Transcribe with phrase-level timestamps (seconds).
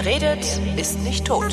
[0.00, 1.52] Wer redet, ist nicht tot.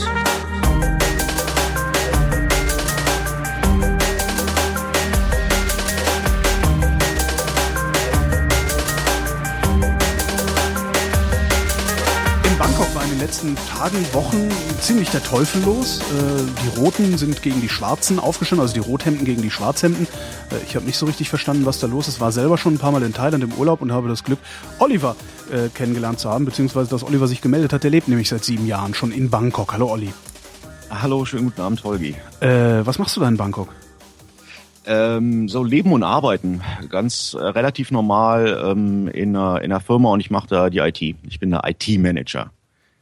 [13.26, 14.50] Letzten Tagen, Wochen
[14.80, 16.00] ziemlich der Teufel los.
[16.00, 16.04] Äh,
[16.64, 20.06] die Roten sind gegen die Schwarzen aufgestanden, also die Rothemden gegen die Schwarzhemden.
[20.52, 22.22] Äh, ich habe nicht so richtig verstanden, was da los ist.
[22.22, 24.38] War selber schon ein paar Mal in Thailand im Urlaub und habe das Glück,
[24.78, 25.16] Oliver
[25.52, 27.84] äh, kennengelernt zu haben, beziehungsweise dass Oliver sich gemeldet hat.
[27.84, 29.74] Der lebt nämlich seit sieben Jahren schon in Bangkok.
[29.74, 30.14] Hallo Olli.
[30.92, 32.14] Hallo, schönen guten Abend, Holgi.
[32.42, 33.70] Äh, was machst du da in Bangkok?
[34.86, 40.10] Ähm, so Leben und Arbeiten, ganz äh, relativ normal ähm, in, einer, in einer Firma
[40.10, 41.02] und ich mache da die IT.
[41.02, 42.52] Ich bin der IT-Manager.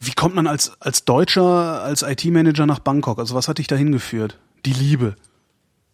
[0.06, 3.20] Wie kommt man als, als Deutscher, als IT-Manager nach Bangkok?
[3.20, 4.38] Also was hat dich da hingeführt?
[4.66, 5.16] Die Liebe.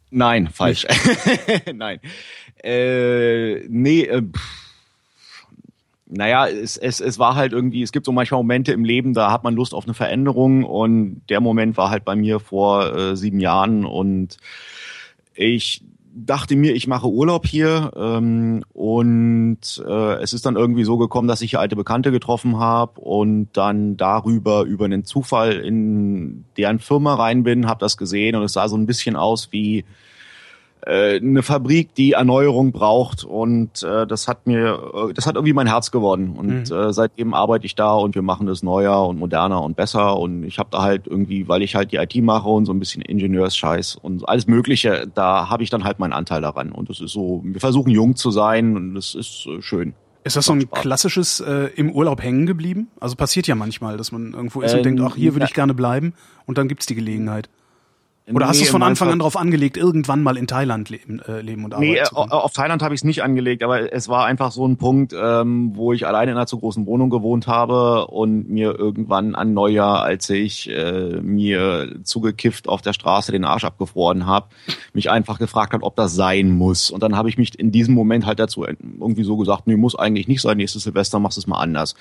[0.10, 0.88] Nein, falsch.
[1.74, 2.00] Nein.
[2.64, 4.66] Äh, nee, äh, pff.
[6.08, 9.32] naja, es, es, es war halt irgendwie, es gibt so manchmal Momente im Leben, da
[9.32, 13.16] hat man Lust auf eine Veränderung und der Moment war halt bei mir vor äh,
[13.16, 14.38] sieben Jahren und
[15.36, 20.98] ich dachte mir, ich mache Urlaub hier ähm, und äh, es ist dann irgendwie so
[20.98, 26.46] gekommen, dass ich hier alte Bekannte getroffen habe und dann darüber über einen Zufall in
[26.58, 29.86] deren Firma rein bin, habe das gesehen und es sah so ein bisschen aus wie
[30.88, 35.68] eine Fabrik, die Erneuerung braucht und äh, das hat mir, äh, das hat irgendwie mein
[35.68, 36.76] Herz geworden und Mhm.
[36.76, 40.44] äh, seitdem arbeite ich da und wir machen das neuer und moderner und besser und
[40.44, 43.02] ich habe da halt irgendwie, weil ich halt die IT mache und so ein bisschen
[43.02, 47.12] Ingenieursscheiß und alles Mögliche, da habe ich dann halt meinen Anteil daran und das ist
[47.12, 49.94] so, wir versuchen jung zu sein und das ist äh, schön.
[50.24, 52.90] Ist das so ein klassisches äh, im Urlaub hängen geblieben?
[53.00, 55.54] Also passiert ja manchmal, dass man irgendwo ist und Ähm, denkt, ach, hier würde ich
[55.54, 56.14] gerne bleiben
[56.46, 57.50] und dann gibt's die Gelegenheit.
[58.36, 61.20] Oder hast du es Nee, von Anfang an darauf angelegt, irgendwann mal in Thailand leben,
[61.20, 64.26] äh, leben und arbeiten Nee, auf Thailand habe ich es nicht angelegt, aber es war
[64.26, 68.08] einfach so ein Punkt, ähm, wo ich alleine in einer zu großen Wohnung gewohnt habe
[68.08, 73.64] und mir irgendwann an Neujahr, als ich äh, mir zugekifft auf der Straße den Arsch
[73.64, 74.48] abgefroren habe,
[74.94, 76.92] mich einfach gefragt hat, ob das sein muss.
[76.92, 79.96] Und dann habe ich mich in diesem Moment halt dazu irgendwie so gesagt, nee, muss
[79.96, 81.96] eigentlich nicht sein, nächstes Silvester machst du es mal anders.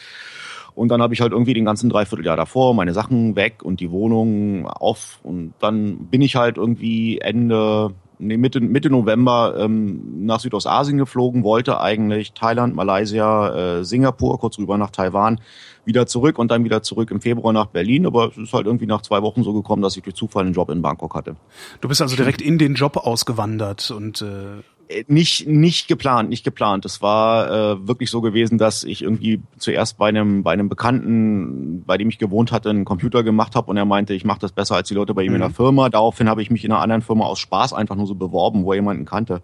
[0.79, 3.91] Und dann habe ich halt irgendwie den ganzen Dreivierteljahr davor meine Sachen weg und die
[3.91, 5.19] Wohnung auf.
[5.25, 7.91] Und dann bin ich halt irgendwie Ende,
[8.21, 14.57] nee, Mitte, Mitte November ähm, nach Südostasien geflogen, wollte eigentlich Thailand, Malaysia, äh, Singapur, kurz
[14.59, 15.41] rüber nach Taiwan,
[15.85, 18.07] wieder zurück und dann wieder zurück im Februar nach Berlin.
[18.07, 20.55] Aber es ist halt irgendwie nach zwei Wochen so gekommen, dass ich durch Zufall einen
[20.55, 21.35] Job in Bangkok hatte.
[21.81, 24.63] Du bist also direkt in den Job ausgewandert und äh,
[25.07, 26.85] Nicht, nicht geplant, nicht geplant.
[26.87, 31.85] Es war äh, wirklich so gewesen, dass ich irgendwie zuerst bei einem, bei einem Bekannten,
[31.85, 34.53] bei dem ich gewohnt hatte, einen Computer gemacht habe und er meinte, ich mache das
[34.53, 35.91] besser als die Leute bei ihm in der Firma.
[35.91, 38.73] Daraufhin habe ich mich in einer anderen Firma aus Spaß einfach nur so beworben, wo
[38.73, 39.43] er jemanden kannte.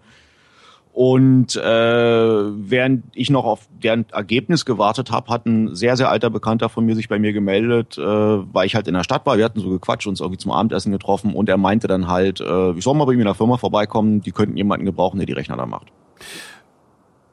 [0.97, 6.29] Und äh, während ich noch auf deren Ergebnis gewartet habe, hat ein sehr, sehr alter
[6.29, 9.37] Bekannter von mir sich bei mir gemeldet, äh, weil ich halt in der Stadt war.
[9.37, 12.71] Wir hatten so gequatscht, uns irgendwie zum Abendessen getroffen und er meinte dann halt, äh,
[12.71, 15.33] ich soll mal bei ihm in der Firma vorbeikommen, die könnten jemanden gebrauchen, der die
[15.33, 15.87] Rechner da macht.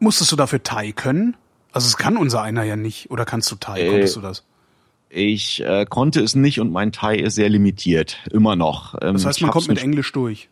[0.00, 1.36] musstest du dafür Thai können?
[1.70, 3.12] Also es kann unser einer ja nicht.
[3.12, 3.80] Oder kannst du Thai?
[3.82, 4.44] Äh, Konntest du das?
[5.08, 8.96] Ich äh, konnte es nicht und mein Thai ist sehr limitiert, immer noch.
[9.00, 10.48] Ähm, Das heißt, man kommt mit Englisch durch.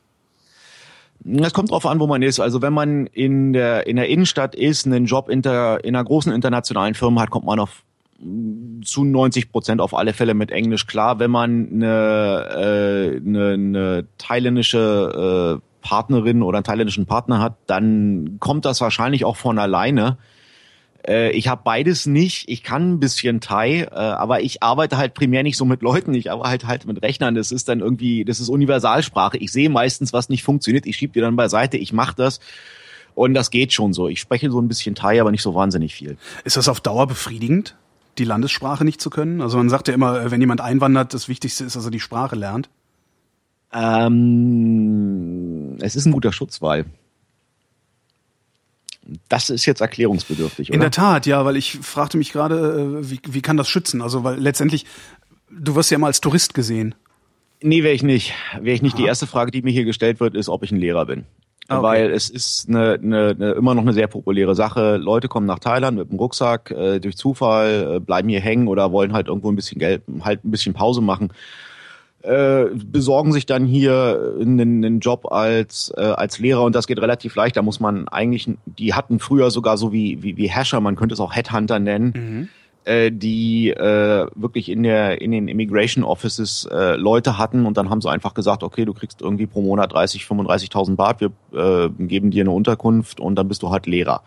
[1.24, 2.40] Es kommt drauf an, wo man ist.
[2.40, 6.04] Also wenn man in der in der Innenstadt ist, einen Job in, der, in einer
[6.04, 7.82] großen internationalen Firma hat, kommt man auf
[8.20, 11.18] mm, zu 90 Prozent auf alle Fälle mit Englisch klar.
[11.18, 18.36] Wenn man eine, äh, eine, eine thailändische äh, Partnerin oder einen thailändischen Partner hat, dann
[18.40, 20.16] kommt das wahrscheinlich auch von alleine.
[21.06, 22.48] Äh, ich habe beides nicht.
[22.48, 26.14] Ich kann ein bisschen Thai, äh, aber ich arbeite halt primär nicht so mit Leuten.
[26.14, 27.34] Ich arbeite halt mit Rechnern.
[27.34, 29.36] Das ist dann irgendwie, das ist Universalsprache.
[29.38, 30.86] Ich sehe meistens, was nicht funktioniert.
[30.86, 31.76] Ich schiebe die dann beiseite.
[31.76, 32.40] Ich mache das.
[33.14, 34.08] Und das geht schon so.
[34.08, 36.16] Ich spreche so ein bisschen Thai, aber nicht so wahnsinnig viel.
[36.44, 37.76] Ist das auf Dauer befriedigend,
[38.18, 39.40] die Landessprache nicht zu können?
[39.40, 42.00] Also man sagt ja immer, äh, wenn jemand einwandert, das Wichtigste ist, dass er die
[42.00, 42.68] Sprache lernt.
[43.72, 44.16] Ähm,
[45.80, 46.86] es ist ein guter Schutz, weil
[49.28, 50.74] das ist jetzt erklärungsbedürftig, oder?
[50.74, 54.02] In der Tat, ja, weil ich fragte mich gerade, äh, wie, wie kann das schützen?
[54.02, 54.86] Also weil letztendlich,
[55.50, 56.94] du wirst ja immer als Tourist gesehen.
[57.62, 58.32] Nee, wäre ich nicht.
[58.60, 58.96] Wäre ich nicht.
[58.96, 61.26] Die erste Frage, die mir hier gestellt wird, ist, ob ich ein Lehrer bin.
[61.68, 61.86] Ah, okay.
[61.86, 64.96] Weil es ist eine, eine, eine, immer noch eine sehr populäre Sache.
[64.96, 68.90] Leute kommen nach Thailand mit dem Rucksack äh, durch Zufall, äh, bleiben hier hängen oder
[68.90, 71.32] wollen halt irgendwo ein bisschen Geld, halt ein bisschen Pause machen.
[72.22, 77.00] Äh, besorgen sich dann hier einen, einen Job als äh, als Lehrer und das geht
[77.00, 77.56] relativ leicht.
[77.56, 81.14] Da muss man eigentlich, die hatten früher sogar so wie wie, wie Hasher, man könnte
[81.14, 82.48] es auch Headhunter nennen
[82.84, 87.90] äh, die äh, wirklich in der in den Immigration Offices äh, Leute hatten und dann
[87.90, 91.88] haben sie einfach gesagt, okay, du kriegst irgendwie pro Monat 30, 35.000 Baht, wir äh,
[91.98, 94.22] geben dir eine Unterkunft und dann bist du halt Lehrer.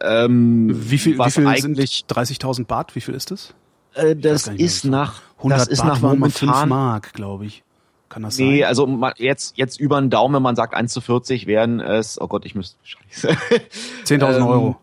[0.00, 2.94] Ähm, Wie viel, wie viel eigentlich sind 30.000 Baht?
[2.94, 3.54] Wie viel ist das?
[3.94, 7.46] Äh, das ist nach 100 das ist Baht nach waren mal 5 momentan Mark, glaube
[7.46, 7.62] ich.
[8.08, 8.68] Kann das Nee, sein?
[8.68, 12.20] also ma- jetzt, jetzt über den Daumen, wenn man sagt 1 zu 40 wären es,
[12.20, 13.28] oh Gott, ich müsste, scheiße.
[14.04, 14.76] 10.000 ähm, Euro.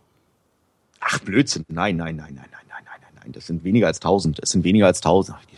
[1.00, 1.66] Ach, Blödsinn.
[1.68, 3.32] Nein, nein, nein, nein, nein, nein, nein, nein, nein.
[3.34, 4.40] Das sind weniger als 1000.
[4.42, 5.38] Es sind weniger als 1000.
[5.40, 5.58] Ach, die-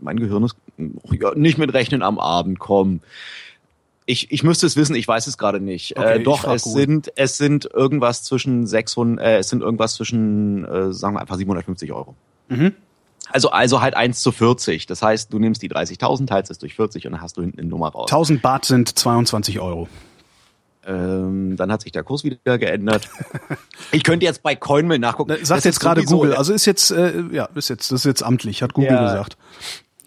[0.00, 3.00] Mein Gehirn ist oh, ja, nicht mit Rechnen am Abend, komm.
[4.06, 5.96] Ich, ich müsste es wissen, ich weiß es gerade nicht.
[5.96, 10.64] Okay, äh, doch, es sind, es sind irgendwas zwischen 600, äh, es sind irgendwas zwischen,
[10.64, 12.16] äh, sagen wir einfach 750 Euro.
[12.56, 12.72] Mhm.
[13.30, 14.86] Also, also halt 1 zu 40.
[14.86, 17.60] Das heißt, du nimmst die 30.000, teilst es durch 40 und dann hast du hinten
[17.60, 18.10] eine Nummer raus.
[18.10, 19.88] 1000 Baht sind 22 Euro.
[20.84, 23.08] Ähm, dann hat sich der Kurs wieder geändert.
[23.92, 25.30] ich könnte jetzt bei Coinmill nachgucken.
[25.32, 26.34] Na, Das Sagt jetzt gerade Google.
[26.34, 29.04] Also ist jetzt, äh, ja, ist jetzt, das ist jetzt amtlich, hat Google Ja.
[29.04, 29.36] gesagt.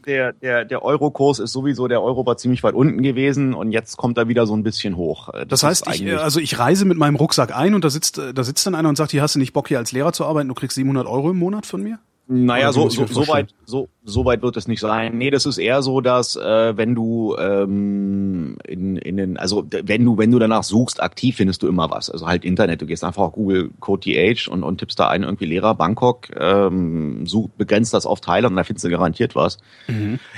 [0.05, 3.95] der, der, der Euro-Kurs ist sowieso, der Euro war ziemlich weit unten gewesen und jetzt
[3.97, 5.29] kommt er wieder so ein bisschen hoch.
[5.33, 8.17] Äh, Das ist heißt, ich, also ich reise mit meinem Rucksack ein und da sitzt,
[8.19, 10.11] äh, da sitzt dann einer und sagt, hier hast du nicht Bock hier als Lehrer
[10.13, 11.99] zu arbeiten, du kriegst 700 Euro im Monat von mir?
[12.27, 15.17] Naja, so, so, so weit, so, so weit wird es nicht sein.
[15.17, 20.03] Nee, das ist eher so, dass äh, wenn du ähm, in, in den, also wenn
[20.03, 22.09] du, wenn du danach suchst, aktiv findest du immer was.
[22.09, 25.23] Also halt Internet, du gehst einfach auf Google Code TH und, und tippst da ein
[25.23, 29.57] irgendwie Lehrer Bangkok, ähm, such, begrenzt das auf Thailand und da findest du garantiert was.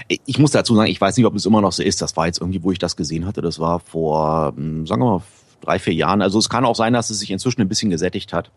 [0.08, 2.00] Ich ich muss dazu sagen, ich weiß nicht, ob es immer noch so ist.
[2.00, 3.42] Das war jetzt irgendwie, wo ich das gesehen hatte.
[3.42, 5.24] Das war vor, hm, sagen wir mal,
[5.62, 6.22] drei, vier Jahren.
[6.22, 8.52] Also es kann auch sein, dass es sich inzwischen ein bisschen gesättigt hat.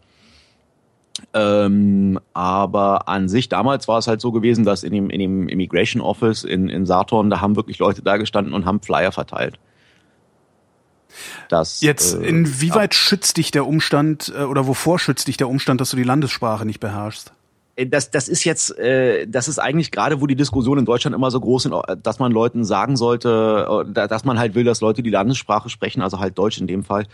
[1.32, 5.48] Ähm, aber an sich, damals war es halt so gewesen, dass in dem, in dem
[5.48, 9.58] Immigration Office in, in Saturn, da haben wirklich Leute da gestanden und haben Flyer verteilt.
[11.48, 15.80] Das, Jetzt, äh, inwieweit schützt dich der Umstand äh, oder wovor schützt dich der Umstand,
[15.80, 17.32] dass du die Landessprache nicht beherrschst?
[17.80, 21.14] Äh, das, das ist jetzt, äh, das ist eigentlich gerade, wo die Diskussion in Deutschland
[21.14, 24.54] immer so groß sind, äh, dass man Leuten sagen sollte, äh, da- dass man halt
[24.54, 27.06] will, dass Leute die Landessprache sprechen, also halt Deutsch in dem Fall,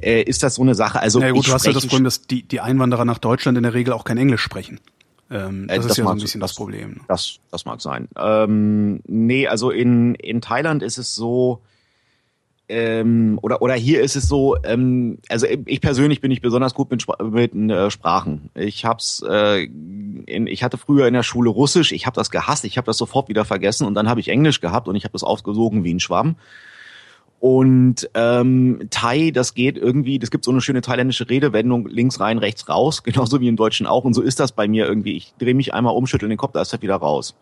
[0.00, 1.00] äh, ist das so eine Sache.
[1.00, 3.62] Also ja, gut, du hast ja das Problem, dass die, die Einwanderer nach Deutschland in
[3.62, 4.80] der Regel auch kein Englisch sprechen.
[5.30, 7.00] Ähm, das Äh, ist das ja so ein bisschen das- das Problem.
[7.08, 8.08] Das, das mag sein.
[8.16, 11.62] Ähm, nee, also in, in Thailand ist es so,
[12.68, 16.90] ähm, oder, oder hier ist es so, ähm, also ich persönlich bin nicht besonders gut
[16.90, 18.50] mit, mit äh, Sprachen.
[18.54, 22.64] Ich hab's, äh, in, ich hatte früher in der Schule Russisch, ich habe das gehasst,
[22.64, 25.12] ich habe das sofort wieder vergessen und dann habe ich Englisch gehabt und ich habe
[25.12, 26.36] das aufgesogen wie ein Schwamm.
[27.38, 32.38] Und ähm, Thai, das geht irgendwie, das gibt so eine schöne thailändische Redewendung, links rein,
[32.38, 34.04] rechts raus, genauso wie im Deutschen auch.
[34.04, 35.16] Und so ist das bei mir irgendwie.
[35.16, 37.36] Ich drehe mich einmal um, schüttel den Kopf, da ist er wieder raus.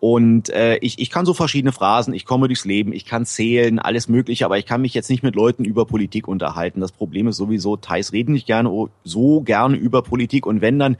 [0.00, 3.78] Und äh, ich, ich kann so verschiedene Phrasen, ich komme durchs Leben, ich kann zählen,
[3.78, 6.80] alles Mögliche, aber ich kann mich jetzt nicht mit Leuten über Politik unterhalten.
[6.80, 10.78] Das Problem ist sowieso, Thais reden nicht gerne o- so gerne über Politik und wenn,
[10.78, 10.96] dann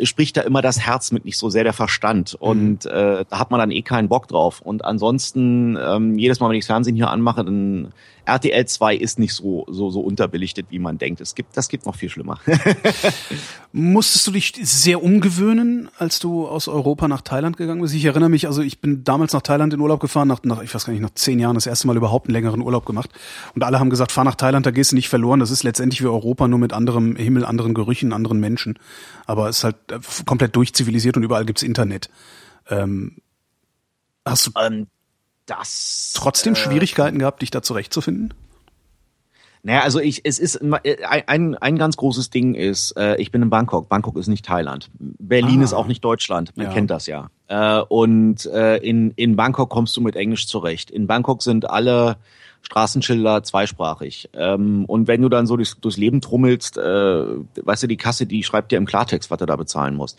[0.00, 2.36] spricht da immer das Herz mit, nicht so sehr der Verstand.
[2.38, 4.60] Und äh, da hat man dann eh keinen Bock drauf.
[4.60, 7.92] Und ansonsten, ähm, jedes Mal, wenn ich das Fernsehen hier anmache, dann
[8.28, 11.20] RTL 2 ist nicht so, so, so unterbelichtet, wie man denkt.
[11.20, 12.38] Es gibt, das gibt noch viel schlimmer.
[13.72, 17.94] Musstest du dich sehr umgewöhnen, als du aus Europa nach Thailand gegangen bist?
[17.94, 20.74] Ich erinnere mich, also ich bin damals nach Thailand in Urlaub gefahren, nach, nach ich
[20.74, 23.10] weiß gar nicht, nach zehn Jahren das erste Mal überhaupt einen längeren Urlaub gemacht.
[23.54, 25.40] Und alle haben gesagt, fahr nach Thailand, da gehst du nicht verloren.
[25.40, 28.78] Das ist letztendlich wie Europa, nur mit anderem Himmel, anderen Gerüchen, anderen Menschen.
[29.26, 32.10] Aber es ist halt äh, komplett durchzivilisiert und überall gibt's Internet.
[32.68, 33.16] Ähm,
[34.24, 34.86] hast du ähm,
[35.50, 38.34] das trotzdem äh, Schwierigkeiten gehabt, dich da zurechtzufinden?
[39.64, 43.42] Naja, also ich, es ist äh, ein, ein ganz großes Ding ist, äh, ich bin
[43.42, 43.88] in Bangkok.
[43.88, 44.88] Bangkok ist nicht Thailand.
[44.98, 45.64] Berlin Ah.
[45.64, 46.56] ist auch nicht Deutschland.
[46.56, 46.72] Man Ja.
[46.72, 47.30] kennt das ja.
[47.48, 50.90] Äh, und äh, in, in Bangkok kommst du mit Englisch zurecht.
[50.90, 52.16] In Bangkok sind alle
[52.62, 54.30] Straßenschilder zweisprachig.
[54.32, 58.26] Ähm, und wenn du dann so durchs, durchs Leben trummelst, äh, weißt du, die Kasse,
[58.26, 60.18] die schreibt dir im Klartext, was du da bezahlen musst.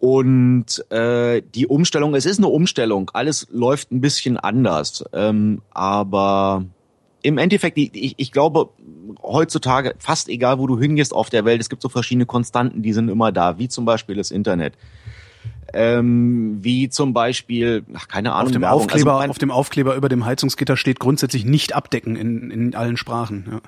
[0.00, 6.64] Und äh, die Umstellung, es ist eine Umstellung, alles läuft ein bisschen anders, ähm, aber
[7.22, 8.70] im Endeffekt, ich, ich glaube,
[9.22, 12.94] heutzutage, fast egal, wo du hingehst auf der Welt, es gibt so verschiedene Konstanten, die
[12.94, 14.72] sind immer da, wie zum Beispiel das Internet.
[15.74, 18.80] Ähm, wie zum Beispiel, ach, keine Ahnung, Auf dem, Werbung.
[18.80, 22.74] Aufkleber, Also mein, auf dem Aufkleber über dem Heizungsgitter steht grundsätzlich nicht abdecken in, in
[22.74, 23.44] allen Sprachen.
[23.50, 23.60] Ja.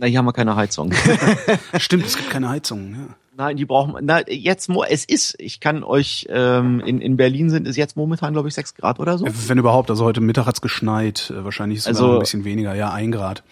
[0.00, 0.92] na, hier haben wir keine Heizung.
[1.78, 2.94] Stimmt, es gibt keine Heizung.
[2.94, 3.14] Ja.
[3.38, 7.50] Nein, die brauchen, na, jetzt, mo- es ist, ich kann euch, ähm, in, in Berlin
[7.50, 9.26] sind es jetzt momentan, glaube ich, sechs Grad oder so.
[9.28, 11.30] Wenn überhaupt, also heute Mittag hat's geschneit.
[11.32, 13.44] Äh, Wahrscheinlich ist es Also- ein bisschen weniger, ja, ein Grad.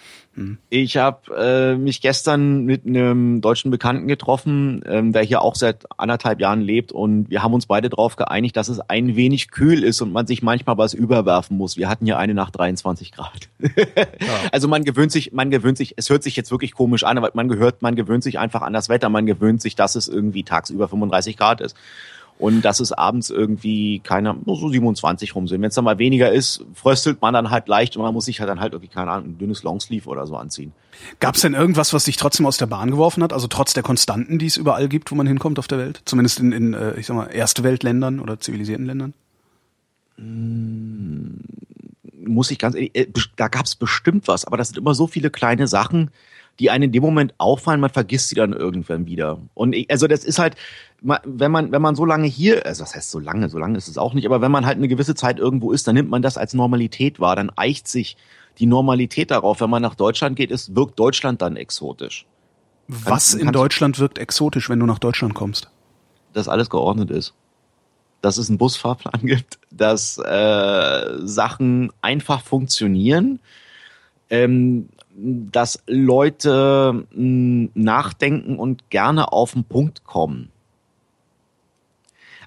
[0.68, 5.86] Ich habe äh, mich gestern mit einem deutschen Bekannten getroffen, ähm, der hier auch seit
[5.98, 9.82] anderthalb Jahren lebt und wir haben uns beide darauf geeinigt, dass es ein wenig kühl
[9.82, 11.76] ist und man sich manchmal was überwerfen muss.
[11.76, 13.48] Wir hatten hier eine nach 23 Grad.
[14.52, 17.30] Also man gewöhnt sich, man gewöhnt sich, es hört sich jetzt wirklich komisch an, aber
[17.34, 20.44] man gehört, man gewöhnt sich einfach an das Wetter, man gewöhnt sich, dass es irgendwie
[20.44, 21.76] tagsüber 35 Grad ist.
[22.38, 25.62] Und dass es abends irgendwie keiner, nur so 27 rum sind.
[25.62, 28.40] Wenn es dann mal weniger ist, fröstelt man dann halt leicht und man muss sich
[28.40, 30.72] halt dann halt irgendwie, keine Ahnung, ein dünnes Longsleeve oder so anziehen.
[31.18, 33.32] Gab es denn irgendwas, was dich trotzdem aus der Bahn geworfen hat?
[33.32, 36.02] Also trotz der Konstanten, die es überall gibt, wo man hinkommt auf der Welt?
[36.04, 39.14] Zumindest in, in äh, ich sag mal, erste Weltländern oder zivilisierten Ländern?
[40.16, 41.40] Hm,
[42.26, 45.06] muss ich ganz ehrlich, äh, da gab es bestimmt was, aber das sind immer so
[45.06, 46.10] viele kleine Sachen,
[46.58, 49.38] die einen in dem Moment auffallen, man vergisst sie dann irgendwann wieder.
[49.54, 50.56] Und ich, also das ist halt,
[51.00, 53.88] wenn man, wenn man so lange hier, also das heißt so lange, so lange ist
[53.88, 56.22] es auch nicht, aber wenn man halt eine gewisse Zeit irgendwo ist, dann nimmt man
[56.22, 58.16] das als Normalität wahr, dann eicht sich
[58.58, 59.60] die Normalität darauf.
[59.60, 62.26] Wenn man nach Deutschland geht, ist, wirkt Deutschland dann exotisch.
[62.88, 65.68] Was in Deutschland wirkt exotisch, wenn du nach Deutschland kommst?
[66.32, 67.34] Dass alles geordnet ist
[68.26, 73.38] dass es einen Busfahrplan gibt, dass äh, Sachen einfach funktionieren,
[74.30, 80.50] ähm, dass Leute hm, nachdenken und gerne auf den Punkt kommen.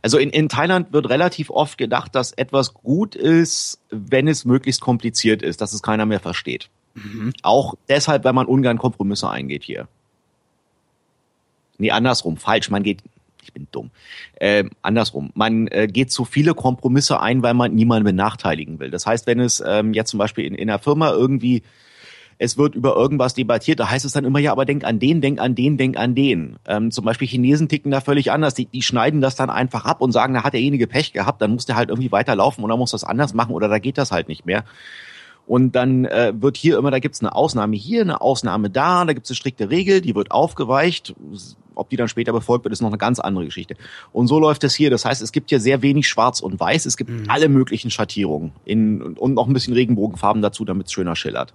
[0.01, 4.81] Also in, in Thailand wird relativ oft gedacht, dass etwas gut ist, wenn es möglichst
[4.81, 6.69] kompliziert ist, dass es keiner mehr versteht.
[6.93, 7.33] Mhm.
[7.41, 9.87] Auch deshalb, wenn man ungern Kompromisse eingeht hier.
[11.77, 12.69] Nee, andersrum, falsch.
[12.69, 13.01] Man geht
[13.49, 13.89] ich bin dumm.
[14.35, 18.91] Äh, andersrum, man äh, geht zu viele Kompromisse ein, weil man niemanden benachteiligen will.
[18.91, 21.63] Das heißt, wenn es ähm, jetzt zum Beispiel in, in einer Firma irgendwie
[22.41, 25.19] es wird über irgendwas debattiert, da heißt es dann immer, ja, aber denk an den,
[25.19, 26.55] denk an den, denk an den.
[26.65, 28.53] Ähm, zum Beispiel Chinesen ticken da völlig anders.
[28.53, 31.51] Die, die schneiden das dann einfach ab und sagen, da hat derjenige Pech gehabt, dann
[31.51, 34.29] muss der halt irgendwie weiterlaufen oder muss das anders machen oder da geht das halt
[34.29, 34.63] nicht mehr.
[35.47, 39.11] Und dann äh, wird hier immer, da gibt's eine Ausnahme hier, eine Ausnahme da, da
[39.11, 41.13] gibt's eine strikte Regel, die wird aufgeweicht.
[41.75, 43.75] Ob die dann später befolgt wird, ist noch eine ganz andere Geschichte.
[44.13, 44.89] Und so läuft es hier.
[44.89, 46.85] Das heißt, es gibt hier sehr wenig Schwarz und Weiß.
[46.85, 47.23] Es gibt mhm.
[47.27, 51.53] alle möglichen Schattierungen in, und noch ein bisschen Regenbogenfarben dazu, damit es schöner schillert.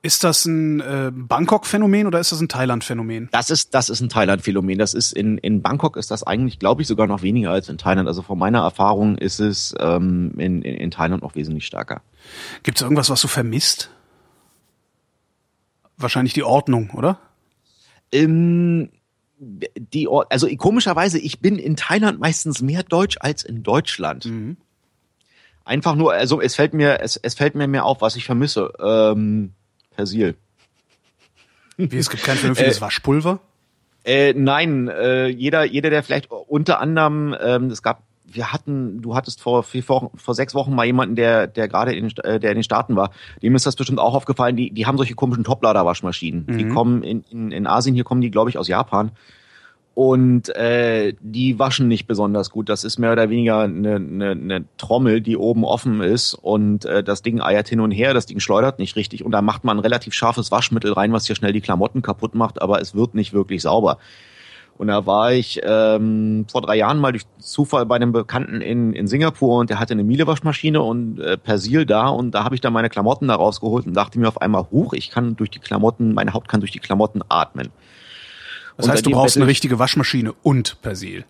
[0.00, 3.28] Ist das ein äh, Bangkok-Phänomen oder ist das ein Thailand-Phänomen?
[3.32, 4.78] Das ist, das ist ein Thailand-Phänomen.
[4.78, 7.78] Das ist in, in Bangkok ist das eigentlich, glaube ich, sogar noch weniger als in
[7.78, 8.06] Thailand.
[8.06, 12.02] Also von meiner Erfahrung ist es ähm, in, in, in Thailand noch wesentlich stärker.
[12.62, 13.90] Gibt es irgendwas, was du vermisst?
[15.96, 17.18] Wahrscheinlich die Ordnung, oder?
[18.12, 18.90] Ähm,
[19.40, 24.26] die, also komischerweise, ich bin in Thailand meistens mehr Deutsch als in Deutschland.
[24.26, 24.58] Mhm.
[25.64, 28.72] Einfach nur, also es fällt mir, es, es fällt mir mehr auf, was ich vermisse.
[28.80, 29.54] Ähm,
[29.98, 30.36] Persil.
[31.76, 33.40] Wie, es gibt kein vernünftiges äh, Waschpulver?
[34.04, 39.16] Äh, nein, äh, jeder, jeder, der vielleicht unter anderem, ähm, es gab, wir hatten, du
[39.16, 42.52] hattest vor, vier Wochen, vor sechs Wochen mal jemanden, der, der gerade in, äh, der
[42.52, 43.10] in den Staaten war,
[43.42, 46.46] dem ist das bestimmt auch aufgefallen, die, die haben solche komischen Toplader-Waschmaschinen.
[46.46, 46.58] Mhm.
[46.58, 49.10] Die kommen in, in, in Asien, hier kommen die, glaube ich, aus Japan
[49.98, 52.68] und äh, die waschen nicht besonders gut.
[52.68, 57.02] Das ist mehr oder weniger eine, eine, eine Trommel, die oben offen ist und äh,
[57.02, 59.76] das Ding eiert hin und her, das Ding schleudert nicht richtig und da macht man
[59.76, 63.16] ein relativ scharfes Waschmittel rein, was hier schnell die Klamotten kaputt macht, aber es wird
[63.16, 63.98] nicht wirklich sauber.
[64.76, 68.92] Und da war ich ähm, vor drei Jahren mal durch Zufall bei einem Bekannten in,
[68.92, 72.60] in Singapur und der hatte eine Miele-Waschmaschine und äh, Persil da und da habe ich
[72.60, 75.58] dann meine Klamotten da rausgeholt und dachte mir auf einmal, huch, ich kann durch die
[75.58, 77.70] Klamotten, meine Haut kann durch die Klamotten atmen.
[78.78, 81.24] Das heißt, du brauchst eine richtige Waschmaschine und Persil.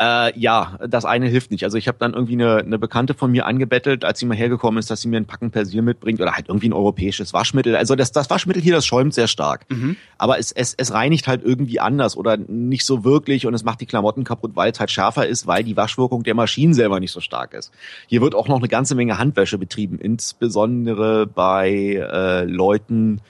[0.00, 1.64] Äh, ja, das eine hilft nicht.
[1.64, 4.78] Also ich habe dann irgendwie eine, eine Bekannte von mir angebettelt, als sie mal hergekommen
[4.78, 7.74] ist, dass sie mir ein Packen Persil mitbringt oder halt irgendwie ein europäisches Waschmittel.
[7.74, 9.66] Also das, das Waschmittel hier, das schäumt sehr stark.
[9.68, 9.96] Mhm.
[10.16, 13.80] Aber es, es, es reinigt halt irgendwie anders oder nicht so wirklich und es macht
[13.80, 17.12] die Klamotten kaputt, weil es halt schärfer ist, weil die Waschwirkung der Maschinen selber nicht
[17.12, 17.72] so stark ist.
[18.06, 23.20] Hier wird auch noch eine ganze Menge Handwäsche betrieben, insbesondere bei äh, Leuten,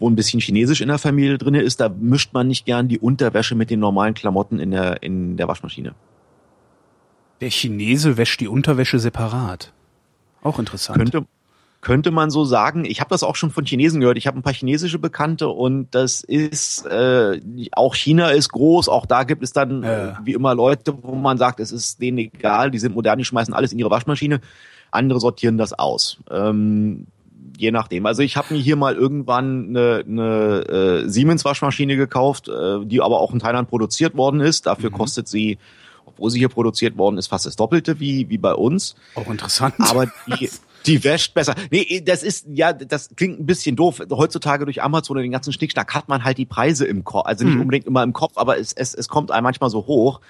[0.00, 2.98] wo ein bisschen Chinesisch in der Familie drin ist, da mischt man nicht gern die
[2.98, 5.94] Unterwäsche mit den normalen Klamotten in der, in der Waschmaschine.
[7.40, 9.72] Der Chinese wäscht die Unterwäsche separat.
[10.42, 10.98] Auch interessant.
[10.98, 11.26] Könnte,
[11.82, 12.86] könnte man so sagen.
[12.86, 14.16] Ich habe das auch schon von Chinesen gehört.
[14.16, 17.40] Ich habe ein paar chinesische Bekannte und das ist äh,
[17.72, 18.88] auch China ist groß.
[18.88, 20.14] Auch da gibt es dann äh.
[20.24, 22.70] wie immer Leute, wo man sagt, es ist denen egal.
[22.70, 24.40] Die sind modern, die schmeißen alles in ihre Waschmaschine.
[24.90, 26.18] Andere sortieren das aus.
[26.30, 27.06] Ähm,
[27.56, 28.06] je nachdem.
[28.06, 33.00] Also ich habe mir hier mal irgendwann eine, eine äh, Siemens Waschmaschine gekauft, äh, die
[33.00, 34.66] aber auch in Thailand produziert worden ist.
[34.66, 34.94] Dafür mhm.
[34.94, 35.58] kostet sie,
[36.04, 38.94] obwohl sie hier produziert worden ist, fast das Doppelte wie wie bei uns.
[39.14, 39.74] Auch interessant.
[39.78, 40.50] Aber die
[40.86, 41.54] die wäscht besser.
[41.70, 44.00] Nee, das ist, ja, das klingt ein bisschen doof.
[44.10, 47.26] Heutzutage durch Amazon und den ganzen Schnickschnack hat man halt die Preise im Kopf.
[47.26, 47.62] Also nicht mhm.
[47.62, 50.20] unbedingt immer im Kopf, aber es, es, es kommt einem manchmal so hoch.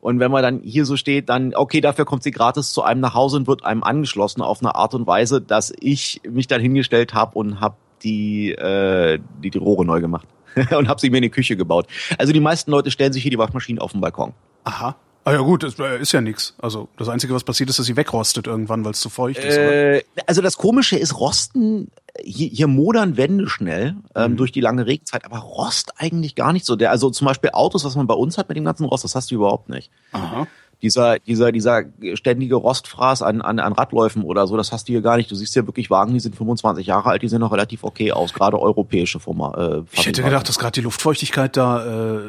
[0.00, 3.00] Und wenn man dann hier so steht, dann, okay, dafür kommt sie gratis zu einem
[3.00, 6.60] nach Hause und wird einem angeschlossen auf eine Art und Weise, dass ich mich dann
[6.60, 10.26] hingestellt habe und habe die, äh, die, die Rohre neu gemacht
[10.76, 11.86] und habe sie mir in die Küche gebaut.
[12.18, 14.32] Also die meisten Leute stellen sich hier die Waschmaschine auf den Balkon.
[14.64, 14.96] Aha.
[15.24, 16.54] Ah ja gut, das äh, ist ja nix.
[16.58, 19.56] Also das Einzige, was passiert ist, dass sie wegrostet irgendwann, weil es zu feucht ist.
[19.56, 21.90] Äh, also das Komische ist, Rosten
[22.22, 24.36] hier, hier modern Wände schnell ähm, mhm.
[24.36, 26.76] durch die lange Regenzeit, aber Rost eigentlich gar nicht so.
[26.76, 29.14] Der, also zum Beispiel Autos, was man bei uns hat mit dem ganzen Rost, das
[29.14, 29.90] hast du überhaupt nicht.
[30.12, 30.46] Aha.
[30.82, 35.00] Dieser, dieser, dieser ständige Rostfraß an, an, an Radläufen oder so, das hast du hier
[35.00, 35.30] gar nicht.
[35.30, 38.12] Du siehst ja wirklich Wagen, die sind 25 Jahre alt, die sehen noch relativ okay
[38.12, 39.56] aus, gerade europäische Format.
[39.56, 42.20] Äh, ich hätte gedacht, dass gerade die Luftfeuchtigkeit da, äh,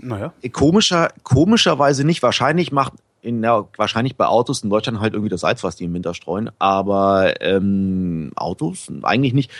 [0.00, 0.32] naja.
[0.50, 2.22] Komischer, komischerweise nicht.
[2.22, 5.84] Wahrscheinlich macht in, ja, wahrscheinlich bei Autos in Deutschland halt irgendwie das Salz, was die
[5.84, 9.50] im Winter streuen, aber ähm, Autos eigentlich nicht.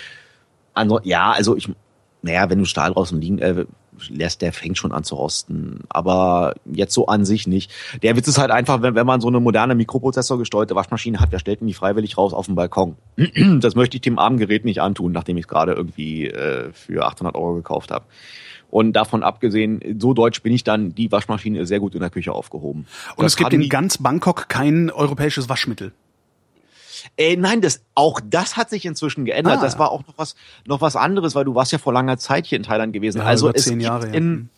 [0.75, 1.69] Also, ja, also ich,
[2.23, 3.65] naja, wenn du Stahl draußen liegen äh,
[4.09, 7.71] lässt, der fängt schon an zu rosten, aber jetzt so an sich nicht.
[8.03, 11.39] Der Witz ist halt einfach, wenn, wenn man so eine moderne Mikroprozessor-gesteuerte Waschmaschine hat, wer
[11.39, 12.97] stellt denn die freiwillig raus auf den Balkon?
[13.61, 17.05] das möchte ich dem armen Gerät nicht antun, nachdem ich es gerade irgendwie äh, für
[17.05, 18.07] 800 Euro gekauft habe.
[18.71, 22.11] Und davon abgesehen, so deutsch bin ich dann, die Waschmaschine ist sehr gut in der
[22.11, 22.87] Küche aufgehoben.
[23.17, 25.93] Und das es gibt in ganz Bangkok kein europäisches Waschmittel.
[27.17, 29.59] Äh, nein, das auch das hat sich inzwischen geändert.
[29.59, 29.63] Ah.
[29.63, 30.37] Das war auch noch was
[30.67, 33.19] noch was anderes, weil du warst ja vor langer Zeit hier in Thailand gewesen.
[33.19, 34.49] Ja, also es gibt Jahre, in, ja.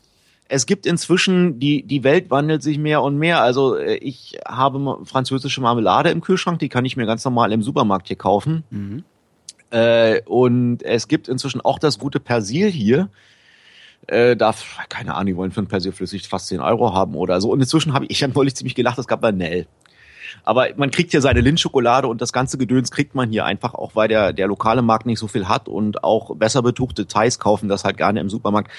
[0.49, 3.41] es gibt inzwischen die die Welt wandelt sich mehr und mehr.
[3.43, 7.63] Also äh, ich habe französische Marmelade im Kühlschrank, die kann ich mir ganz normal im
[7.63, 8.65] Supermarkt hier kaufen.
[8.71, 9.05] Mhm.
[9.71, 13.09] Äh, und es gibt inzwischen auch das gute Persil hier
[14.09, 17.41] äh, darf, keine Ahnung, die wollen für ein Persil flüssig fast 10 Euro haben oder
[17.41, 17.51] so.
[17.51, 19.67] Und inzwischen habe ich, ich habe neulich ziemlich gelacht, es gab Vanille.
[20.45, 23.95] Aber man kriegt hier seine Lindschokolade und das ganze Gedöns kriegt man hier einfach auch,
[23.95, 27.69] weil der, der lokale Markt nicht so viel hat und auch besser betuchte Thais kaufen
[27.69, 28.71] das halt gerne im Supermarkt.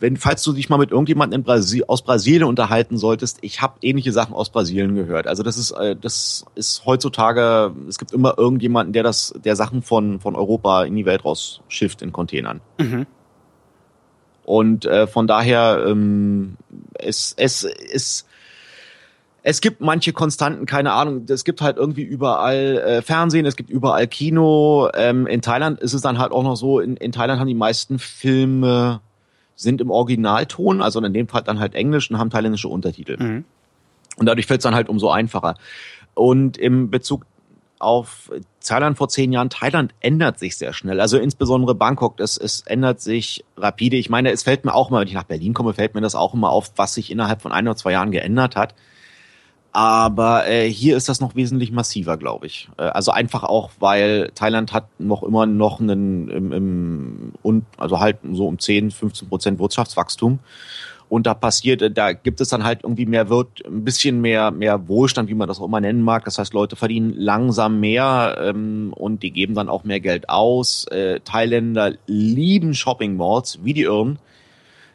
[0.00, 3.74] Wenn, falls du dich mal mit irgendjemandem in Brasil, aus Brasilien unterhalten solltest, ich habe
[3.80, 5.26] ähnliche Sachen aus Brasilien gehört.
[5.26, 9.82] Also das ist, äh, das ist heutzutage, es gibt immer irgendjemanden, der das, der Sachen
[9.82, 12.60] von, von Europa in die Welt rausschifft in Containern.
[12.78, 13.06] Mhm.
[14.44, 16.56] Und äh, von daher ähm,
[16.94, 18.26] es es es
[19.42, 21.26] es gibt manche Konstanten, keine Ahnung.
[21.28, 24.88] Es gibt halt irgendwie überall äh, Fernsehen, es gibt überall Kino.
[24.94, 26.80] Ähm, in Thailand ist es dann halt auch noch so.
[26.80, 29.00] In, in Thailand haben die meisten Filme
[29.56, 33.22] sind im Originalton, also in dem Fall dann halt Englisch und haben thailändische Untertitel.
[33.22, 33.44] Mhm.
[34.16, 35.54] Und dadurch fällt es dann halt umso einfacher.
[36.14, 37.26] Und im Bezug
[37.84, 39.50] auf Thailand vor zehn Jahren.
[39.50, 41.00] Thailand ändert sich sehr schnell.
[41.00, 43.96] Also insbesondere Bangkok, das, es ändert sich rapide.
[43.96, 46.14] Ich meine, es fällt mir auch mal, wenn ich nach Berlin komme, fällt mir das
[46.14, 48.74] auch immer auf, was sich innerhalb von ein oder zwei Jahren geändert hat.
[49.72, 52.68] Aber äh, hier ist das noch wesentlich massiver, glaube ich.
[52.76, 58.18] Äh, also einfach auch, weil Thailand hat noch immer noch einen im, im also halt
[58.22, 60.38] so um 10, 15 Prozent Wirtschaftswachstum.
[61.08, 64.50] Und da passiert, äh, da gibt es dann halt irgendwie mehr wird ein bisschen mehr
[64.50, 66.24] mehr Wohlstand, wie man das auch immer nennen mag.
[66.24, 70.86] Das heißt, Leute verdienen langsam mehr ähm, und die geben dann auch mehr Geld aus.
[70.88, 74.18] Äh, Thailänder lieben Shopping Malls, wie die Irren.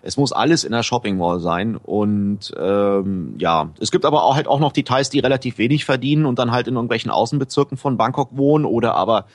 [0.01, 4.35] Es muss alles in der Shopping Mall sein und ähm, ja, es gibt aber auch
[4.35, 7.97] halt auch noch Details, die relativ wenig verdienen und dann halt in irgendwelchen Außenbezirken von
[7.97, 9.25] Bangkok wohnen oder aber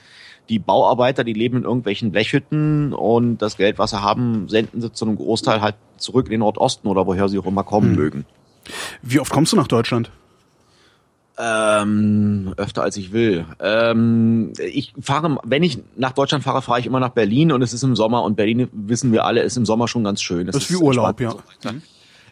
[0.48, 4.92] die Bauarbeiter, die leben in irgendwelchen Blechhütten und das Geld, was sie haben, senden sie
[4.92, 7.96] zu einem Großteil halt zurück in den Nordosten oder woher sie auch immer kommen hm.
[7.96, 8.26] mögen.
[9.02, 10.10] Wie oft kommst du nach Deutschland?
[11.36, 13.44] Ähm, öfter als ich will.
[13.58, 17.72] Ähm, ich fahre, wenn ich nach Deutschland fahre, fahre ich immer nach Berlin und es
[17.72, 20.46] ist im Sommer und Berlin wissen wir alle, ist im Sommer schon ganz schön.
[20.46, 21.32] Das, das ist wie Urlaub, ja.
[21.32, 21.70] So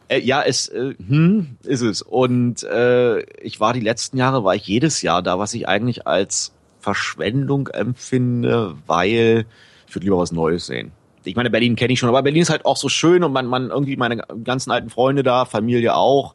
[0.08, 2.02] äh, ja, es äh, hm, ist es.
[2.02, 6.06] Und äh, ich war die letzten Jahre, war ich jedes Jahr da, was ich eigentlich
[6.06, 9.46] als Verschwendung empfinde, weil
[9.86, 10.92] ich würde lieber was Neues sehen.
[11.24, 13.46] Ich meine, Berlin kenne ich schon, aber Berlin ist halt auch so schön und man,
[13.46, 16.34] man irgendwie meine ganzen alten Freunde da, Familie auch,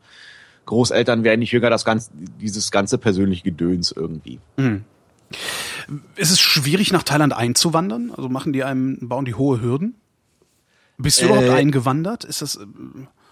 [0.66, 4.40] Großeltern werden nicht jünger, das ganze, dieses ganze persönliche Gedöns irgendwie.
[4.56, 4.86] Mhm.
[6.16, 8.12] Ist es schwierig, nach Thailand einzuwandern?
[8.16, 9.96] Also machen die einem, bauen die hohe Hürden?
[10.98, 12.24] Bist du äh, überhaupt eingewandert?
[12.24, 12.66] Ist das, äh,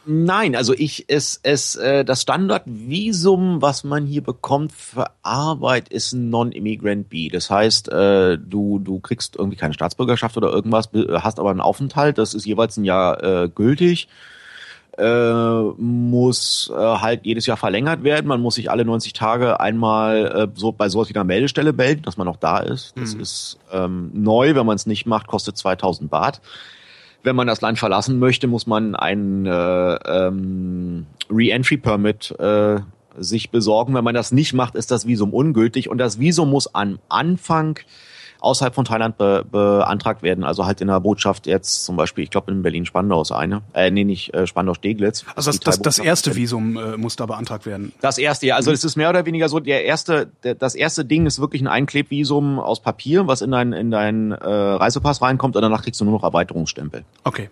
[0.08, 6.13] Nein, also ich es es äh, das Standardvisum, was man hier bekommt für Arbeit, ist
[6.13, 7.30] ein Non-Immigrant B.
[7.30, 12.18] Das heißt, äh, du du kriegst irgendwie keine Staatsbürgerschaft oder irgendwas, hast aber einen Aufenthalt.
[12.18, 14.08] Das ist jeweils ein Jahr äh, gültig.
[14.98, 18.28] Äh, muss äh, halt jedes Jahr verlängert werden.
[18.28, 22.04] Man muss sich alle 90 Tage einmal äh, so bei sowas wie einer Meldestelle melden,
[22.04, 22.94] dass man noch da ist.
[22.96, 23.22] Das mhm.
[23.22, 24.56] ist ähm, neu.
[24.56, 26.39] Wenn man es nicht macht, kostet 2000 Baht.
[27.25, 32.79] Wenn man das Land verlassen möchte, muss man ein äh, ähm, Re-Entry-Permit äh,
[33.17, 33.95] sich besorgen.
[33.95, 37.79] Wenn man das nicht macht, ist das Visum ungültig und das Visum muss am Anfang
[38.45, 40.43] außerhalb von Thailand be beantragt werden.
[40.43, 43.63] Also halt in der Botschaft jetzt zum Beispiel, ich glaube in Berlin-Spandau ist eine.
[43.73, 45.25] Äh, nee, nicht äh, Spandau-Steglitz.
[45.36, 47.91] Also das, das, das erste Visum äh, muss da beantragt werden.
[48.01, 48.55] Das erste, ja.
[48.55, 51.62] Also es ist mehr oder weniger so, der erste, der, das erste Ding ist wirklich
[51.62, 55.99] ein Einklebvisum aus Papier, was in dein, in dein äh, Reisepass reinkommt und danach kriegst
[55.99, 57.03] du nur noch Erweiterungsstempel.
[57.23, 57.49] Okay.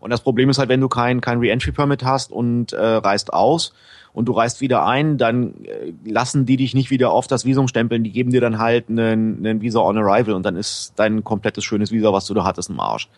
[0.00, 3.74] Und das Problem ist halt, wenn du kein, kein Re-Entry-Permit hast und äh, reist aus
[4.12, 7.68] und du reist wieder ein, dann äh, lassen die dich nicht wieder auf das Visum
[7.68, 11.22] stempeln, die geben dir dann halt einen, einen Visa on Arrival und dann ist dein
[11.24, 13.08] komplettes schönes Visa, was du da hattest, im Arsch.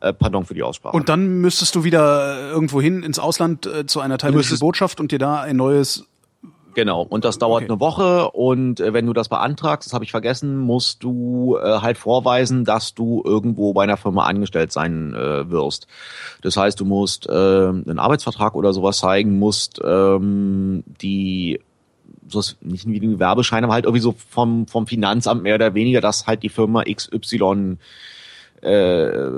[0.00, 0.96] Äh, pardon für die Aussprache.
[0.96, 5.12] Und dann müsstest du wieder irgendwo hin ins Ausland äh, zu einer thailändischen Botschaft und
[5.12, 6.06] dir da ein neues
[6.74, 7.72] Genau, und das dauert okay.
[7.72, 11.80] eine Woche und äh, wenn du das beantragst, das habe ich vergessen, musst du äh,
[11.80, 15.86] halt vorweisen, dass du irgendwo bei einer Firma angestellt sein äh, wirst.
[16.42, 21.60] Das heißt, du musst äh, einen Arbeitsvertrag oder sowas zeigen, musst ähm, die
[22.28, 26.00] so nicht wie ein Werbeschein, aber halt irgendwie so vom, vom Finanzamt mehr oder weniger,
[26.00, 27.76] dass halt die Firma XY
[28.64, 29.28] äh,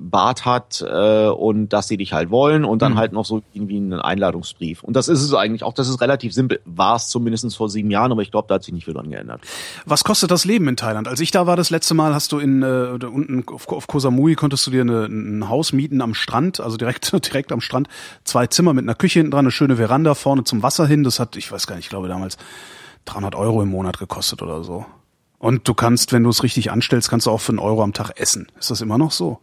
[0.00, 2.98] Bart hat äh, und dass sie dich halt wollen und dann mhm.
[2.98, 4.82] halt noch so irgendwie einen Einladungsbrief.
[4.82, 6.60] Und das ist es eigentlich auch, das ist relativ simpel.
[6.64, 9.10] War es zumindest vor sieben Jahren, aber ich glaube, da hat sich nicht viel dran
[9.10, 9.40] geändert.
[9.84, 11.08] Was kostet das Leben in Thailand?
[11.08, 13.98] Als ich da war das letzte Mal, hast du in äh, unten auf, auf Koh
[13.98, 17.88] Samui konntest du dir eine, ein Haus mieten am Strand, also direkt direkt am Strand,
[18.24, 21.04] zwei Zimmer mit einer Küche hinten dran, eine schöne Veranda vorne zum Wasser hin.
[21.04, 22.36] Das hat, ich weiß gar nicht, ich glaube damals
[23.06, 24.86] 300 Euro im Monat gekostet oder so.
[25.38, 27.92] Und du kannst, wenn du es richtig anstellst, kannst du auch für einen Euro am
[27.92, 28.46] Tag essen.
[28.58, 29.38] Ist das immer noch so?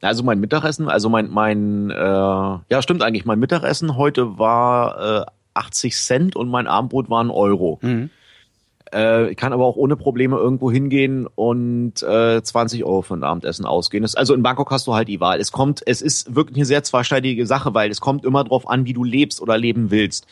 [0.00, 5.26] Also mein Mittagessen, also mein, mein, äh, ja stimmt eigentlich, mein Mittagessen heute war äh,
[5.54, 7.80] 80 Cent und mein Abendbrot war ein Euro.
[7.82, 8.10] Mhm.
[8.92, 13.24] Äh, ich kann aber auch ohne Probleme irgendwo hingehen und äh, 20 Euro für ein
[13.24, 14.02] Abendessen ausgehen.
[14.02, 15.40] Das, also in Bangkok hast du halt die Wahl.
[15.40, 18.86] Es kommt, es ist wirklich eine sehr zweischneidige Sache, weil es kommt immer drauf an,
[18.86, 20.26] wie du lebst oder leben willst.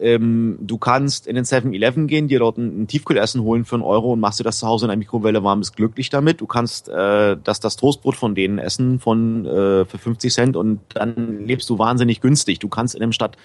[0.00, 3.84] Ähm, du kannst in den 7-Eleven gehen, dir dort ein, ein, Tiefkühlessen holen für einen
[3.84, 6.40] Euro und machst dir das zu Hause in der Mikrowelle warm, bist glücklich damit.
[6.40, 10.80] Du kannst äh, das, das Toastbrot von denen essen von äh, für 50 Cent und
[10.94, 12.58] dann lebst du wahnsinnig günstig.
[12.60, 13.36] Du kannst in einem Stadt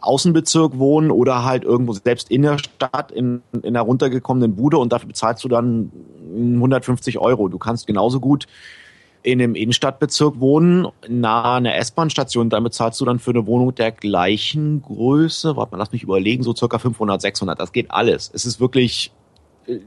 [0.00, 4.92] Außenbezirk wohnen oder halt irgendwo selbst in der Stadt in, in einer runtergekommenen Bude und
[4.92, 5.92] dafür bezahlst du dann
[6.34, 7.48] 150 Euro.
[7.48, 8.46] Du kannst genauso gut
[9.22, 13.92] in einem Innenstadtbezirk wohnen, nahe einer S-Bahn-Station, damit zahlst du dann für eine Wohnung der
[13.92, 18.30] gleichen Größe, warte mal, lass mich überlegen, so circa 500, 600, das geht alles.
[18.34, 19.12] Es ist wirklich,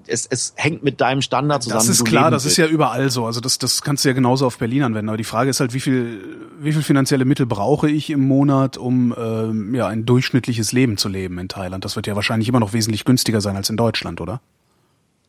[0.07, 1.79] es, es hängt mit deinem Standard zusammen.
[1.79, 3.25] Das ist klar, das ist ja überall so.
[3.25, 5.09] Also das, das kannst du ja genauso auf Berlin anwenden.
[5.09, 6.23] Aber die Frage ist halt, wie viel,
[6.59, 11.09] wie viel finanzielle Mittel brauche ich im Monat, um ähm, ja ein durchschnittliches Leben zu
[11.09, 11.83] leben in Thailand?
[11.83, 14.39] Das wird ja wahrscheinlich immer noch wesentlich günstiger sein als in Deutschland, oder?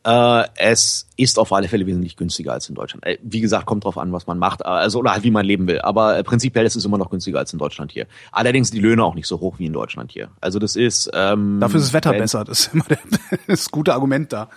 [0.07, 3.05] Äh, es ist auf alle Fälle wesentlich günstiger als in Deutschland.
[3.05, 5.45] Äh, wie gesagt, kommt drauf an, was man macht, äh, also oder halt wie man
[5.45, 5.81] leben will.
[5.81, 8.07] Aber äh, prinzipiell ist es immer noch günstiger als in Deutschland hier.
[8.31, 10.29] Allerdings die Löhne auch nicht so hoch wie in Deutschland hier.
[10.39, 12.45] Also das ist ähm, dafür ist das Wetter besser.
[12.45, 12.99] Das ist immer der,
[13.47, 14.49] das gute Argument da.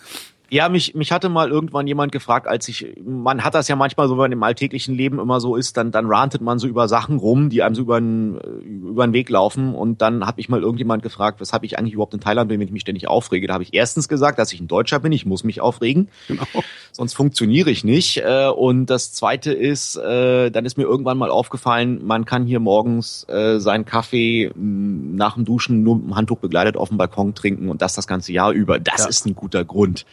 [0.52, 4.08] Ja, mich, mich hatte mal irgendwann jemand gefragt, als ich, man hat das ja manchmal
[4.08, 6.88] so, wenn man im alltäglichen Leben immer so ist, dann, dann rantet man so über
[6.88, 9.76] Sachen rum, die einem so über den, über den Weg laufen.
[9.76, 12.66] Und dann hat mich mal irgendjemand gefragt, weshalb ich eigentlich überhaupt in Thailand bin, wenn
[12.66, 13.46] ich mich ständig aufrege.
[13.46, 16.08] Da habe ich erstens gesagt, dass ich ein Deutscher bin, ich muss mich aufregen.
[16.26, 16.42] Genau.
[16.90, 18.16] Sonst funktioniere ich nicht.
[18.18, 22.58] Äh, und das zweite ist, äh, dann ist mir irgendwann mal aufgefallen, man kann hier
[22.58, 27.36] morgens äh, seinen Kaffee nach dem Duschen nur mit dem Handtuch begleitet auf dem Balkon
[27.36, 28.80] trinken und das das ganze Jahr über.
[28.80, 29.08] Das ja.
[29.08, 30.04] ist ein guter Grund.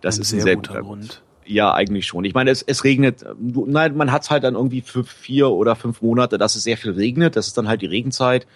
[0.00, 1.22] Das ein ist ein sehr, guter, guter Grund.
[1.44, 2.24] Ja, eigentlich schon.
[2.24, 5.74] Ich meine, es, es regnet, nein, man hat es halt dann irgendwie für vier oder
[5.74, 7.34] fünf Monate, dass es sehr viel regnet.
[7.34, 8.46] Das ist dann halt die Regenzeit.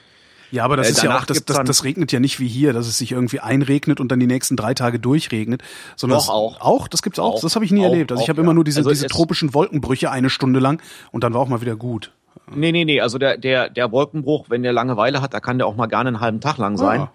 [0.52, 2.72] Ja, aber das äh, ist ja auch, das, das, das regnet ja nicht wie hier,
[2.72, 5.62] dass es sich irgendwie einregnet und dann die nächsten drei Tage durchregnet.
[5.96, 6.60] Sondern Doch, auch.
[6.60, 6.86] Auch?
[6.86, 7.34] Das gibt's auch?
[7.34, 8.12] auch das habe ich nie auch, erlebt.
[8.12, 8.44] Also auch, ich habe ja.
[8.44, 10.80] immer nur diese, also diese tropischen Wolkenbrüche eine Stunde lang
[11.10, 12.12] und dann war auch mal wieder gut.
[12.54, 13.00] Nee, nee, nee.
[13.00, 16.08] Also der, der, der Wolkenbruch, wenn der Langeweile hat, da kann der auch mal gerne
[16.08, 17.00] einen halben Tag lang sein.
[17.00, 17.12] Ah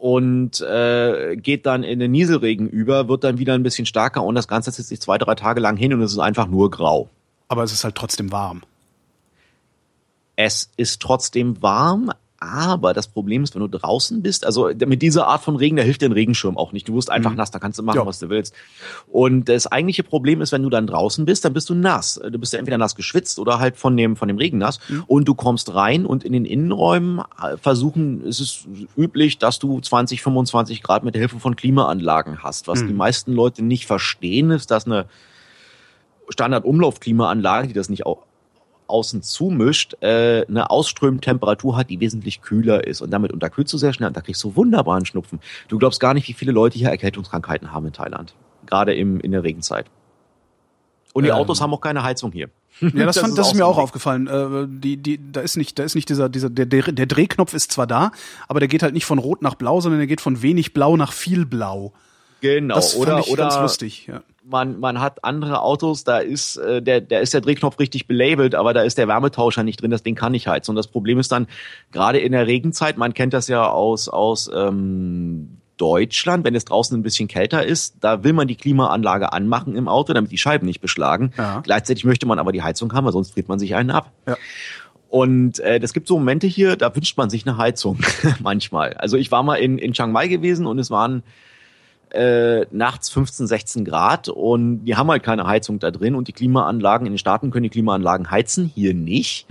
[0.00, 4.34] und äh, geht dann in den Nieselregen über, wird dann wieder ein bisschen stärker und
[4.34, 7.10] das Ganze zieht sich zwei, drei Tage lang hin und es ist einfach nur grau.
[7.48, 8.62] Aber es ist halt trotzdem warm.
[10.36, 15.26] Es ist trotzdem warm, aber das Problem ist, wenn du draußen bist, also mit dieser
[15.26, 16.88] Art von Regen, da hilft dir ein Regenschirm auch nicht.
[16.88, 17.36] Du wirst einfach mhm.
[17.36, 18.06] nass, da kannst du machen, ja.
[18.06, 18.54] was du willst.
[19.08, 22.18] Und das eigentliche Problem ist, wenn du dann draußen bist, dann bist du nass.
[22.30, 24.80] Du bist ja entweder nass geschwitzt oder halt von dem, von dem Regen nass.
[24.88, 25.04] Mhm.
[25.06, 29.78] Und du kommst rein und in den Innenräumen äh, versuchen, es ist üblich, dass du
[29.78, 32.68] 20, 25 Grad mit der Hilfe von Klimaanlagen hast.
[32.68, 32.88] Was mhm.
[32.88, 35.04] die meisten Leute nicht verstehen, ist, dass eine
[36.30, 38.29] Standard-Umlaufklimaanlage, die das nicht auch
[38.90, 43.00] außen zumischt, äh, eine Ausströmtemperatur hat, die wesentlich kühler ist.
[43.00, 45.40] Und damit unterkühlst du sehr schnell und da kriegst du wunderbaren Schnupfen.
[45.68, 48.34] Du glaubst gar nicht, wie viele Leute hier Erkältungskrankheiten haben in Thailand.
[48.66, 49.86] Gerade im, in der Regenzeit.
[51.12, 51.36] Und die ähm.
[51.36, 52.50] Autos haben auch keine Heizung hier.
[52.80, 54.26] Ja, das, das, fand, ist, das ist mir auch aufgefallen.
[54.26, 57.52] Äh, die, die, da ist nicht, da ist nicht dieser, dieser, der, der, der Drehknopf
[57.52, 58.12] ist zwar da,
[58.48, 60.96] aber der geht halt nicht von Rot nach Blau, sondern der geht von wenig Blau
[60.96, 61.92] nach viel Blau.
[62.40, 62.74] Genau.
[62.74, 64.06] Das oder, fand ich oder, ganz lustig.
[64.06, 68.06] Ja man, man hat andere Autos, da ist äh, der, der ist der Drehknopf richtig
[68.06, 70.72] belabelt, aber da ist der Wärmetauscher nicht drin, das Ding kann nicht heizen.
[70.72, 71.46] Und das Problem ist dann,
[71.92, 76.98] gerade in der Regenzeit, man kennt das ja aus, aus ähm, Deutschland, wenn es draußen
[76.98, 80.66] ein bisschen kälter ist, da will man die Klimaanlage anmachen im Auto, damit die Scheiben
[80.66, 81.32] nicht beschlagen.
[81.38, 81.60] Ja.
[81.60, 84.12] Gleichzeitig möchte man aber die Heizung haben, weil sonst friert man sich einen ab.
[84.26, 84.36] Ja.
[85.08, 87.98] Und äh, das gibt so Momente hier, da wünscht man sich eine Heizung
[88.40, 88.94] manchmal.
[88.94, 91.22] Also ich war mal in, in Chiang Mai gewesen und es waren
[92.10, 96.32] äh, nachts 15, 16 Grad und die haben halt keine Heizung da drin und die
[96.32, 99.46] Klimaanlagen in den Staaten können die Klimaanlagen heizen, hier nicht.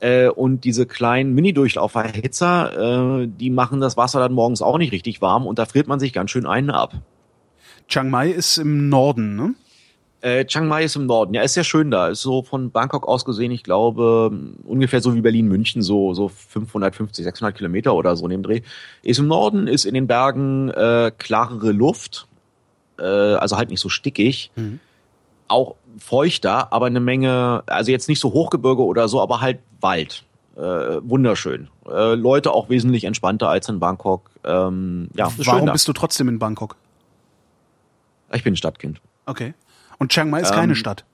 [0.00, 5.22] Äh, und diese kleinen Mini-Durchlauferhitzer, äh, die machen das Wasser dann morgens auch nicht richtig
[5.22, 6.94] warm und da friert man sich ganz schön einen ab.
[7.88, 9.54] Chiang Mai ist im Norden, ne?
[10.22, 11.34] Äh, Chiang Mai ist im Norden.
[11.34, 12.08] Ja, ist sehr schön da.
[12.08, 14.30] Ist so von Bangkok aus gesehen, ich glaube,
[14.64, 18.62] ungefähr so wie Berlin-München, so, so 550, 600 Kilometer oder so in dem Dreh.
[19.02, 22.28] Ist im Norden, ist in den Bergen äh, klarere Luft,
[23.00, 24.52] äh, also halt nicht so stickig.
[25.48, 30.24] Auch feuchter, aber eine Menge, also jetzt nicht so Hochgebirge oder so, aber halt Wald.
[30.56, 31.68] Äh, wunderschön.
[31.88, 34.30] Äh, Leute auch wesentlich entspannter als in Bangkok.
[34.44, 36.76] Ähm, ja, Warum bist du trotzdem in Bangkok?
[38.32, 39.00] Ich bin Stadtkind.
[39.26, 39.54] Okay.
[40.02, 41.04] Und Chiang Mai ist Ähm, keine Stadt.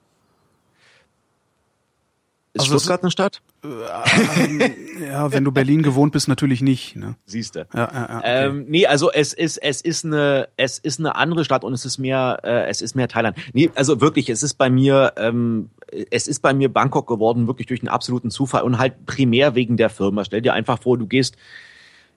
[2.55, 3.42] Ist Also Stuttgart eine Stadt?
[3.62, 6.96] Ja, wenn du Berlin gewohnt bist, natürlich nicht.
[6.96, 7.14] Ne?
[7.27, 7.66] Siehste.
[7.74, 8.46] Ja, ja, ja, okay.
[8.46, 11.85] Ähm, nee, also es ist es ist eine es ist eine andere Stadt und es
[11.85, 13.37] ist mehr äh, es ist mehr Thailand.
[13.53, 15.68] Nee, also wirklich, es ist bei mir ähm,
[16.11, 19.77] es ist bei mir Bangkok geworden wirklich durch einen absoluten Zufall und halt primär wegen
[19.77, 20.24] der Firma.
[20.24, 21.37] Stell dir einfach vor, du gehst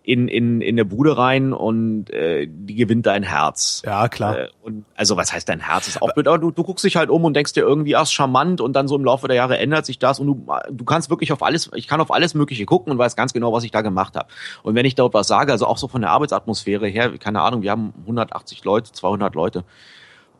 [0.03, 3.83] in in in eine Bude rein und äh, die gewinnt dein Herz.
[3.85, 4.39] ja, klar.
[4.39, 6.95] Äh, und also was heißt dein Herz ist auch blöd, aber du, du guckst dich
[6.95, 9.57] halt um und denkst dir irgendwie erst charmant und dann so im Laufe der Jahre
[9.59, 12.65] ändert sich das und du du kannst wirklich auf alles ich kann auf alles mögliche
[12.65, 14.27] gucken und weiß ganz genau, was ich da gemacht habe.
[14.63, 17.61] Und wenn ich dort was sage, also auch so von der Arbeitsatmosphäre her, keine Ahnung,
[17.61, 19.63] wir haben 180 Leute, 200 Leute.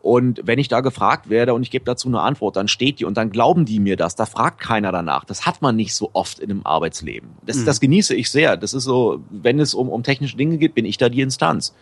[0.02, 3.06] Und wenn ich da gefragt werde und ich gebe dazu eine Antwort, dann steht die
[3.06, 4.16] und dann glauben die mir das.
[4.16, 5.26] Da fragt keiner danach.
[5.26, 7.30] Das hat man nicht so oft in einem Arbeitsleben.
[7.46, 8.58] Das, das genieße ich sehr.
[8.58, 11.76] Das ist so, wenn es um, um technische Dinge geht, bin ich da die Instanz.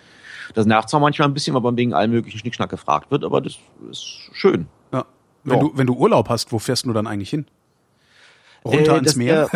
[0.53, 3.39] Das nervt zwar manchmal ein bisschen, weil man wegen allem möglichen Schnickschnack gefragt wird, aber
[3.39, 3.57] das
[3.89, 4.67] ist schön.
[4.91, 5.05] ja.
[5.45, 5.63] Wenn, ja.
[5.63, 7.45] du, wenn du Urlaub hast, wo fährst du dann eigentlich hin?
[8.65, 9.49] Runter Äh, ins das, Meer?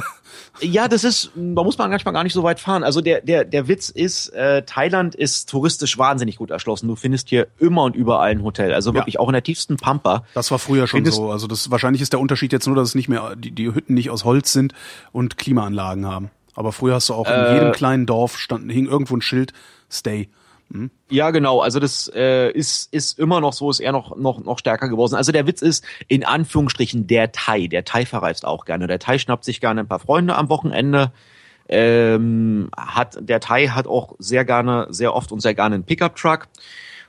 [0.61, 2.83] Äh, ja, das ist, da muss man manchmal gar nicht so weit fahren.
[2.83, 6.87] Also der, der, der Witz ist, äh, Thailand ist touristisch wahnsinnig gut erschlossen.
[6.87, 8.73] Du findest hier immer und überall ein Hotel.
[8.73, 10.23] Also wirklich auch in der tiefsten Pampa.
[10.33, 11.31] Das war früher schon Findest- so.
[11.31, 13.93] Also das wahrscheinlich ist der Unterschied jetzt nur, dass es nicht mehr die, die Hütten
[13.95, 14.73] nicht aus Holz sind
[15.11, 16.29] und Klimaanlagen haben.
[16.55, 19.53] Aber früher hast du auch in Äh, jedem kleinen Dorf stand hing irgendwo ein Schild
[19.91, 20.29] Stay.
[21.10, 21.60] Ja, genau.
[21.60, 25.15] Also das äh, ist, ist immer noch so, ist eher noch, noch, noch stärker geworden.
[25.15, 27.67] Also der Witz ist, in Anführungsstrichen, der Thai.
[27.67, 28.88] Der Thai verreist auch gerne.
[28.88, 31.12] Der Thai schnappt sich gerne ein paar Freunde am Wochenende.
[31.69, 36.47] Ähm, hat, der Thai hat auch sehr gerne, sehr oft und sehr gerne einen Pickup-Truck.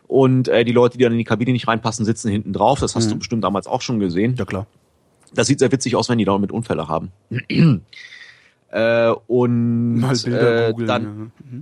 [0.06, 2.80] Und äh, die Leute, die dann in die Kabine nicht reinpassen, sitzen hinten drauf.
[2.80, 4.34] Das hast du bestimmt damals auch schon gesehen.
[4.36, 4.66] Ja klar.
[5.32, 7.10] Das sieht sehr witzig aus, wenn die da mit Unfälle haben.
[8.70, 10.86] äh, und Mal Bilder äh, googeln.
[10.86, 11.58] dann, ja.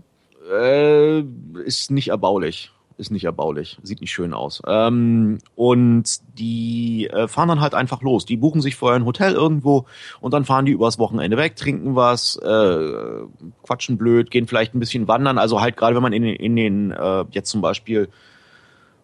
[0.52, 1.20] Äh,
[1.64, 2.70] ist nicht erbaulich.
[2.98, 3.78] Ist nicht erbaulich.
[3.82, 4.60] Sieht nicht schön aus.
[4.66, 6.04] Ähm, und
[6.38, 8.26] die äh, fahren dann halt einfach los.
[8.26, 9.86] Die buchen sich vorher ein Hotel irgendwo
[10.20, 13.22] und dann fahren die übers Wochenende weg, trinken was, äh,
[13.64, 15.38] quatschen blöd, gehen vielleicht ein bisschen wandern.
[15.38, 18.08] Also halt gerade wenn man in, den- in den, äh, jetzt zum Beispiel,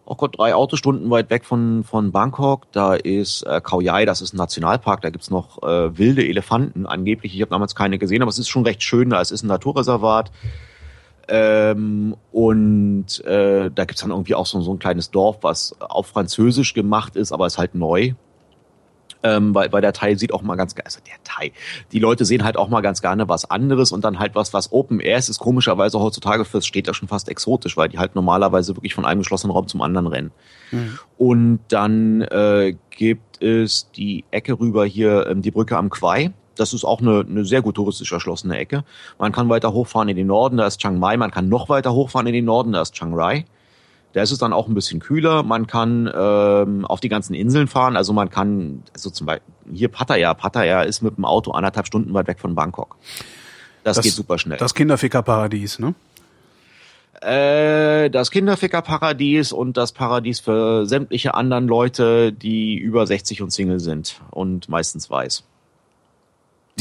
[0.05, 4.21] oh Gott, drei Autostunden weit weg von, von Bangkok, da ist äh, Khao Yai, das
[4.21, 7.33] ist ein Nationalpark, da gibt's noch äh, wilde Elefanten angeblich.
[7.35, 9.19] Ich habe damals keine gesehen, aber es ist schon recht schön da.
[9.19, 10.31] Es ist ein Naturreservat.
[11.31, 16.07] Ähm, und äh, da gibt's dann irgendwie auch so, so ein kleines Dorf, was auf
[16.07, 18.13] Französisch gemacht ist, aber ist halt neu.
[19.21, 21.51] Ähm, weil, weil der Thai sieht auch mal ganz, ge- also der Thai,
[21.91, 24.71] die Leute sehen halt auch mal ganz gerne was anderes und dann halt was, was
[24.71, 28.77] Open Air ist, ist komischerweise heutzutage fürs Städter schon fast exotisch, weil die halt normalerweise
[28.77, 30.31] wirklich von einem geschlossenen Raum zum anderen rennen.
[31.17, 36.31] Und dann äh, gibt es die Ecke rüber hier, ähm, die Brücke am Quai.
[36.59, 38.83] Das ist auch eine, eine sehr gut touristisch erschlossene Ecke.
[39.17, 41.17] Man kann weiter hochfahren in den Norden, da ist Chiang Mai.
[41.17, 43.45] Man kann noch weiter hochfahren in den Norden, da ist Chiang Rai.
[44.13, 45.43] Da ist es dann auch ein bisschen kühler.
[45.43, 47.95] Man kann ähm, auf die ganzen Inseln fahren.
[47.95, 50.33] Also man kann, also zum Beispiel hier Pattaya.
[50.33, 52.95] Pattaya ist mit dem Auto anderthalb Stunden weit weg von Bangkok.
[53.83, 54.57] Das, geht super schnell.
[54.57, 55.93] Das Kinderfickerparadies, ne?
[57.21, 63.79] Äh, das Kinderfickerparadies und das Paradies für sämtliche anderen Leute, die über 60 und Single
[63.79, 65.43] sind und meistens weiß.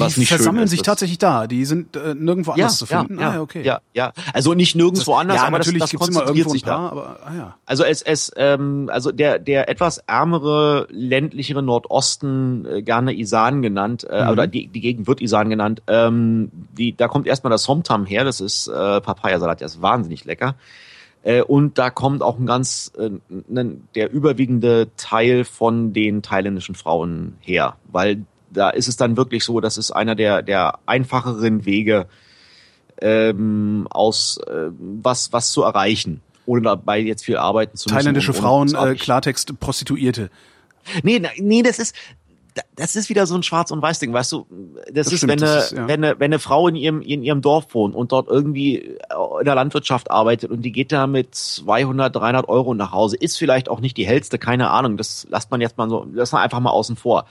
[0.00, 1.46] Was die nicht versammeln ist, sich das- tatsächlich da.
[1.46, 3.18] Die sind äh, nirgendwo ja, anders zu ja, finden.
[3.20, 3.62] ja, ah, ja, okay.
[3.64, 4.12] ja, ja.
[4.32, 6.76] Also nicht nirgendwo anders, ja, aber natürlich das, das gibt's immer irgendwo ein sich da.
[6.76, 7.56] paar, aber ah, ja.
[7.66, 14.04] Also es, es ähm, also der der etwas ärmere ländlichere Nordosten äh, gerne Isan genannt
[14.08, 14.30] äh, Mhm.
[14.30, 15.82] oder die, die Gegend wird Isan genannt.
[15.87, 20.24] Ähm, die da kommt erstmal das Somtam her, das ist äh, Papayasalat, der ist wahnsinnig
[20.24, 20.54] lecker.
[21.22, 23.11] Äh, und da kommt auch ein ganz äh,
[23.52, 29.44] n- der überwiegende Teil von den thailändischen Frauen her, weil da ist es dann wirklich
[29.44, 32.06] so, das ist einer der der einfacheren Wege
[33.00, 37.98] ähm, aus äh, was was zu erreichen, ohne dabei jetzt viel arbeiten zu müssen.
[37.98, 40.30] Thailändische Frauen, äh, Klartext, Prostituierte.
[41.02, 41.94] Nee, nee, das ist
[42.74, 44.46] das ist wieder so ein Schwarz- und Weiß-Ding, weißt du?
[44.87, 45.88] Das, Das ist, stimmt, wenn, das eine, ist, ja.
[45.88, 49.44] wenn, eine, wenn eine Frau in ihrem, in ihrem Dorf wohnt und dort irgendwie in
[49.44, 53.68] der Landwirtschaft arbeitet und die geht da mit 200, 300 Euro nach Hause, ist vielleicht
[53.68, 56.61] auch nicht die hellste, keine Ahnung, das lasst man jetzt mal so, lässt man einfach
[56.61, 57.26] mal außen vor.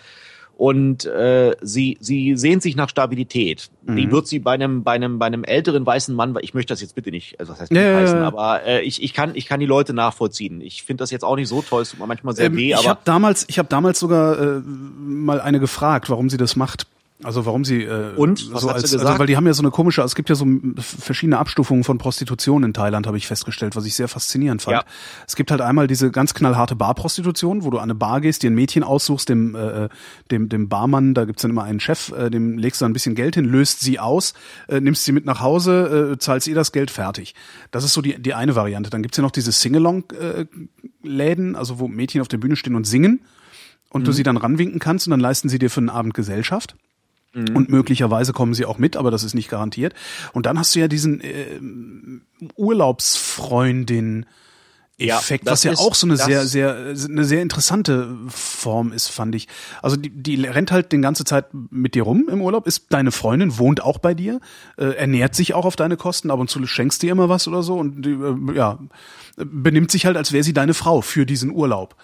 [0.57, 3.69] Und äh, sie, sie sehnt sich nach Stabilität.
[3.85, 3.95] Mhm.
[3.95, 6.73] Die wird sie bei einem, bei einem, bei einem älteren weißen Mann, weil ich möchte
[6.73, 9.35] das jetzt bitte nicht, also was heißt nicht ja, heißen, aber äh, ich, ich kann,
[9.35, 10.59] ich kann die Leute nachvollziehen.
[10.61, 12.73] Ich finde das jetzt auch nicht so toll, es tut mir manchmal sehr Ähm, weh,
[12.73, 16.87] ich habe damals, ich habe damals sogar äh, mal eine gefragt, warum sie das macht.
[17.23, 18.53] Also warum sie äh, Und?
[18.53, 19.03] Was so als, gesagt?
[19.03, 20.45] also weil die haben ja so eine komische, es gibt ja so
[20.77, 24.77] verschiedene Abstufungen von Prostitution in Thailand, habe ich festgestellt, was ich sehr faszinierend fand.
[24.77, 24.83] Ja.
[25.27, 28.51] Es gibt halt einmal diese ganz knallharte Barprostitution, wo du an eine Bar gehst, dir
[28.51, 29.89] ein Mädchen aussuchst, dem äh,
[30.29, 32.93] dem dem Barmann, da gibt's dann immer einen Chef, äh, dem legst du dann ein
[32.93, 34.35] bisschen Geld hin, löst sie aus,
[34.67, 37.33] äh, nimmst sie mit nach Hause, äh, zahlst ihr das Geld fertig.
[37.71, 38.91] Das ist so die die eine Variante.
[38.91, 40.45] Dann gibt's ja noch diese Singalong äh,
[41.01, 43.21] Läden, also wo Mädchen auf der Bühne stehen und singen
[43.89, 44.05] und Mhm.
[44.05, 46.75] du sie dann ranwinken kannst und dann leisten sie dir für einen Abend Gesellschaft.
[47.33, 47.55] Mhm.
[47.55, 49.93] Und möglicherweise kommen sie auch mit, aber das ist nicht garantiert.
[50.33, 51.59] Und dann hast du ja diesen äh,
[52.55, 54.25] Urlaubsfreundin
[54.99, 58.91] Ja, Effekt, das was ja ist- auch so eine sehr, sehr, eine sehr interessante Form
[58.91, 59.47] ist, fand ich.
[59.83, 63.11] Also die, die rennt halt die ganze Zeit mit dir rum im Urlaub, ist deine
[63.11, 64.39] Freundin, wohnt auch bei dir,
[64.77, 67.61] äh, ernährt sich auch auf deine Kosten, ab und zu schenkst dir immer was oder
[67.61, 68.79] so und die, äh, ja,
[69.35, 71.95] benimmt sich halt, als wäre sie deine Frau für diesen Urlaub.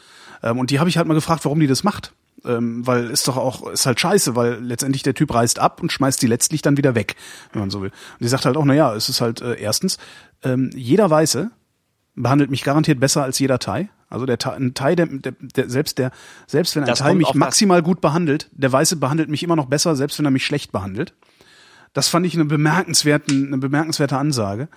[0.44, 2.14] Ähm, und die habe ich halt mal gefragt, warum die das macht.
[2.45, 5.91] Ähm, weil ist doch auch, ist halt scheiße, weil letztendlich der Typ reist ab und
[5.91, 7.15] schmeißt die letztlich dann wieder weg,
[7.51, 7.89] wenn man so will.
[7.89, 9.97] Und die sagt halt auch, na ja, es ist halt äh, erstens,
[10.43, 11.51] ähm, jeder Weiße
[12.15, 13.89] behandelt mich garantiert besser als jeder Thai.
[14.10, 16.12] Also der Thai, ein Thai, der, der, der selbst der,
[16.45, 19.65] selbst wenn ein Das Thai mich maximal gut behandelt, der Weiße behandelt mich immer noch
[19.65, 21.13] besser, selbst wenn er mich schlecht behandelt.
[21.93, 24.67] Das fand ich eine bemerkenswerten, eine bemerkenswerte Ansage.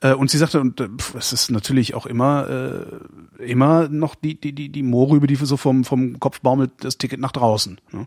[0.00, 2.48] Äh, und sie sagte, und äh, es ist natürlich auch immer,
[3.38, 6.98] äh, immer noch die, die, die, die Mohrrübe, die so vom, vom Kopf baumelt, das
[6.98, 7.80] Ticket nach draußen.
[7.92, 8.06] Ne?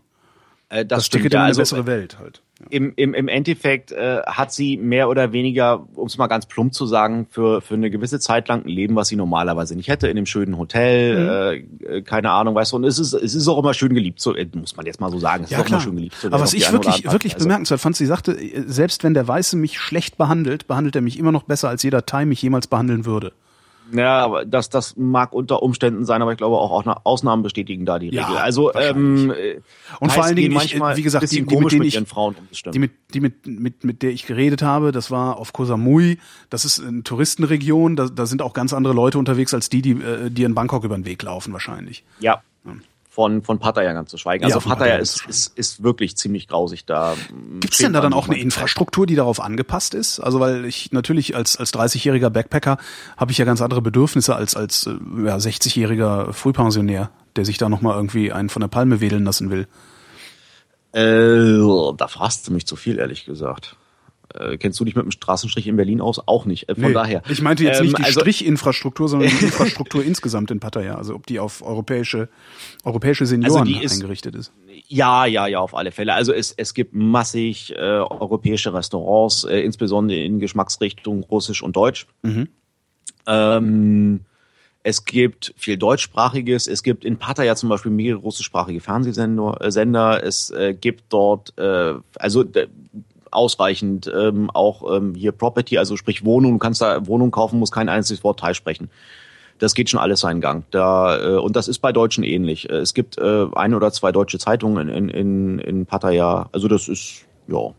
[0.70, 1.24] Äh, das, Das, stimmt.
[1.24, 2.42] Ja, in eine also, bessere Welt halt.
[2.60, 2.66] Ja.
[2.70, 6.74] im, im, im Endeffekt äh, hat sie mehr oder weniger, um es mal ganz plump
[6.74, 10.08] zu sagen, für, für eine gewisse Zeit lang ein Leben, was sie normalerweise nicht hätte,
[10.08, 11.84] in einem schönen Hotel, Mhm.
[11.86, 14.20] äh, äh, keine Ahnung, weißt du, und es ist, es ist auch immer schön geliebt,
[14.20, 16.16] so, äh, muss man jetzt mal so sagen, es Ja, ist auch immer schön geliebt.
[16.16, 17.44] zu Aber was ich wirklich, wirklich Weise.
[17.44, 21.18] bemerkenswert fand, sie sagte, äh, selbst wenn der Weiße mich schlecht behandelt, behandelt er mich
[21.18, 23.32] immer noch besser, als jeder Thai mich jemals behandeln würde.
[23.92, 27.86] Ja, aber das, das mag unter Umständen sein, aber ich glaube auch, auch Ausnahmen bestätigen
[27.86, 28.38] da die Ja, Regel.
[28.38, 29.60] Also ähm, äh,
[30.00, 32.34] Und vor allen Dingen, ich, manchmal wie gesagt, die, die, mit denen mit ich, Frauen
[32.38, 32.74] um, das stimmt.
[32.74, 36.18] die, mit, die mit, mit, mit der ich geredet habe, das war auf Koh Samui.
[36.50, 37.96] Das ist eine Touristenregion.
[37.96, 40.84] Da, da sind auch ganz andere Leute unterwegs als die, die, äh, die in Bangkok
[40.84, 42.04] über den Weg laufen wahrscheinlich.
[42.20, 42.42] Ja.
[43.18, 44.42] Von, von Pattaya ganz zu schweigen.
[44.42, 47.16] Ja, Also von Pattaya Pattaya ist, ist, ist wirklich ziemlich grausig da.
[47.58, 50.20] Gibt es denn da dann auch eine Infrastruktur, die darauf angepasst ist?
[50.20, 52.78] Also weil ich natürlich als als 30-jähriger Backpacker
[53.16, 54.90] habe ich ja ganz andere Bedürfnisse als als äh,
[55.26, 59.50] ja, 60-jähriger Frühpensionär, der sich da noch mal irgendwie einen von der Palme wedeln lassen
[59.50, 59.66] will.
[60.92, 63.74] Äh, da fragst du mich zu viel, ehrlich gesagt.
[64.34, 66.20] Äh, kennst du dich mit dem Straßenstrich in Berlin aus?
[66.26, 66.68] Auch nicht.
[66.68, 67.22] Äh, von Nee, daher.
[67.28, 70.96] Ich meinte jetzt Ähm, nicht die also, Strichinfrastruktur, sondern die Infrastruktur insgesamt in Pattaya.
[70.96, 72.28] Also ob die auf europäische
[72.84, 74.52] europäische Senioren Also ist- eingerichtet ist.
[74.86, 76.14] Ja, ja, ja, auf alle Fälle.
[76.14, 82.06] Also es, es gibt massig äh, europäische Restaurants, äh, insbesondere in Geschmacksrichtung Russisch und Deutsch.
[82.22, 82.48] Mhm.
[83.26, 84.20] Ähm,
[84.82, 86.66] es gibt viel deutschsprachiges.
[86.66, 89.58] Es gibt in Pattaya zum Beispiel mehrere russischsprachige Fernsehsender.
[89.60, 90.26] Äh.
[90.26, 92.44] Es äh, gibt dort äh, also
[93.30, 96.52] ausreichend ähm, auch ähm, hier Property, also sprich Wohnung.
[96.52, 98.90] Du kannst da Wohnung kaufen, musst kein einziges Wort Thai sprechen.
[99.58, 100.64] Das geht schon alles seinen Gang.
[100.70, 102.70] Da, äh, und das ist bei Deutschen ähnlich.
[102.70, 106.48] Äh, Es gibt äh, ein oder zwei deutsche Zeitungen in, in, in Pattaya.
[106.52, 107.70] Also das ist, ja.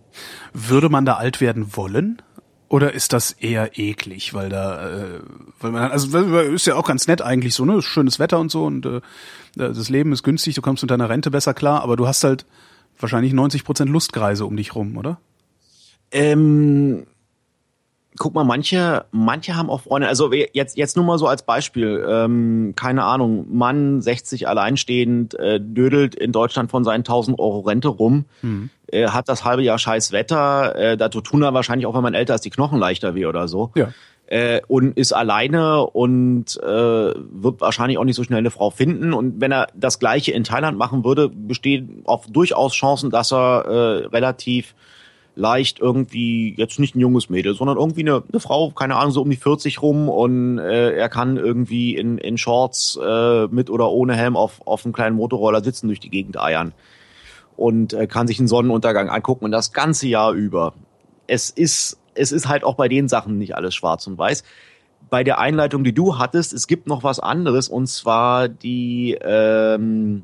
[0.54, 2.22] Würde man da alt werden wollen?
[2.70, 5.20] Oder ist das eher eklig, weil da, äh,
[5.60, 8.66] weil man, also ist ja auch ganz nett eigentlich so, ne, schönes Wetter und so
[8.66, 9.02] und äh,
[9.56, 12.46] das Leben ist günstig, du kommst mit deiner Rente besser klar, aber du hast halt
[13.00, 15.20] wahrscheinlich 90 Prozent Lustkreise um dich rum, oder?
[16.12, 17.06] Ähm,
[18.19, 20.08] guck mal, manche, manche haben auch Freunde.
[20.08, 22.06] Also jetzt, jetzt nur mal so als Beispiel.
[22.08, 27.88] Ähm, keine Ahnung, Mann, 60 alleinstehend, äh, dödelt in Deutschland von seinen 1000 Euro Rente
[27.88, 28.26] rum,
[28.88, 30.76] äh, hat das halbe Jahr scheiß Wetter.
[30.76, 33.48] Äh, da tun er wahrscheinlich auch, wenn man älter ist, die Knochen leichter weh oder
[33.48, 33.72] so.
[33.76, 33.93] Ja.
[34.28, 39.13] Äh, und ist alleine und äh, wird wahrscheinlich auch nicht so schnell eine Frau finden.
[39.13, 43.65] Und wenn er das Gleiche in Thailand machen würde, bestehen auch durchaus Chancen, dass er
[43.65, 44.76] äh, relativ
[45.36, 49.21] leicht irgendwie, jetzt nicht ein junges Mädel, sondern irgendwie eine, eine Frau, keine Ahnung, so
[49.21, 53.90] um die 40 rum und äh, er kann irgendwie in, in Shorts äh, mit oder
[53.92, 56.73] ohne Helm auf, auf einem kleinen Motorroller sitzen durch die Gegend eiern
[57.56, 60.73] und äh, kann sich einen Sonnenuntergang angucken und das ganze Jahr über.
[61.27, 64.44] Es ist es ist halt auch bei den Sachen nicht alles schwarz und weiß.
[65.10, 70.23] Bei der Einleitung, die du hattest, es gibt noch was anderes und zwar die ähm,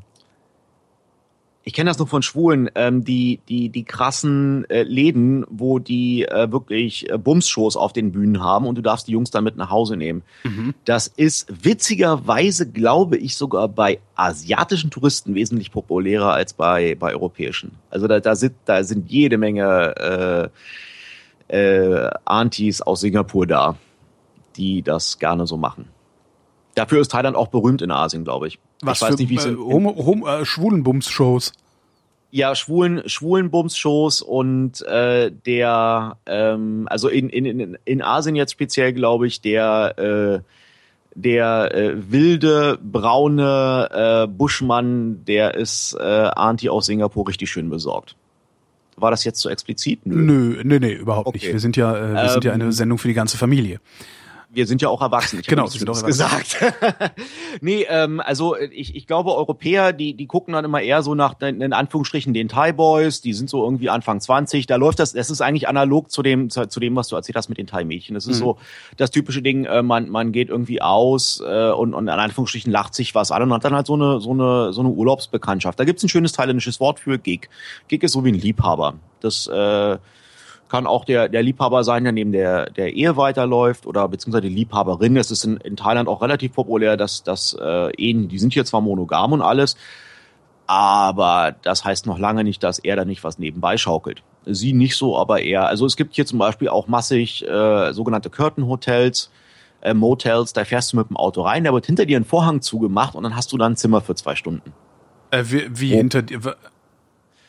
[1.68, 6.24] ich kenne das nur von Schwulen, ähm, die, die, die krassen äh, Läden, wo die
[6.24, 9.58] äh, wirklich äh, Bumsshows auf den Bühnen haben und du darfst die Jungs dann mit
[9.58, 10.22] nach Hause nehmen.
[10.44, 10.76] Mhm.
[10.86, 17.72] Das ist witzigerweise, glaube ich, sogar bei asiatischen Touristen wesentlich populärer als bei, bei europäischen.
[17.90, 20.52] Also da, da, sind, da sind jede Menge
[21.50, 23.76] äh, äh, Antis aus Singapur da,
[24.56, 25.88] die das gerne so machen.
[26.76, 28.60] Dafür ist Thailand auch berühmt in Asien, glaube ich.
[28.82, 31.54] Was ich weiß nicht, wie es äh, Homo, Homo, äh, Schwulenbums-Shows?
[32.32, 38.92] Ja, schwulen, schwulen Bums-Shows und äh, der, ähm, also in, in, in Asien jetzt speziell,
[38.92, 40.40] glaube ich, der äh,
[41.16, 48.16] der äh, wilde, braune äh, Buschmann, der ist äh, Anti aus Singapur richtig schön besorgt.
[48.98, 50.06] War das jetzt so explizit?
[50.06, 51.38] Nö, nö, nee, nee, überhaupt okay.
[51.38, 51.52] nicht.
[51.54, 53.80] Wir sind ja, äh, wir ähm, sind ja eine ähm, Sendung für die ganze Familie
[54.56, 55.40] wir sind ja auch erwachsen.
[55.40, 56.58] Ich genau, sind auch gesagt.
[57.62, 61.40] nee, ähm, also ich, ich glaube, Europäer, die, die gucken dann immer eher so nach,
[61.42, 64.66] in Anführungsstrichen, den Thai Boys, die sind so irgendwie Anfang 20.
[64.66, 67.36] Da läuft das, das ist eigentlich analog zu dem, zu, zu dem, was du erzählt
[67.36, 68.16] hast mit den Thai-Mädchen.
[68.16, 68.44] Das ist mhm.
[68.44, 68.58] so
[68.98, 72.96] das typische Ding, äh, man, man geht irgendwie aus äh, und, und in Anführungsstrichen lacht
[72.96, 75.80] sich was an und hat dann halt so eine, so eine, so eine Urlaubsbekanntschaft.
[75.80, 77.50] Da gibt's ein schönes thailändisches Wort für Gig.
[77.88, 78.96] Gig ist so wie ein Liebhaber.
[79.20, 79.98] Das äh,
[80.68, 84.56] kann auch der, der Liebhaber sein, der neben der, der Ehe weiterläuft oder beziehungsweise die
[84.56, 85.16] Liebhaberin.
[85.18, 88.66] Es ist in, in Thailand auch relativ populär, dass, dass äh, Ehen, die sind hier
[88.66, 89.78] zwar monogam und alles,
[90.68, 94.24] aber das heißt noch lange nicht, dass er da nicht was nebenbei schaukelt.
[94.46, 95.68] Sie nicht so, aber er.
[95.68, 99.32] Also es gibt hier zum Beispiel auch massig äh, sogenannte Curtain Hotels,
[99.82, 102.62] äh, Motels, da fährst du mit dem Auto rein, da wird hinter dir ein Vorhang
[102.62, 104.74] zugemacht und dann hast du dann ein Zimmer für zwei Stunden.
[105.32, 105.98] Äh, wie wie oh.
[105.98, 106.56] hinter dir?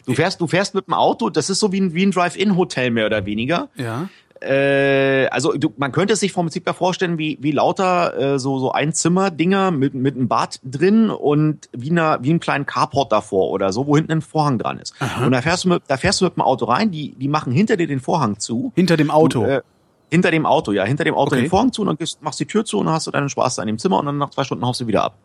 [0.06, 2.90] Du fährst, du fährst mit dem Auto, das ist so wie ein, wie ein Drive-In-Hotel
[2.90, 3.68] mehr oder weniger.
[3.74, 4.08] Ja.
[4.40, 8.38] Äh, also du, man könnte es sich vom Prinzip her vorstellen, wie, wie lauter äh,
[8.38, 13.12] so, so Einzimmer-Dinger mit, mit einem Bad drin und wie, einer, wie einem kleinen Carport
[13.12, 14.94] davor oder so, wo hinten ein Vorhang dran ist.
[15.00, 15.24] Aha.
[15.24, 17.52] Und da fährst, du mit, da fährst du mit dem Auto rein, die, die machen
[17.52, 18.72] hinter dir den Vorhang zu.
[18.76, 19.44] Hinter dem Auto?
[19.44, 19.62] Du, äh,
[20.10, 21.42] hinter dem Auto, ja, hinter dem Auto okay.
[21.42, 23.56] den Vorhang zu und dann machst die Tür zu und dann hast du deinen Spaß
[23.56, 25.16] da in dem Zimmer und dann nach zwei Stunden haust du wieder ab.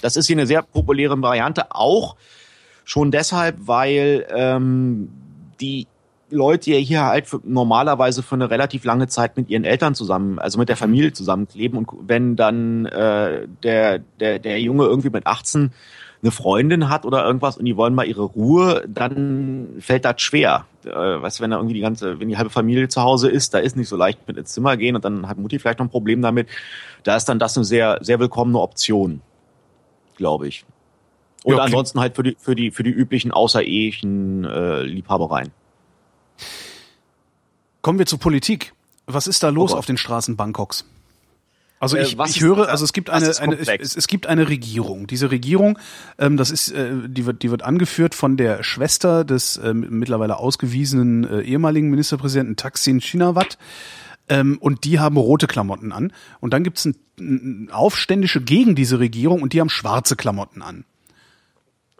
[0.00, 2.16] Das ist hier eine sehr populäre Variante, auch
[2.84, 5.10] Schon deshalb, weil ähm,
[5.60, 5.86] die
[6.32, 10.38] Leute ja hier halt für, normalerweise für eine relativ lange Zeit mit ihren Eltern zusammen,
[10.38, 15.26] also mit der Familie zusammenkleben und wenn dann äh, der, der, der Junge irgendwie mit
[15.26, 15.72] 18
[16.22, 20.66] eine Freundin hat oder irgendwas und die wollen mal ihre Ruhe, dann fällt das schwer.
[20.84, 23.54] Äh, weißt du, wenn da irgendwie die ganze, wenn die halbe Familie zu Hause ist,
[23.54, 25.86] da ist nicht so leicht mit ins Zimmer gehen und dann hat Mutti vielleicht noch
[25.86, 26.48] ein Problem damit.
[27.02, 29.20] Da ist dann das eine sehr, sehr willkommene Option,
[30.16, 30.64] glaube ich.
[31.44, 35.50] Und ja, ansonsten halt für die, für die, für die üblichen außerehelichen äh, Liebhabereien.
[37.80, 38.74] Kommen wir zur Politik.
[39.06, 40.84] Was ist da los oh auf den Straßen Bangkoks?
[41.82, 45.08] Also ich, äh, ich höre, also es gibt eine, eine es, es, gibt eine Regierung.
[45.08, 45.80] Diese Regierung,
[46.16, 50.36] ähm, das ist, äh, die wird, die wird angeführt von der Schwester des äh, mittlerweile
[50.36, 53.58] ausgewiesenen äh, ehemaligen Ministerpräsidenten Taksin Shinawat.
[54.28, 56.12] Ähm, und die haben rote Klamotten an.
[56.38, 60.84] Und dann gibt's ein, ein Aufständische gegen diese Regierung und die haben schwarze Klamotten an.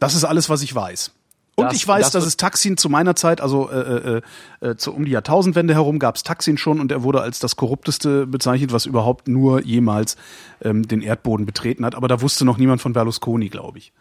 [0.03, 1.13] Das ist alles, was ich weiß.
[1.55, 4.21] Und das, ich weiß, das dass es Taxin zu meiner Zeit, also äh,
[4.61, 7.41] äh, äh, zu, um die Jahrtausendwende herum, gab es Taxin schon und er wurde als
[7.41, 10.17] das korrupteste bezeichnet, was überhaupt nur jemals
[10.63, 11.95] ähm, den Erdboden betreten hat.
[11.95, 13.93] Aber da wusste noch niemand von Berlusconi, glaube ich.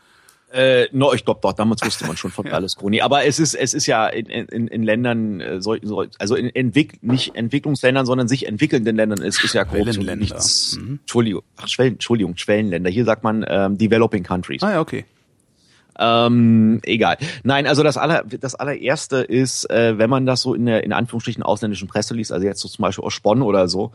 [0.54, 3.02] Äh, no, ich glaube doch, damals wusste man schon von Berlusconi.
[3.02, 5.76] Aber es ist, es ist ja in, in, in Ländern, äh, so,
[6.20, 10.78] also in Entwick nicht Entwicklungsländern, sondern sich entwickelnden Ländern ist, ist ja Korruption nichts.
[10.78, 11.00] Mhm.
[11.02, 12.90] Entschuldigung, ach, Schwellen, Entschuldigung, Schwellenländer.
[12.90, 14.64] Hier sagt man ähm, Developing Countries.
[14.64, 15.06] Ah ja, okay.
[16.00, 17.18] Ähm, egal.
[17.44, 20.94] Nein, also das aller, das allererste ist, äh, wenn man das so in der in
[20.94, 23.92] Anführungsstrichen ausländischen Presse liest, also jetzt so zum Beispiel aus Spon oder so,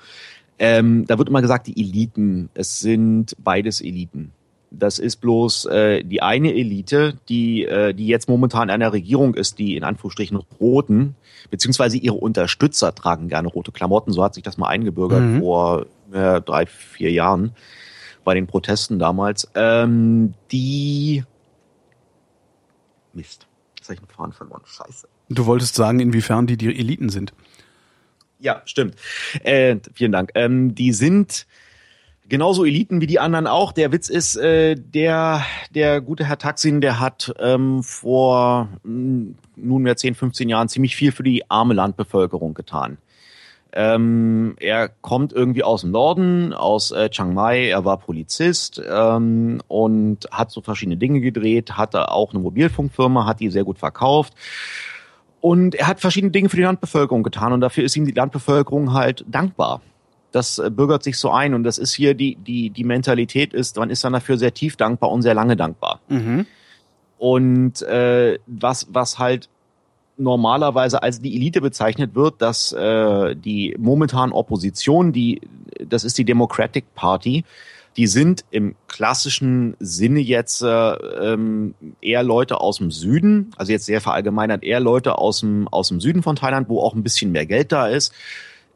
[0.58, 2.48] ähm, da wird immer gesagt, die Eliten.
[2.54, 4.32] Es sind beides Eliten.
[4.70, 9.34] Das ist bloß äh, die eine Elite, die, äh, die jetzt momentan an der Regierung
[9.34, 11.14] ist, die in Anführungsstrichen roten,
[11.50, 14.12] beziehungsweise ihre Unterstützer tragen gerne rote Klamotten.
[14.12, 15.40] So hat sich das mal eingebürgert mhm.
[15.40, 17.52] vor äh, drei, vier Jahren
[18.24, 19.48] bei den Protesten damals.
[19.54, 21.22] Ähm, die
[23.16, 23.46] Mist.
[23.76, 24.62] Jetzt habe ich einen Faden verloren.
[24.64, 25.08] Scheiße.
[25.28, 27.32] Du wolltest sagen, inwiefern die die Eliten sind.
[28.38, 28.94] Ja, stimmt.
[29.42, 30.30] Äh, vielen Dank.
[30.34, 31.46] Ähm, die sind
[32.28, 33.72] genauso Eliten wie die anderen auch.
[33.72, 35.44] Der Witz ist, äh, der,
[35.74, 40.96] der gute Herr Taksin, der hat ähm, vor mh, hm, nunmehr 10, 15 Jahren ziemlich
[40.96, 42.98] viel für die arme Landbevölkerung getan.
[43.78, 47.68] Ähm, er kommt irgendwie aus dem Norden, aus äh, Chiang Mai.
[47.68, 53.40] Er war Polizist ähm, und hat so verschiedene Dinge gedreht, hatte auch eine Mobilfunkfirma, hat
[53.40, 54.32] die sehr gut verkauft
[55.42, 58.94] Und er hat verschiedene Dinge für die Landbevölkerung getan und dafür ist ihm die Landbevölkerung
[58.94, 59.82] halt dankbar.
[60.32, 63.76] Das äh, bürgert sich so ein und das ist hier die, die, die Mentalität ist,
[63.76, 66.00] man ist dann dafür sehr tief dankbar und sehr lange dankbar.
[66.08, 66.46] Mhm.
[67.18, 69.50] Und äh, was, was halt
[70.18, 75.40] normalerweise als die Elite bezeichnet wird, dass äh, die momentan Opposition, die,
[75.84, 77.44] das ist die Democratic Party,
[77.96, 83.86] die sind im klassischen Sinne jetzt äh, ähm, eher Leute aus dem Süden, also jetzt
[83.86, 87.32] sehr verallgemeinert, eher Leute aus dem, aus dem Süden von Thailand, wo auch ein bisschen
[87.32, 88.12] mehr Geld da ist.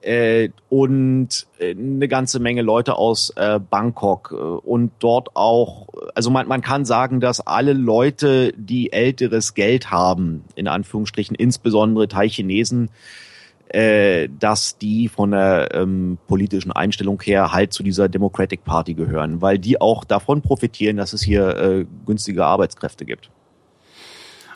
[0.02, 6.30] Äh, und äh, eine ganze Menge Leute aus äh, Bangkok äh, und dort auch, also
[6.30, 12.88] man, man kann sagen, dass alle Leute, die älteres Geld haben, in Anführungsstrichen insbesondere Thai-Chinesen,
[13.68, 19.42] äh, dass die von der ähm, politischen Einstellung her halt zu dieser Democratic Party gehören,
[19.42, 23.30] weil die auch davon profitieren, dass es hier äh, günstige Arbeitskräfte gibt.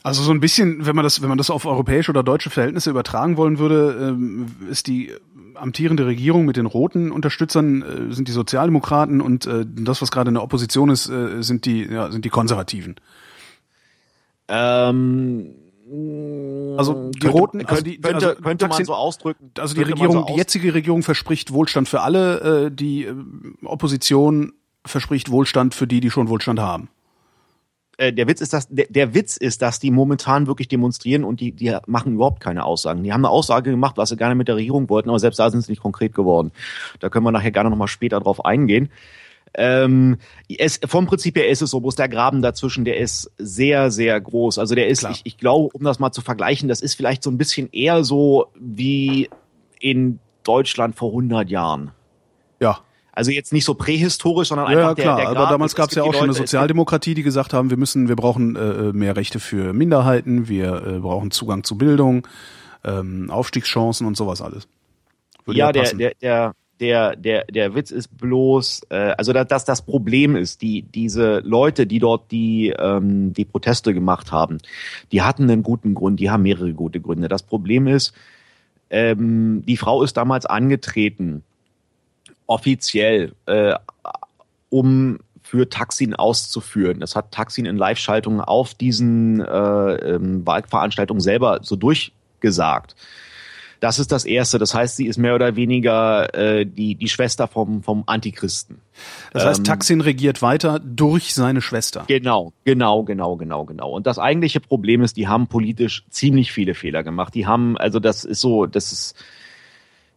[0.04, 2.90] Also so ein bisschen, wenn man das, wenn man das auf europäische oder deutsche Verhältnisse
[2.90, 5.10] übertragen wollen würde, ähm, ist die
[5.54, 10.28] amtierende Regierung mit den roten Unterstützern äh, sind die Sozialdemokraten und äh, das, was gerade
[10.28, 12.96] in der Opposition ist, äh, sind die ja, sind die Konservativen.
[14.48, 15.54] Ähm,
[16.76, 19.52] also die könnte, roten, könnte, also die, könnte, also könnte man so ausdrücken.
[19.58, 23.14] Also die Regierung, so die jetzige Regierung verspricht Wohlstand für alle, äh, die äh,
[23.64, 24.52] Opposition
[24.84, 26.90] verspricht Wohlstand für die, die schon Wohlstand haben.
[27.96, 31.40] Äh, der Witz ist, dass der, der Witz ist, dass die momentan wirklich demonstrieren und
[31.40, 33.02] die, die machen überhaupt keine Aussagen.
[33.02, 35.50] Die haben eine Aussage gemacht, was sie gerne mit der Regierung wollten, aber selbst da
[35.50, 36.52] sind sie nicht konkret geworden.
[37.00, 38.90] Da können wir nachher gerne nochmal später drauf eingehen.
[39.56, 40.16] Ähm,
[40.48, 44.20] es, vom Prinzip her ist es so, bloß der Graben dazwischen, der ist sehr, sehr
[44.20, 44.58] groß.
[44.58, 45.12] Also der ist, Klar.
[45.12, 48.02] ich, ich glaube, um das mal zu vergleichen, das ist vielleicht so ein bisschen eher
[48.02, 49.30] so wie
[49.78, 51.92] in Deutschland vor 100 Jahren.
[53.14, 55.16] Also jetzt nicht so prähistorisch, sondern einfach ja der, klar.
[55.16, 55.50] der Aber Graben.
[55.52, 58.56] damals gab es ja auch schon eine Sozialdemokratie, die gesagt haben, wir müssen, wir brauchen
[58.56, 62.26] äh, mehr Rechte für Minderheiten, wir äh, brauchen Zugang zu Bildung,
[62.82, 64.66] ähm, Aufstiegschancen und sowas alles.
[65.44, 69.64] Würde ja, der, der, der, der, der, der Witz ist bloß, äh, also dass das,
[69.64, 74.58] das Problem ist, die, diese Leute, die dort die, ähm, die Proteste gemacht haben,
[75.12, 77.28] die hatten einen guten Grund, die haben mehrere gute Gründe.
[77.28, 78.12] Das Problem ist,
[78.90, 81.44] ähm, die Frau ist damals angetreten,
[82.46, 83.74] offiziell, äh,
[84.70, 87.00] um für Taxin auszuführen.
[87.00, 92.96] Das hat Taxin in Live-Schaltungen auf diesen äh, ähm, Wahlveranstaltungen selber so durchgesagt.
[93.84, 94.58] Das ist das Erste.
[94.58, 98.80] Das heißt, sie ist mehr oder weniger äh, die, die Schwester vom, vom Antichristen.
[99.34, 102.04] das heißt, ähm, Taksin regiert weiter durch seine Schwester.
[102.06, 103.90] Genau, genau, genau, genau, genau.
[103.90, 107.34] Und das eigentliche Problem ist, die haben politisch ziemlich viele Fehler gemacht.
[107.34, 109.14] Die haben, also das ist so, das ist,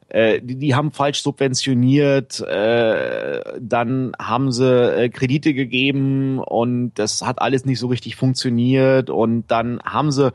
[0.09, 7.21] äh, die, die haben falsch subventioniert, äh, dann haben sie äh, Kredite gegeben und das
[7.21, 10.31] hat alles nicht so richtig funktioniert und dann haben sie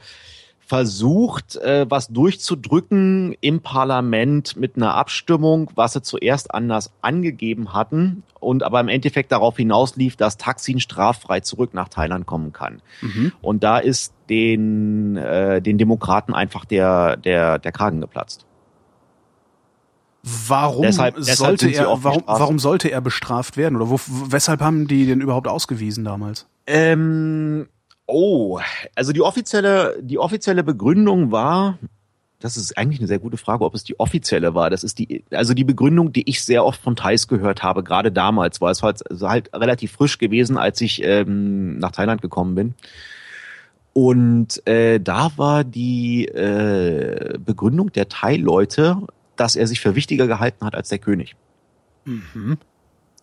[0.72, 8.22] versucht, äh, was durchzudrücken im Parlament mit einer Abstimmung, was sie zuerst anders angegeben hatten
[8.40, 12.80] und aber im Endeffekt darauf hinauslief, dass Taksin straffrei zurück nach Thailand kommen kann.
[13.00, 13.32] Mhm.
[13.42, 18.46] Und da ist den, äh, den Demokraten einfach der, der, der Kragen geplatzt.
[20.22, 23.74] Warum Deshalb- deshalb sollte er, warum, warum sollte er bestraft werden?
[23.76, 23.98] Oder wo,
[24.28, 26.46] weshalb haben die den überhaupt ausgewiesen damals?
[26.66, 27.66] Ähm,
[28.06, 28.60] oh,
[28.94, 31.78] also die offizielle, die offizielle Begründung war,
[32.38, 34.70] das ist eigentlich eine sehr gute Frage, ob es die offizielle war.
[34.70, 38.12] Das ist die, also die Begründung, die ich sehr oft von Thais gehört habe, gerade
[38.12, 42.54] damals, war es halt, also halt relativ frisch gewesen, als ich ähm, nach Thailand gekommen
[42.54, 42.74] bin.
[43.92, 48.98] Und äh, da war die äh, Begründung der Thai-Leute,
[49.36, 51.34] dass er sich für wichtiger gehalten hat als der König.
[52.04, 52.58] Mhm.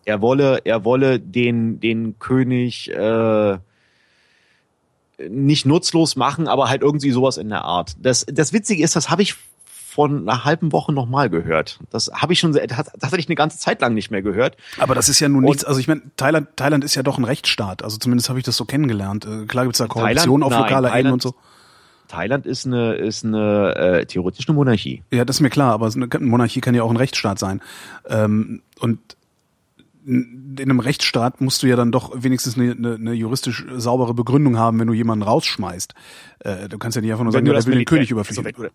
[0.06, 3.58] Er wolle, er wolle den, den König äh,
[5.30, 7.96] nicht nutzlos machen, aber halt irgendwie sowas in der Art.
[8.02, 9.36] Das, das Witzige ist, das habe ich
[9.66, 11.80] von einer halben Woche nochmal gehört.
[11.90, 14.56] Das habe ich schon sehr- das tatsächlich eine ganze Zeit lang nicht mehr gehört.
[14.78, 17.18] Aber das ist ja nun Und- nichts, also ich meine, Thailand, Thailand ist ja doch
[17.18, 19.26] ein Rechtsstaat, also zumindest habe ich das so kennengelernt.
[19.26, 20.44] Äh, Klar gibt's da Korruption Thailand?
[20.44, 21.36] auf lokaler Ebene und so.
[22.10, 25.04] Thailand ist eine, ist eine äh, theoretisch eine Monarchie.
[25.12, 27.62] Ja, das ist mir klar, aber eine Monarchie kann ja auch ein Rechtsstaat sein.
[28.10, 29.00] Ähm, und
[30.06, 34.58] in einem Rechtsstaat musst du ja dann doch wenigstens eine, eine, eine juristisch saubere Begründung
[34.58, 35.94] haben, wenn du jemanden rausschmeißt.
[36.40, 38.46] Äh, du kannst ja nicht einfach nur sagen, ja, der will den König also überfliegen.
[38.46, 38.72] wenn, du,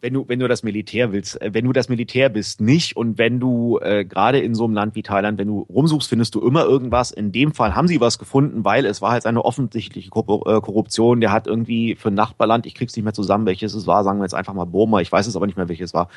[0.00, 2.96] wenn du, wenn du das Militär willst, äh, wenn du das Militär bist, nicht.
[2.96, 6.34] Und wenn du äh, gerade in so einem Land wie Thailand, wenn du rumsuchst, findest
[6.34, 7.10] du immer irgendwas.
[7.10, 11.20] In dem Fall haben sie was gefunden, weil es war halt eine offensichtliche äh, Korruption.
[11.20, 14.20] Der hat irgendwie für ein Nachbarland, ich krieg's nicht mehr zusammen, welches es war, sagen
[14.20, 16.08] wir jetzt einfach mal Burma, ich weiß es aber nicht mehr, welches war,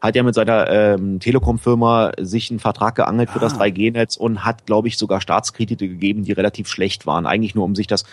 [0.00, 3.42] hat ja mit seiner ähm, Telekom-Firma sich einen Vertrag geangelt für ah.
[3.42, 7.26] das 3G-Netz und hat, glaube ich, sogar Staatskredite gegeben, die relativ schlecht waren.
[7.26, 8.04] Eigentlich nur, um sich das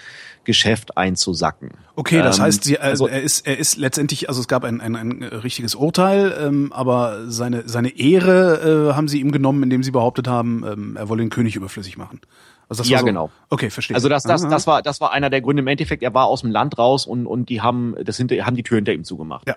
[0.47, 1.71] Geschäft einzusacken.
[1.97, 4.79] Okay, das ähm, heißt, sie, also, er ist er ist letztendlich, also es gab ein,
[4.79, 9.83] ein, ein richtiges Urteil, ähm, aber seine seine Ehre äh, haben sie ihm genommen, indem
[9.83, 12.21] sie behauptet haben, ähm, er wolle den König überflüssig machen.
[12.69, 13.31] Also das ja, so, genau.
[13.49, 13.95] Okay, verstehe.
[13.95, 15.61] Also das, das, das war, das war einer der Gründe.
[15.61, 18.55] Im Endeffekt, er war aus dem Land raus und, und die haben, das hinter, haben
[18.55, 19.47] die Tür hinter ihm zugemacht.
[19.47, 19.55] Ja.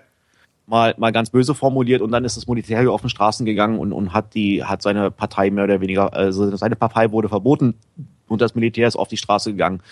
[0.67, 3.93] Mal, mal ganz böse formuliert und dann ist das Militär auf den Straßen gegangen und,
[3.93, 7.75] und hat die, hat seine Partei mehr oder weniger, also seine Partei wurde verboten
[8.29, 9.83] und das Militär ist auf die Straße gegangen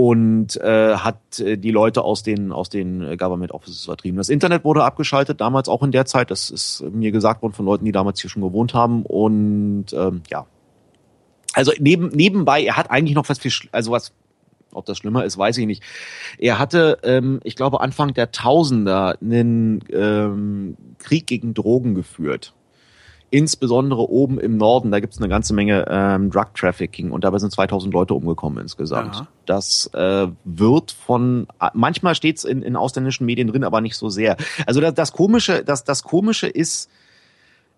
[0.00, 4.16] und äh, hat äh, die Leute aus den aus den Government Offices vertrieben.
[4.16, 6.30] Das Internet wurde abgeschaltet, damals auch in der Zeit.
[6.30, 9.04] Das ist mir gesagt worden von Leuten, die damals hier schon gewohnt haben.
[9.04, 10.46] Und ähm, ja,
[11.52, 14.14] also neben, nebenbei, er hat eigentlich noch was viel, also was,
[14.72, 15.82] ob das schlimmer ist, weiß ich nicht.
[16.38, 22.54] Er hatte, ähm, ich glaube, Anfang der Tausender einen ähm, Krieg gegen Drogen geführt
[23.30, 27.38] insbesondere oben im Norden, da gibt es eine ganze Menge ähm, Drug Trafficking und dabei
[27.38, 29.14] sind 2000 Leute umgekommen insgesamt.
[29.16, 29.28] Ja.
[29.46, 34.08] Das äh, wird von, manchmal steht es in, in ausländischen Medien drin, aber nicht so
[34.08, 34.36] sehr.
[34.66, 36.90] Also das, das Komische, das, das Komische ist,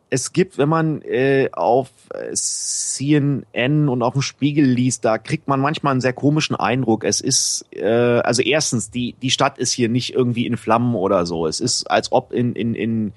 [0.09, 1.89] es gibt, wenn man äh, auf
[2.35, 7.05] CNN und auf dem Spiegel liest, da kriegt man manchmal einen sehr komischen Eindruck.
[7.05, 11.25] Es ist, äh, also erstens, die, die Stadt ist hier nicht irgendwie in Flammen oder
[11.25, 11.47] so.
[11.47, 13.13] Es ist, als ob in, in, in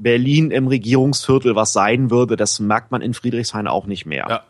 [0.00, 4.26] Berlin im Regierungsviertel was sein würde, das merkt man in Friedrichshain auch nicht mehr.
[4.28, 4.42] Ja.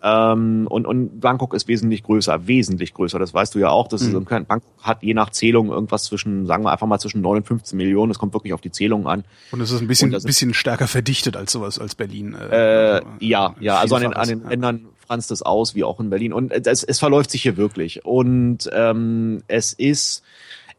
[0.00, 3.18] Ähm, und, und Bangkok ist wesentlich größer, wesentlich größer.
[3.18, 3.88] Das weißt du ja auch.
[3.88, 4.18] Das mhm.
[4.18, 7.46] ist, Bangkok hat je nach Zählung irgendwas zwischen, sagen wir einfach mal zwischen 9 und
[7.46, 8.12] 15 Millionen.
[8.12, 9.24] Es kommt wirklich auf die Zählung an.
[9.50, 12.34] Und es ist ein bisschen, bisschen stärker verdichtet als sowas als Berlin.
[12.34, 13.78] Äh, äh, ja, ja.
[13.78, 14.48] Also an den, an den ja.
[14.50, 16.32] Ländern franzt es aus, wie auch in Berlin.
[16.32, 18.04] Und es, es verläuft sich hier wirklich.
[18.04, 20.22] Und ähm, es ist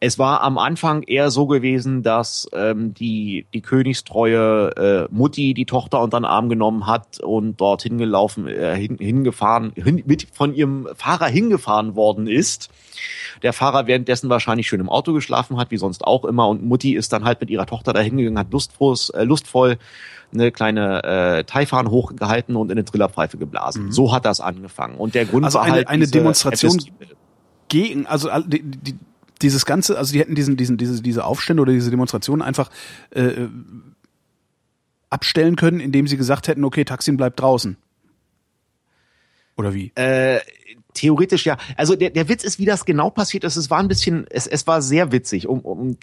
[0.02, 5.66] es war am Anfang eher so gewesen, dass ähm, die, die königstreue äh, Mutti die
[5.66, 10.54] Tochter unter den Arm genommen hat und dort hingelaufen, äh, hin, hingefahren, hin, mit von
[10.54, 12.70] ihrem Fahrer hingefahren worden ist.
[13.44, 16.48] Der Fahrer währenddessen wahrscheinlich schön im Auto geschlafen hat, wie sonst auch immer.
[16.48, 19.78] Und Mutti ist dann halt mit ihrer Tochter dahin gegangen, hat lustvoll, äh, lustvoll
[20.32, 23.88] eine kleine äh, Taifan hochgehalten und in eine Trillerpfeife geblasen.
[23.88, 23.92] Mhm.
[23.92, 24.96] So hat das angefangen.
[24.96, 26.78] Und der Grund also war eine, halt eine Demonstration
[27.68, 28.96] gegen, also die, die,
[29.42, 32.70] dieses ganze, also die hätten diesen, diesen, diese, diese Aufstände oder diese Demonstrationen einfach
[33.12, 33.48] äh,
[35.10, 37.78] abstellen können, indem sie gesagt hätten, okay, Taksim bleibt draußen.
[39.56, 39.92] Oder wie?
[39.96, 40.40] Äh,
[40.94, 41.58] theoretisch ja.
[41.76, 43.56] Also der, der Witz ist, wie das genau passiert ist.
[43.56, 45.48] Es war ein bisschen, es, es war sehr witzig.
[45.48, 45.98] Um, um,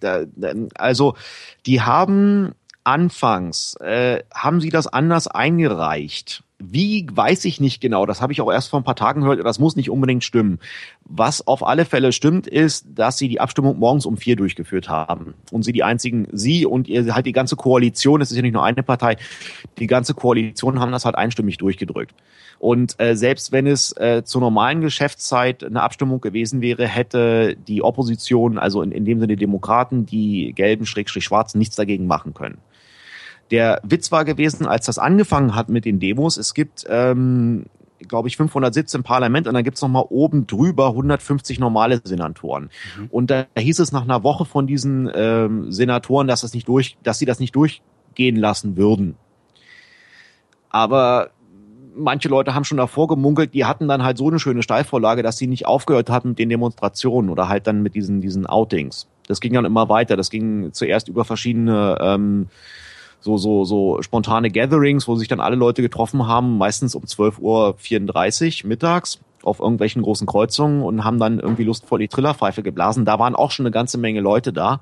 [0.75, 1.17] also
[1.65, 2.53] die haben
[2.85, 8.07] anfangs, äh, haben sie das anders eingereicht wie, weiß ich nicht genau.
[8.07, 9.45] Das habe ich auch erst vor ein paar Tagen gehört.
[9.45, 10.59] Das muss nicht unbedingt stimmen.
[11.05, 15.35] Was auf alle Fälle stimmt, ist, dass sie die Abstimmung morgens um vier durchgeführt haben.
[15.51, 18.55] Und sie die einzigen, sie und ihr, halt die ganze Koalition, es ist ja nicht
[18.55, 19.17] nur eine Partei,
[19.79, 22.15] die ganze Koalition haben das halt einstimmig durchgedrückt.
[22.59, 27.83] Und äh, selbst wenn es äh, zur normalen Geschäftszeit eine Abstimmung gewesen wäre, hätte die
[27.83, 32.57] Opposition, also in, in dem Sinne Demokraten, die gelben, schrägstrich schwarzen, nichts dagegen machen können.
[33.51, 37.67] Der Witz war gewesen, als das angefangen hat mit den Demos, es gibt, ähm,
[38.09, 42.01] glaube ich, 500 Sitze im Parlament und dann gibt's noch mal oben drüber 150 normale
[42.03, 42.71] Senatoren.
[42.99, 43.07] Mhm.
[43.11, 46.97] Und da hieß es nach einer Woche von diesen ähm, Senatoren, dass das nicht durch,
[47.03, 49.17] dass sie das nicht durchgehen lassen würden.
[50.69, 51.31] Aber
[51.97, 55.39] manche Leute haben schon davor gemunkelt, die hatten dann halt so eine schöne Steilvorlage, dass
[55.39, 59.09] sie nicht aufgehört hatten mit den Demonstrationen oder halt dann mit diesen, diesen Outings.
[59.27, 60.17] Das ging dann immer weiter.
[60.17, 62.49] Das ging zuerst über verschiedene ähm,
[63.21, 68.63] so, so, so spontane Gatherings, wo sich dann alle Leute getroffen haben, meistens um 12.34
[68.63, 73.05] Uhr mittags auf irgendwelchen großen Kreuzungen und haben dann irgendwie lustvoll die Trillerpfeife geblasen.
[73.05, 74.81] Da waren auch schon eine ganze Menge Leute da.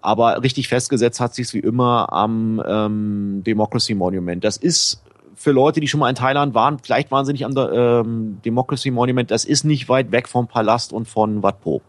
[0.00, 4.44] Aber richtig festgesetzt hat sich's wie immer am ähm, Democracy Monument.
[4.44, 5.02] Das ist
[5.34, 8.90] für Leute, die schon mal in Thailand waren, vielleicht waren sie nicht am ähm, Democracy
[8.90, 11.80] Monument, das ist nicht weit weg vom Palast und von Wat Po.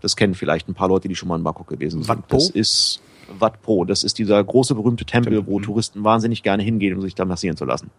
[0.00, 2.08] Das kennen vielleicht ein paar Leute, die schon mal in Bangkok gewesen sind.
[2.08, 2.36] Wat Po?
[2.36, 3.00] Das ist
[3.40, 3.84] Wat Po.
[3.84, 7.56] Das ist dieser große berühmte Tempel, wo Touristen wahnsinnig gerne hingehen, um sich da massieren
[7.56, 7.90] zu lassen.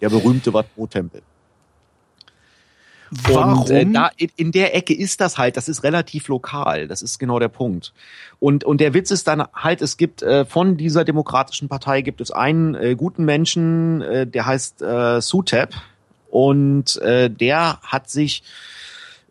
[0.00, 1.22] Der berühmte Wat Po Tempel.
[3.10, 3.62] Warum?
[3.62, 7.02] Und, äh, da in, in der Ecke ist das halt, das ist relativ lokal, das
[7.02, 7.92] ist genau der Punkt.
[8.38, 12.20] Und und der Witz ist dann halt, es gibt äh, von dieser demokratischen Partei gibt
[12.20, 15.74] es einen äh, guten Menschen, äh, der heißt äh, Sutep
[16.30, 18.44] und äh, der hat sich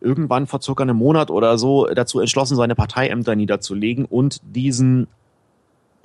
[0.01, 5.07] irgendwann vor circa einem Monat oder so dazu entschlossen, seine Parteiämter niederzulegen und diesen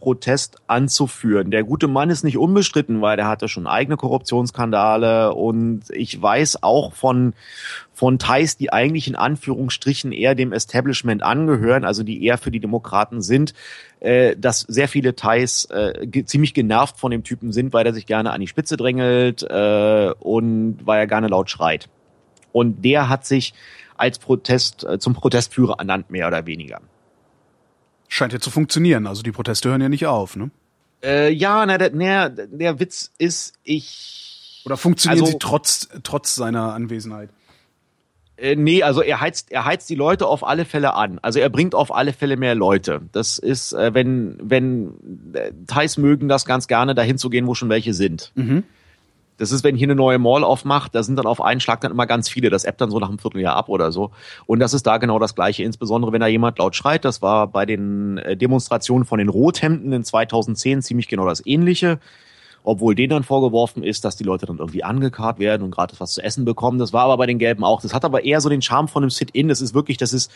[0.05, 1.51] Protest anzuführen.
[1.51, 6.63] Der gute Mann ist nicht unbestritten, weil der hatte schon eigene Korruptionsskandale und ich weiß
[6.63, 7.33] auch von,
[7.95, 12.61] von Thais, die eigentlich in Anführungsstrichen eher dem Establishment angehören, also die eher für die
[12.61, 13.55] Demokraten sind,
[14.01, 17.95] äh, dass sehr viele Thais äh, ge ziemlich genervt von dem Typen sind, weil er
[17.95, 21.89] sich gerne an die Spitze drängelt äh, und weil er gerne laut schreit.
[22.53, 23.55] Und der hat sich
[23.97, 26.81] als Protest, äh, zum Protestführer ernannt, mehr oder weniger.
[28.09, 29.07] Scheint ja zu funktionieren.
[29.07, 30.51] Also die Proteste hören ja nicht auf, ne?
[31.03, 34.63] Äh, ja, na, der, na, der Witz ist, ich.
[34.65, 37.31] Oder funktionieren also, sie trotz, trotz seiner Anwesenheit?
[38.37, 41.19] Äh, nee, also er heizt, er heizt die Leute auf alle Fälle an.
[41.23, 43.03] Also er bringt auf alle Fälle mehr Leute.
[43.13, 47.55] Das ist, äh, wenn, wenn äh, Thais mögen das ganz gerne, dahin zu gehen, wo
[47.55, 48.33] schon welche sind.
[48.35, 48.65] Mhm.
[49.37, 51.91] Das ist, wenn hier eine neue Mall aufmacht, da sind dann auf einen Schlag dann
[51.91, 52.51] immer ganz viele.
[52.51, 54.13] Das ebbt dann so nach einem Vierteljahr ab oder so.
[54.47, 55.65] Und das ist da genau das Gleiche.
[55.65, 57.05] Insbesondere, wenn da jemand laut schreit.
[57.05, 61.99] Das war bei den äh, Demonstrationen von den Rothemden in 2010 ziemlich genau das Ähnliche.
[62.63, 66.13] Obwohl denen dann vorgeworfen ist, dass die Leute dann irgendwie angekarrt werden und gratis was
[66.13, 66.79] zu essen bekommen.
[66.79, 67.83] Das war aber bei den Gelben auch.
[67.83, 69.49] Das hat aber eher so den Charme von einem Sit-In.
[69.49, 70.31] Das ist wirklich, das ist,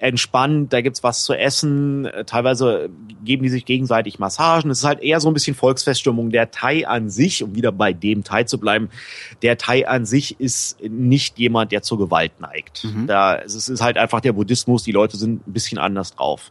[0.00, 2.88] entspannt, da gibt's was zu essen, äh, teilweise
[3.22, 4.70] geben die sich gegenseitig Massagen.
[4.70, 6.30] Es ist halt eher so ein bisschen Volksfeststimmung.
[6.30, 8.88] Der Thai an sich, um wieder bei dem Thai zu bleiben,
[9.42, 12.84] der Thai an sich ist nicht jemand, der zur Gewalt neigt.
[12.84, 13.06] Mhm.
[13.06, 16.50] Da, es ist halt einfach der Buddhismus, die Leute sind ein bisschen anders drauf.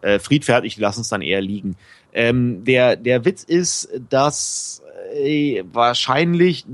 [0.00, 1.76] Äh, friedfertig, die lassen es dann eher liegen.
[2.16, 6.64] Ähm, der, der Witz ist, dass äh, wahrscheinlich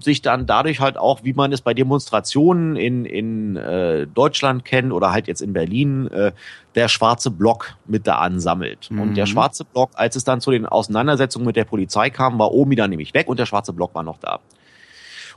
[0.00, 4.92] sich dann dadurch halt auch, wie man es bei Demonstrationen in, in äh, Deutschland kennt
[4.92, 6.32] oder halt jetzt in Berlin, äh,
[6.74, 8.90] der schwarze Block mit da ansammelt.
[8.90, 9.00] Mhm.
[9.00, 12.52] Und der schwarze Block, als es dann zu den Auseinandersetzungen mit der Polizei kam, war
[12.52, 14.40] Omi dann nämlich weg und der schwarze Block war noch da.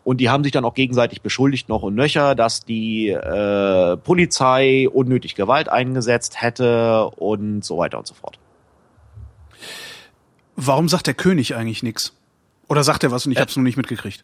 [0.04, 4.90] Und die haben sich dann auch gegenseitig beschuldigt noch und nöcher, dass die äh, Polizei
[4.90, 8.40] unnötig Gewalt eingesetzt hätte und so weiter und so fort.
[10.64, 12.14] Warum sagt der König eigentlich nichts?
[12.68, 14.24] Oder sagt er was und ich Äh, hab's noch nicht mitgekriegt?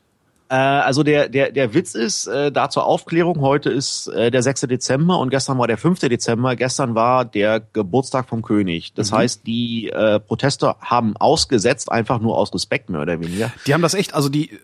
[0.50, 4.44] Äh, also der, der, der Witz ist, äh, da zur Aufklärung, heute ist äh, der
[4.44, 4.62] 6.
[4.62, 6.00] Dezember und gestern war der 5.
[6.00, 6.56] Dezember.
[6.56, 8.94] Gestern war der Geburtstag vom König.
[8.94, 9.16] Das Mhm.
[9.16, 13.52] heißt, die äh, Proteste haben ausgesetzt, einfach nur aus Respekt mehr oder weniger.
[13.66, 14.58] Die haben das echt, also die äh,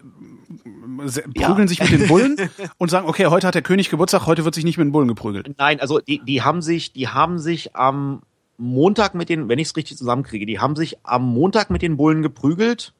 [1.05, 1.47] se- Ja.
[1.47, 2.37] prügeln sich mit den Bullen
[2.77, 5.07] und sagen, okay, heute hat der König Geburtstag, heute wird sich nicht mit den Bullen
[5.09, 5.49] geprügelt.
[5.57, 8.21] Nein, also die, die haben sich, die haben sich am
[8.63, 11.97] Montag mit den, wenn ich es richtig zusammenkriege, die haben sich am Montag mit den
[11.97, 12.93] Bullen geprügelt.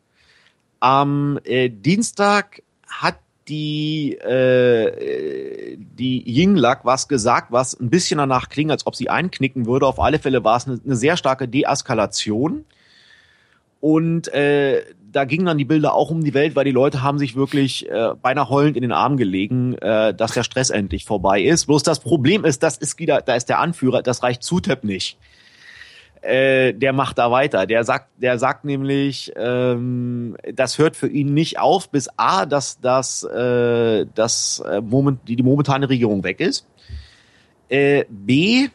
[0.80, 8.72] Am äh, Dienstag hat die äh, die Yingluck was gesagt, was ein bisschen danach klingt,
[8.72, 9.88] als ob sie einknicken würde.
[9.88, 12.66] Auf alle Fälle war es eine, eine sehr starke Deeskalation.
[13.80, 17.20] Und äh, da gingen dann die Bilder auch um die Welt, weil die Leute haben
[17.20, 21.41] sich wirklich äh, beinahe heulend in den Arm gelegen, äh, dass der Stress endlich vorbei
[21.41, 21.66] ist.
[21.66, 25.18] Bloß das Problem ist, das ist wieder, da ist der Anführer, das reicht Zutep nicht.
[26.24, 27.65] Äh, der macht da weiter.
[27.65, 32.80] Der sagt, der sagt nämlich, ähm, das hört für ihn nicht auf, bis a, dass
[32.80, 36.65] das, äh, das äh, moment, die, die momentane Regierung weg ist.
[37.67, 38.69] Äh, b,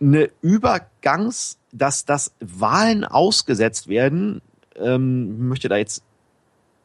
[0.00, 4.40] eine Übergangs, dass das Wahlen ausgesetzt werden.
[4.76, 6.04] Ähm, ich möchte da jetzt,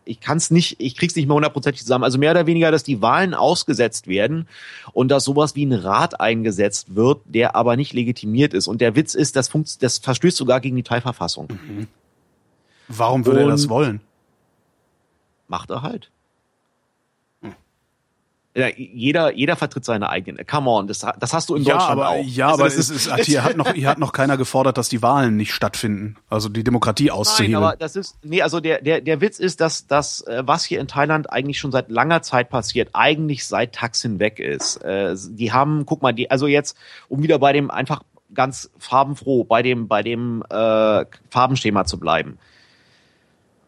[0.05, 2.03] ich kann es nicht, ich krieg's nicht mehr hundertprozentig zusammen.
[2.03, 4.47] Also mehr oder weniger, dass die Wahlen ausgesetzt werden
[4.93, 8.67] und dass sowas wie ein Rat eingesetzt wird, der aber nicht legitimiert ist.
[8.67, 11.47] Und der Witz ist, das, funkt, das verstößt sogar gegen die Teilverfassung.
[12.87, 14.01] Warum würde er das Und- wollen?
[15.47, 16.09] Macht er halt.
[18.55, 20.45] Ja, jeder, jeder vertritt seine eigenen.
[20.45, 22.23] Come on, das, das hast du in Ja, Deutschland aber, auch.
[22.23, 24.89] ja, Also aber es ist, hat hier, hat noch, hier hat noch keiner gefordert, dass
[24.89, 26.17] die Wahlen nicht stattfinden.
[26.29, 27.55] Also die Demokratie Nein, auszuhebeln.
[27.63, 30.79] aber das ist, nee, also der, der, der Witz ist, dass das, äh, was hier
[30.79, 34.77] in Thailand eigentlich schon seit langer Zeit passiert, eigentlich seit Taksin weg ist.
[34.83, 36.77] Äh, die haben, guck mal, die, also jetzt,
[37.09, 38.03] um wieder bei dem einfach
[38.35, 42.37] ganz farbenfroh, bei dem, bei dem äh, Farbenschema zu bleiben.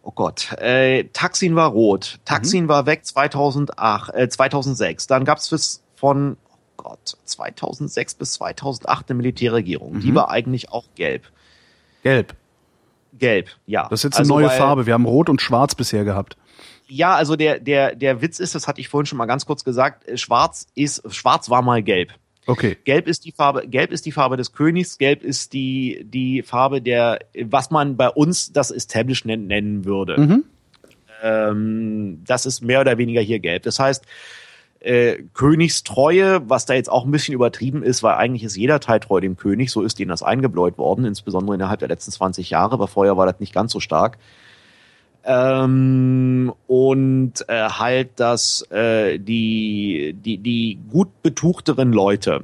[0.08, 5.08] Oh Gott, äh, Taksin war rot, Taksin war weg 2008, äh, 2006.
[5.08, 10.00] Dann gab's es von, oh Gott, 2006 bis 2008 eine Militärregierung.
[10.02, 10.16] Die Mhm.
[10.16, 11.24] war eigentlich auch gelb.
[12.04, 12.36] Gelb.
[13.18, 13.88] Gelb, ja.
[13.90, 14.86] Das ist jetzt Also, eine neue weil- Farbe.
[14.86, 16.38] Wir haben Rot und Schwarz bisher gehabt.
[16.88, 19.64] Ja, also der, der, der Witz ist, das hatte ich vorhin schon mal ganz kurz
[19.64, 22.14] gesagt, äh, schwarz ist, schwarz war mal gelb.
[22.48, 22.78] Okay.
[22.84, 26.82] Gelb ist die Farbe, gelb ist die Farbe des Königs, gelb ist die, die Farbe
[26.82, 30.20] der, was man bei uns das Establishment nennen würde.
[30.20, 30.44] Mhm.
[31.24, 33.64] Ähm, das ist mehr oder weniger hier gelb.
[33.64, 34.06] Das heißt,
[34.86, 39.00] äh, Königstreue, was da jetzt auch ein bisschen übertrieben ist, weil eigentlich ist jeder Teil
[39.00, 42.74] treu dem König, so ist ihnen das eingebläut worden, insbesondere innerhalb der letzten 20 Jahre,
[42.74, 44.20] aber vorher war das nicht ganz so stark.
[45.26, 52.44] Ähm, und äh, halt, dass äh, die, die, die gut betuchteren Leute,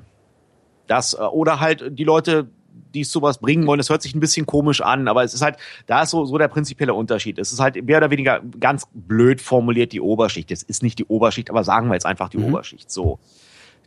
[0.87, 2.47] das, äh, oder halt die Leute,
[2.93, 3.77] die es sowas bringen wollen.
[3.77, 6.37] Das hört sich ein bisschen komisch an, aber es ist halt, da ist so, so
[6.37, 7.37] der prinzipielle Unterschied.
[7.39, 10.51] Es ist halt mehr oder weniger ganz blöd formuliert die Oberschicht.
[10.51, 12.45] Es ist nicht die Oberschicht, aber sagen wir jetzt einfach die mhm.
[12.45, 12.91] Oberschicht.
[12.91, 13.19] So.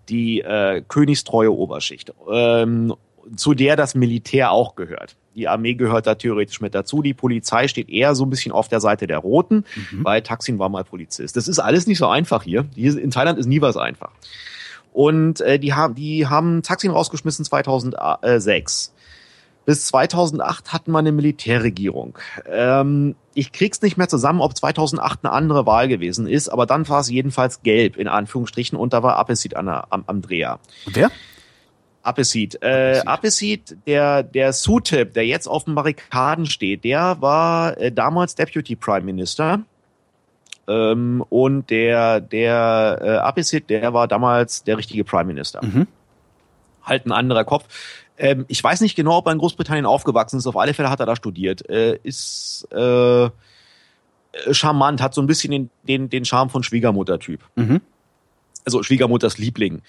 [0.09, 2.13] Die äh, königstreue Oberschicht.
[2.31, 2.95] Ähm,
[3.37, 5.17] zu der das Militär auch gehört.
[5.35, 7.03] Die Armee gehört da theoretisch mit dazu.
[7.03, 10.05] Die Polizei steht eher so ein bisschen auf der Seite der Roten, mhm.
[10.05, 11.37] weil Taksin war mal Polizist.
[11.37, 12.67] Das ist alles nicht so einfach hier.
[12.75, 14.11] hier in Thailand ist nie was einfach.
[14.93, 18.93] Und äh, die haben, die haben Taksin rausgeschmissen 2006.
[19.67, 22.19] Bis 2008 hatten wir eine Militärregierung.
[22.49, 26.89] Ähm, ich krieg's nicht mehr zusammen, ob 2008 eine andere Wahl gewesen ist, aber dann
[26.89, 30.61] war es jedenfalls gelb, in Anführungsstrichen, und da war Appetit am, am Dreher.
[30.87, 31.11] Wer?
[32.05, 32.63] Appetit.
[32.63, 38.35] Äh, Appetit, der, der Sutip, der jetzt auf den Barrikaden steht, der war äh, damals
[38.35, 39.61] Deputy Prime Minister.
[40.69, 45.65] Ähm, und der, der äh, Appetit, der war damals der richtige Prime Minister.
[45.65, 45.87] Mhm.
[46.83, 47.65] Halt ein anderer Kopf.
[48.19, 50.47] Ähm, ich weiß nicht genau, ob er in Großbritannien aufgewachsen ist.
[50.47, 51.69] Auf alle Fälle hat er da studiert.
[51.69, 53.31] Äh, ist äh,
[54.53, 57.41] charmant, hat so ein bisschen den, den, den Charme von Schwiegermutter-Typ.
[57.57, 57.81] Mhm.
[58.65, 59.83] Also Schwiegermutters Liebling.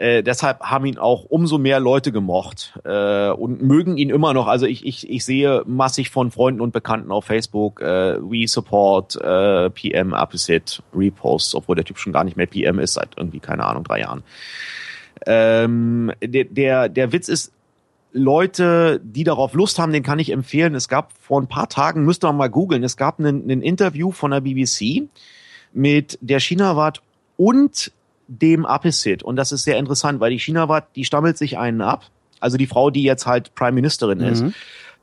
[0.00, 4.46] Äh, deshalb haben ihn auch umso mehr Leute gemocht äh, und mögen ihn immer noch.
[4.46, 9.16] Also ich, ich, ich sehe massig von Freunden und Bekannten auf Facebook, äh, we support
[9.16, 13.40] äh, PM Opposite Reposts, obwohl der Typ schon gar nicht mehr PM ist, seit irgendwie,
[13.40, 14.22] keine Ahnung, drei Jahren.
[15.26, 17.52] Ähm, der, der, der Witz ist,
[18.14, 20.74] Leute, die darauf Lust haben, den kann ich empfehlen.
[20.74, 24.30] Es gab vor ein paar Tagen, müsst ihr mal googeln, es gab ein Interview von
[24.30, 25.10] der BBC
[25.74, 27.02] mit der China-Wart
[27.36, 27.92] und
[28.30, 29.22] dem Appetit.
[29.22, 32.04] Und das ist sehr interessant, weil die China-Wart, die stammelt sich einen ab.
[32.38, 34.42] Also die Frau, die jetzt halt Prime Ministerin ist.
[34.42, 34.54] Mhm.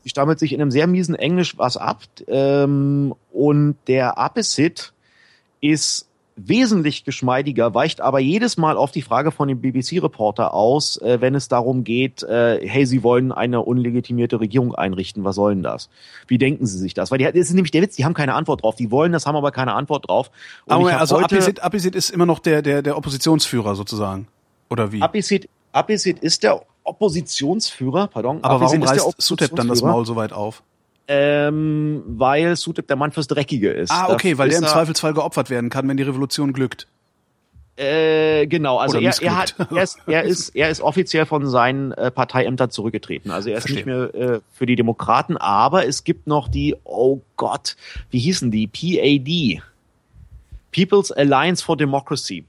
[0.06, 2.04] Die stammelt sich in einem sehr miesen Englisch was ab.
[2.28, 4.94] Ähm, und der Appetit
[5.60, 6.08] ist
[6.38, 11.36] wesentlich geschmeidiger, weicht aber jedes Mal auf die Frage von dem BBC-Reporter aus, äh, wenn
[11.36, 15.90] es darum geht, äh, hey, Sie wollen eine unlegitimierte Regierung einrichten, was soll denn das?
[16.28, 17.12] Wie denken Sie sich das?
[17.12, 18.76] Weil die, das ist nämlich der Witz, die haben keine Antwort drauf.
[18.76, 20.32] Die wollen das, haben aber keine Antwort drauf.
[20.66, 24.28] Und aber also Appisit, Appisit ist immer noch der, der, der Oppositionsführer sozusagen.
[24.70, 25.02] Oder wie?
[25.02, 28.44] Appisit, Appisit ist der Oppositionsführer, pardon.
[28.44, 30.64] Aber warum reißt Sutep dann das Maul so weit auf?
[31.08, 33.91] Ähm, weil Sutep der Mann fürs Dreckige ist.
[33.91, 36.88] Ah, okay, weil der im Zweifelsfall geopfert werden kann, wenn die Revolution glückt.
[37.78, 41.91] Äh, genau, also er, er, hat, er, ist, er, ist, er ist offiziell von seinen
[41.91, 43.30] äh, Parteiämtern zurückgetreten.
[43.30, 44.01] Also er ist Verstehen.
[44.01, 47.76] nicht mehr äh, für die Demokraten, aber es gibt noch die, oh Gott,
[48.10, 48.68] wie hießen die?
[48.68, 49.62] PAD.
[50.72, 52.45] People's Alliance for Democracy.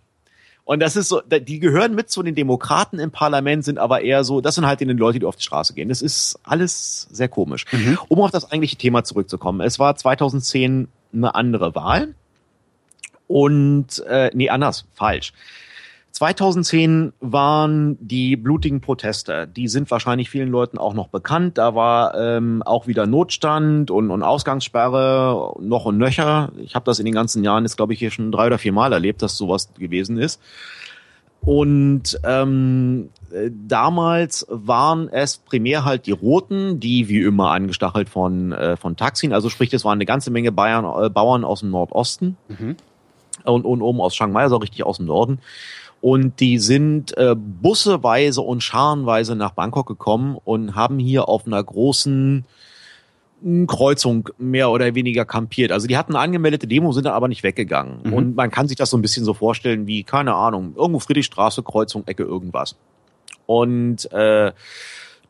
[0.68, 4.22] Und das ist so, die gehören mit zu den Demokraten im Parlament, sind aber eher
[4.22, 5.88] so, das sind halt die Leute, die auf die Straße gehen.
[5.88, 7.64] Das ist alles sehr komisch.
[7.72, 7.98] Mhm.
[8.08, 9.62] Um auf das eigentliche Thema zurückzukommen.
[9.62, 12.14] Es war 2010 eine andere Wahl.
[13.26, 15.32] Und, äh, nee, anders, falsch.
[16.18, 19.46] 2010 waren die blutigen Proteste.
[19.46, 21.58] Die sind wahrscheinlich vielen Leuten auch noch bekannt.
[21.58, 26.50] Da war ähm, auch wieder Notstand und, und Ausgangssperre noch und nöcher.
[26.56, 28.72] Ich habe das in den ganzen Jahren jetzt, glaube ich, hier schon drei oder vier
[28.72, 30.40] Mal erlebt, dass sowas gewesen ist.
[31.40, 33.10] Und ähm,
[33.68, 39.32] damals waren es primär halt die Roten, die wie immer angestachelt von, äh, von Taxin,
[39.32, 42.74] also sprich, es waren eine ganze Menge Bayern, äh, Bauern aus dem Nordosten mhm.
[43.44, 45.38] und, und oben aus Chiang Mai, also richtig aus dem Norden.
[46.00, 51.62] Und die sind äh, busseweise und scharenweise nach Bangkok gekommen und haben hier auf einer
[51.62, 52.44] großen
[53.42, 55.72] hm, Kreuzung mehr oder weniger kampiert.
[55.72, 58.00] Also die hatten eine angemeldete Demo, sind dann aber nicht weggegangen.
[58.04, 58.12] Mhm.
[58.12, 61.64] Und man kann sich das so ein bisschen so vorstellen wie, keine Ahnung, irgendwo Friedrichstraße,
[61.64, 62.76] Kreuzung, Ecke, irgendwas.
[63.46, 64.52] Und äh,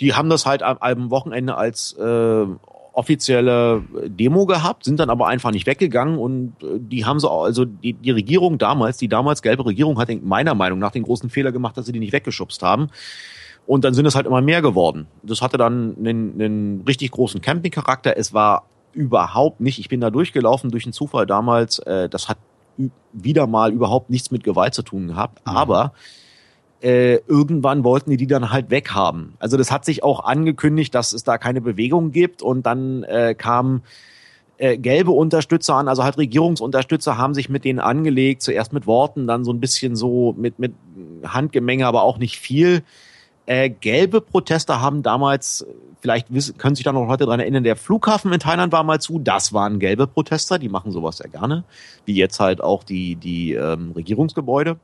[0.00, 2.46] die haben das halt am, am Wochenende als äh,
[2.92, 7.64] offizielle Demo gehabt, sind dann aber einfach nicht weggegangen und äh, die haben so, also
[7.64, 11.52] die, die Regierung damals, die damals gelbe Regierung hat meiner Meinung nach den großen Fehler
[11.52, 12.88] gemacht, dass sie die nicht weggeschubst haben.
[13.66, 15.08] Und dann sind es halt immer mehr geworden.
[15.22, 18.16] Das hatte dann einen, einen richtig großen Campingcharakter.
[18.16, 18.64] Es war
[18.94, 22.38] überhaupt nicht, ich bin da durchgelaufen durch einen Zufall damals, äh, das hat
[23.12, 25.56] wieder mal überhaupt nichts mit Gewalt zu tun gehabt, mhm.
[25.56, 25.92] aber
[26.80, 29.34] äh, irgendwann wollten die die dann halt weghaben.
[29.38, 33.34] Also das hat sich auch angekündigt, dass es da keine Bewegung gibt und dann äh,
[33.36, 33.82] kamen
[34.58, 39.26] äh, gelbe Unterstützer an, also halt Regierungsunterstützer haben sich mit denen angelegt, zuerst mit Worten,
[39.26, 40.72] dann so ein bisschen so mit, mit
[41.24, 42.82] Handgemenge, aber auch nicht viel.
[43.46, 45.64] Äh, gelbe Protester haben damals,
[46.00, 49.00] vielleicht wissen, können sich da noch heute dran erinnern, der Flughafen in Thailand war mal
[49.00, 51.64] zu, das waren gelbe Protester, die machen sowas sehr gerne,
[52.04, 54.78] wie jetzt halt auch die, die ähm, Regierungsgebäude.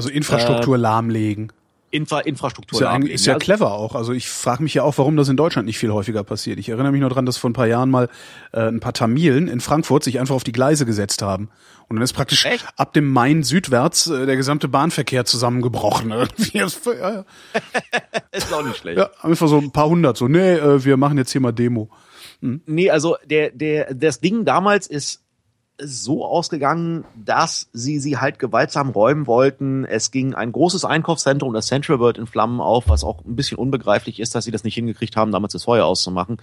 [0.00, 1.52] Also Infrastruktur äh, lahmlegen.
[1.90, 2.78] Infra Infrastruktur.
[2.78, 3.94] Ist ja, eigentlich, ist ja clever auch.
[3.94, 6.58] Also ich frage mich ja auch, warum das in Deutschland nicht viel häufiger passiert.
[6.58, 8.08] Ich erinnere mich nur dran, dass vor ein paar Jahren mal
[8.52, 11.50] äh, ein paar Tamilen in Frankfurt sich einfach auf die Gleise gesetzt haben.
[11.88, 12.64] Und dann ist praktisch Echt?
[12.76, 16.12] ab dem Main südwärts äh, der gesamte Bahnverkehr zusammengebrochen.
[16.12, 16.58] Irgendwie.
[16.60, 16.88] ist
[18.54, 18.98] auch nicht schlecht.
[18.98, 20.16] Ja, einfach so ein paar hundert.
[20.16, 21.90] So, nee, äh, wir machen jetzt hier mal Demo.
[22.40, 22.62] Hm.
[22.66, 25.24] Nee, also der, der, das Ding damals ist
[25.82, 29.84] so ausgegangen, dass sie sie halt gewaltsam räumen wollten.
[29.84, 33.58] Es ging ein großes Einkaufszentrum, das Central World in Flammen auf, was auch ein bisschen
[33.58, 36.38] unbegreiflich ist, dass sie das nicht hingekriegt haben, damals das Feuer auszumachen.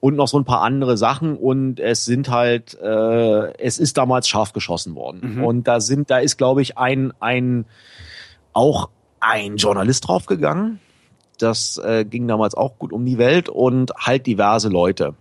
[0.00, 4.28] Und noch so ein paar andere Sachen und es sind halt, äh, es ist damals
[4.28, 5.36] scharf geschossen worden.
[5.36, 5.44] Mhm.
[5.44, 7.66] Und da sind, da ist, glaube ich, ein, ein,
[8.52, 8.88] auch
[9.20, 10.80] ein Journalist draufgegangen.
[11.38, 15.14] Das äh, ging damals auch gut um die Welt und halt diverse Leute.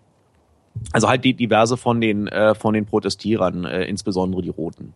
[0.91, 4.93] Also halt die diverse von den äh, von den Protestierern, äh, insbesondere die Roten.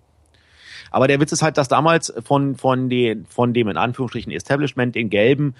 [0.91, 4.95] Aber der Witz ist halt, dass damals von von den von dem in Anführungsstrichen Establishment
[4.95, 5.55] den Gelben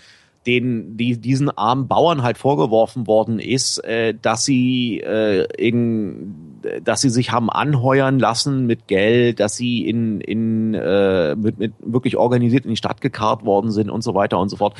[0.45, 7.01] den die diesen armen Bauern halt vorgeworfen worden ist, äh, dass sie äh, in, dass
[7.01, 12.17] sie sich haben anheuern lassen mit Geld, dass sie in in äh, mit, mit wirklich
[12.17, 14.75] organisiert in die Stadt gekarrt worden sind und so weiter und so fort.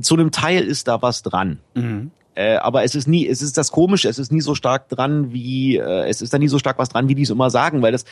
[0.00, 1.58] Zu einem Teil ist da was dran.
[1.74, 2.10] Mhm.
[2.34, 5.32] Äh, aber es ist nie, es ist das Komische, es ist nie so stark dran,
[5.32, 7.82] wie, äh, es ist da nie so stark was dran, wie die es immer sagen,
[7.82, 8.04] weil das,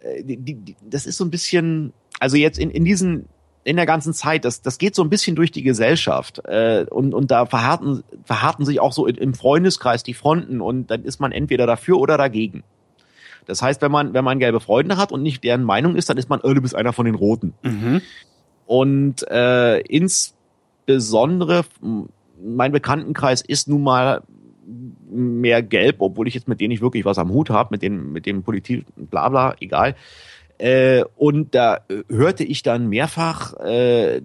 [0.00, 3.26] äh, die, die, das ist so ein bisschen, also jetzt in, in diesen,
[3.64, 7.14] in der ganzen Zeit, das, das geht so ein bisschen durch die Gesellschaft äh, und,
[7.14, 11.32] und da verharten, verharten sich auch so im Freundeskreis die Fronten und dann ist man
[11.32, 12.64] entweder dafür oder dagegen.
[13.46, 16.18] Das heißt, wenn man, wenn man gelbe Freunde hat und nicht deren Meinung ist, dann
[16.18, 17.54] ist man, oh, du bist einer von den Roten.
[17.62, 18.02] Mhm.
[18.66, 21.64] Und äh, insbesondere
[22.44, 24.22] mein Bekanntenkreis ist nun mal
[25.10, 28.12] mehr gelb, obwohl ich jetzt mit denen nicht wirklich was am Hut habe, mit dem,
[28.12, 29.94] mit dem Politik, bla bla, egal.
[30.58, 34.22] Äh, und da hörte ich dann mehrfach äh,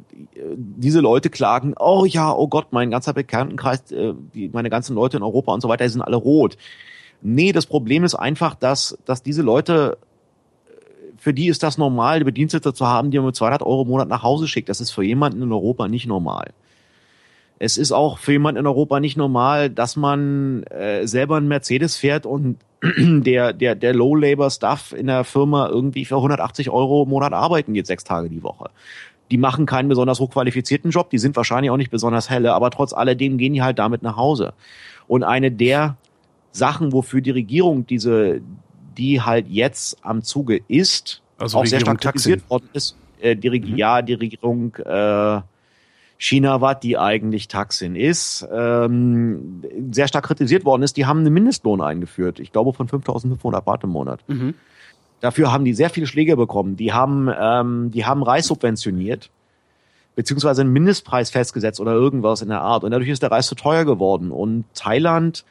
[0.56, 5.18] diese Leute klagen, oh ja, oh Gott, mein ganzer Bekanntenkreis, äh, die, meine ganzen Leute
[5.18, 6.58] in Europa und so weiter, die sind alle rot.
[7.22, 9.98] Nee, das Problem ist einfach, dass, dass diese Leute,
[11.18, 14.08] für die ist das normal, Bedienstete zu haben, die man mit 200 Euro im Monat
[14.08, 14.70] nach Hause schickt.
[14.70, 16.54] Das ist für jemanden in Europa nicht normal.
[17.60, 21.98] Es ist auch für jemanden in Europa nicht normal, dass man äh, selber einen Mercedes
[21.98, 22.58] fährt und
[22.98, 27.88] der, der, der Low-Labor-Stuff in der Firma irgendwie für 180 Euro im Monat arbeiten geht,
[27.88, 28.70] sechs Tage die Woche.
[29.32, 32.94] Die machen keinen besonders hochqualifizierten Job, die sind wahrscheinlich auch nicht besonders helle, aber trotz
[32.94, 34.54] alledem gehen die halt damit nach Hause.
[35.08, 35.98] Und eine der
[36.52, 38.42] Sachen, wofür die Regierung diese,
[38.98, 43.36] die halt jetzt am Zuge ist, also auch Regierung sehr stark kritisiert worden ist, äh,
[43.36, 43.78] die, mhm.
[43.78, 45.42] ja, die Regierung äh,
[46.18, 49.62] China war, die eigentlich Taksin ist, ähm,
[49.92, 50.98] sehr stark kritisiert worden ist.
[50.98, 52.40] Die haben einen Mindestlohn eingeführt.
[52.40, 54.22] Ich glaube von 5.500 Baht im Monat.
[54.28, 54.56] Mhm.
[55.20, 56.76] Dafür haben die sehr viele Schläge bekommen.
[56.76, 59.30] Die haben, ähm, die haben Reis subventioniert,
[60.16, 62.84] beziehungsweise einen Mindestpreis festgesetzt oder irgendwas in der Art.
[62.84, 64.32] Und dadurch ist der Reis zu teuer geworden.
[64.32, 65.46] Und Thailand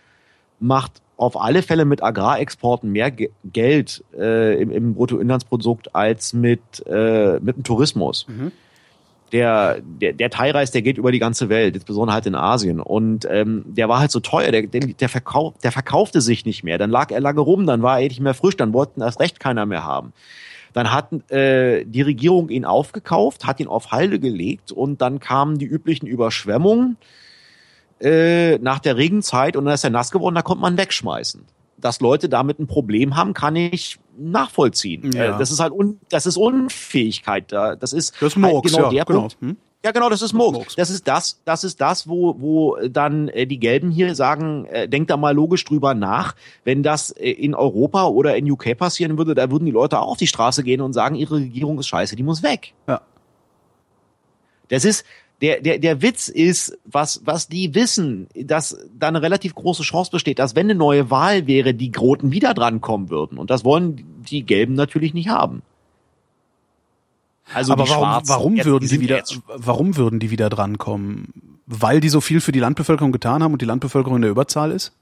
[0.58, 6.84] macht auf alle Fälle mit Agrarexporten mehr Ge Geld äh, im, im Bruttoinlandsprodukt als mit,
[6.86, 8.26] äh, mit dem Tourismus.
[8.28, 8.52] Mhm
[9.32, 12.80] der, der, der Thai-Reis, der geht über die ganze Welt, insbesondere halt in Asien.
[12.80, 16.62] Und ähm, der war halt so teuer, der, der, der, verkauf, der verkaufte sich nicht
[16.62, 16.78] mehr.
[16.78, 19.40] Dann lag er lange rum, dann war er nicht mehr frisch, dann wollten erst recht
[19.40, 20.12] keiner mehr haben.
[20.72, 25.58] Dann hat äh, die Regierung ihn aufgekauft, hat ihn auf Halde gelegt und dann kamen
[25.58, 26.96] die üblichen Überschwemmungen
[28.00, 31.44] äh, nach der Regenzeit und dann ist er nass geworden, da konnte man wegschmeißen
[31.78, 35.12] dass Leute damit ein Problem haben, kann ich nachvollziehen.
[35.12, 35.36] Ja.
[35.36, 37.76] Äh, das ist halt un, das ist Unfähigkeit da.
[37.76, 39.20] Das ist, das ist Murks, halt genau ja, der genau.
[39.20, 39.36] Punkt.
[39.40, 39.56] Hm?
[39.84, 40.74] Ja, genau, das ist Murks.
[40.74, 44.88] Das ist das, das ist das, wo, wo dann äh, die Gelben hier sagen, äh,
[44.88, 46.34] denkt da mal logisch drüber nach.
[46.64, 50.12] Wenn das äh, in Europa oder in UK passieren würde, da würden die Leute auch
[50.12, 52.72] auf die Straße gehen und sagen, ihre Regierung ist scheiße, die muss weg.
[52.88, 53.02] Ja.
[54.68, 55.04] Das ist,
[55.42, 60.10] der, der, der Witz ist, was, was die wissen, dass da eine relativ große Chance
[60.10, 63.38] besteht, dass wenn eine neue Wahl wäre, die Groten wieder drankommen würden.
[63.38, 65.62] Und das wollen die Gelben natürlich nicht haben.
[67.52, 71.28] Also Aber warum, warum jetzt, würden die, wieder, warum würden die wieder drankommen?
[71.66, 74.72] Weil die so viel für die Landbevölkerung getan haben und die Landbevölkerung in der Überzahl
[74.72, 74.92] ist?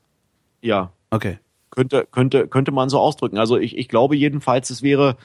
[0.60, 0.90] Ja.
[1.10, 1.38] Okay.
[1.70, 3.38] Könnte, könnte, könnte man so ausdrücken.
[3.38, 5.16] Also ich, ich glaube jedenfalls, es wäre.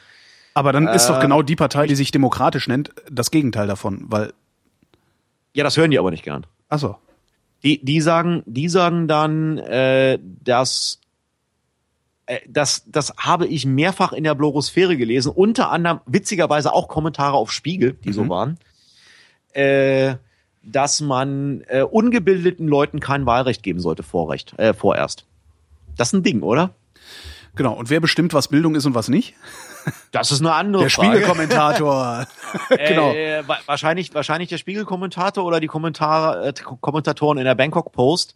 [0.54, 4.06] Aber dann ist doch äh, genau die Partei, die sich demokratisch nennt, das Gegenteil davon,
[4.08, 4.34] weil
[5.60, 6.46] ja, das hören die aber nicht gern.
[6.70, 6.96] Ach so.
[7.64, 11.02] Die, die sagen, die sagen dann, äh, dass
[12.28, 17.36] äh, das, das habe ich mehrfach in der Blogosphäre gelesen, unter anderem witzigerweise auch Kommentare
[17.36, 18.14] auf Spiegel, die mhm.
[18.14, 18.58] so waren,
[19.52, 20.16] äh,
[20.64, 25.26] dass man äh, ungebildeten Leuten kein Wahlrecht geben sollte, Vorrecht, äh, vorerst.
[25.98, 26.74] Das ist ein Ding, oder?
[27.58, 27.74] Genau.
[27.74, 29.36] Und wer bestimmt, was Bildung ist und was nicht?
[30.12, 31.10] Das ist eine andere der Frage.
[31.12, 32.26] Spiegelkommentator.
[32.88, 33.12] genau.
[33.14, 38.36] Äh, wahrscheinlich, wahrscheinlich der Spiegelkommentator oder die Kommentare, äh, Kommentatoren in der Bangkok Post.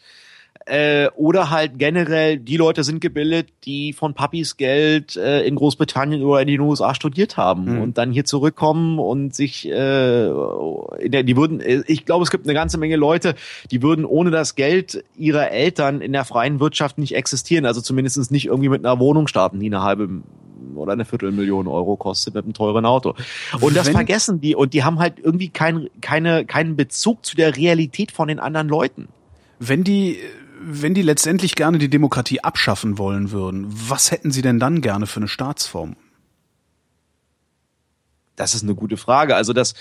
[0.65, 6.23] Äh, oder halt generell, die Leute sind gebildet, die von Papis Geld äh, in Großbritannien
[6.23, 7.81] oder in den USA studiert haben Mhm.
[7.81, 12.31] und dann hier zurückkommen und sich, äh, in der, die würden, äh, ich glaube, es
[12.31, 13.35] gibt eine ganze Menge Leute,
[13.71, 18.31] die würden ohne das Geld ihrer Eltern in der freien Wirtschaft nicht existieren, also zumindest
[18.31, 20.07] nicht irgendwie mit einer Wohnung starten, die eine halbe
[20.77, 23.15] oder eine Viertelmillion Euro kostet mit einem teuren Auto.
[23.61, 27.35] Und das Wenn- vergessen die und die haben halt irgendwie kein, keine, keinen Bezug zu
[27.35, 29.07] der Realität von den anderen Leuten.
[29.59, 30.17] Wenn die,
[30.61, 35.07] wenn die letztendlich gerne die Demokratie abschaffen wollen würden, was hätten sie denn dann gerne
[35.07, 35.95] für eine Staatsform?
[38.35, 39.35] Das ist eine gute Frage.
[39.35, 39.75] Also das,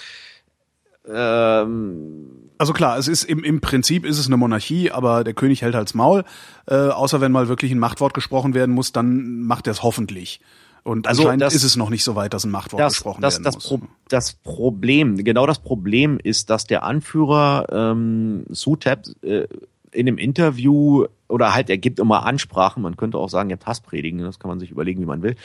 [1.10, 5.62] ähm, Also klar, es ist im, im Prinzip ist es eine Monarchie, aber der König
[5.62, 6.24] hält halt's Maul.
[6.66, 10.40] Äh, außer wenn mal wirklich ein Machtwort gesprochen werden muss, dann macht er es hoffentlich.
[10.84, 13.22] Und Also anscheinend das- ist es noch nicht so weit, dass ein Machtwort das, gesprochen
[13.22, 13.66] das, werden das, muss.
[13.68, 19.46] Pro das Problem, genau das Problem ist, dass der Anführer ähm, Sutep äh,
[19.92, 23.66] in dem Interview oder halt er gibt immer Ansprachen, man könnte auch sagen, er hat
[23.66, 25.36] Hasspredigen, das kann man sich überlegen, wie man will.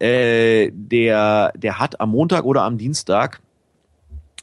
[0.00, 3.40] Äh, der, der hat am Montag oder am Dienstag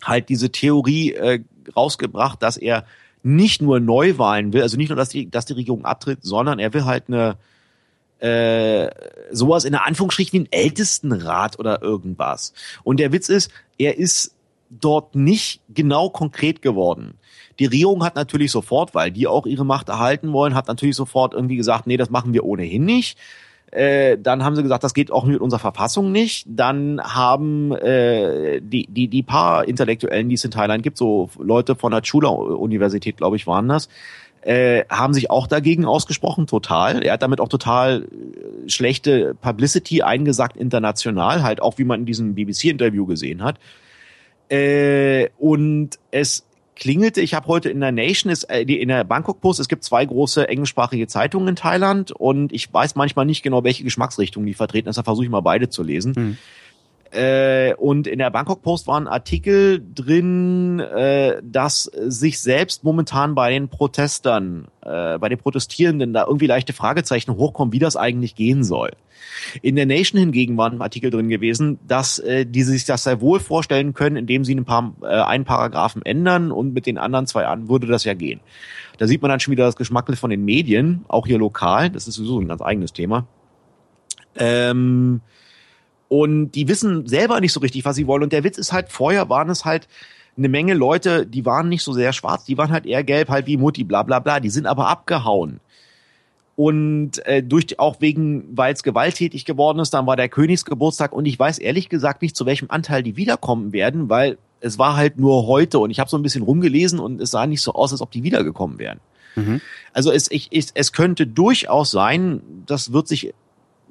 [0.04, 1.44] halt diese Theorie äh,
[1.76, 2.86] rausgebracht, dass er
[3.22, 6.74] nicht nur Neuwahlen will, also nicht nur, dass die, dass die Regierung abtritt, sondern er
[6.74, 7.36] will halt eine
[8.20, 8.90] äh,
[9.32, 12.54] sowas in der Anführungsstrichen wie ein Ältestenrat oder irgendwas.
[12.84, 14.36] Und der Witz ist, er ist
[14.70, 17.16] dort nicht genau konkret geworden.
[17.60, 21.34] Die Regierung hat natürlich sofort, weil die auch ihre Macht erhalten wollen, hat natürlich sofort
[21.34, 23.18] irgendwie gesagt, nee, das machen wir ohnehin nicht.
[23.72, 26.46] Äh, dann haben sie gesagt, das geht auch mit unserer Verfassung nicht.
[26.50, 31.76] Dann haben äh, die, die, die paar Intellektuellen, die es in Thailand gibt, so Leute
[31.76, 33.90] von der Chula-Universität, glaube ich, waren das,
[34.42, 37.04] äh, haben sich auch dagegen ausgesprochen, total.
[37.04, 42.06] Er hat damit auch total äh, schlechte Publicity eingesagt international, halt auch wie man in
[42.06, 43.60] diesem BBC-Interview gesehen hat.
[44.50, 49.60] Äh, und es klingelte, ich habe heute in der Nation, äh, in der Bangkok Post,
[49.60, 53.84] es gibt zwei große englischsprachige Zeitungen in Thailand und ich weiß manchmal nicht genau, welche
[53.84, 56.16] Geschmacksrichtung die vertreten, deshalb versuche ich mal beide zu lesen.
[56.16, 56.38] Hm.
[57.12, 63.34] Äh, und in der Bangkok Post war ein Artikel drin, äh, dass sich selbst momentan
[63.34, 68.36] bei den Protestern, äh, bei den Protestierenden da irgendwie leichte Fragezeichen hochkommen, wie das eigentlich
[68.36, 68.92] gehen soll.
[69.62, 73.22] In der Nation hingegen war ein Artikel drin gewesen, dass äh, die sich das sehr
[73.22, 77.26] wohl vorstellen können, indem sie ein paar äh, einen Paragraphen ändern und mit den anderen
[77.26, 78.40] zwei an würde das ja gehen.
[79.00, 81.90] Da sieht man dann schon wieder das Geschmackel von den Medien, auch hier lokal.
[81.90, 83.26] Das ist sowieso ein ganz eigenes Thema.
[84.36, 85.22] Ähm,
[86.10, 88.24] und die wissen selber nicht so richtig, was sie wollen.
[88.24, 89.88] Und der Witz ist halt, vorher waren es halt
[90.38, 93.46] eine Menge Leute, die waren nicht so sehr schwarz, die waren halt eher gelb, halt
[93.46, 94.40] wie Mutti, bla bla bla.
[94.40, 95.60] Die sind aber abgehauen.
[96.56, 101.26] Und äh, durch auch wegen, weil es gewalttätig geworden ist, dann war der Königsgeburtstag und
[101.26, 105.18] ich weiß ehrlich gesagt nicht, zu welchem Anteil die wiederkommen werden, weil es war halt
[105.18, 107.94] nur heute und ich habe so ein bisschen rumgelesen und es sah nicht so aus,
[107.94, 109.00] als ob die wiedergekommen wären.
[109.36, 109.62] Mhm.
[109.94, 113.34] Also es, ich, ich, es könnte durchaus sein, das wird sich,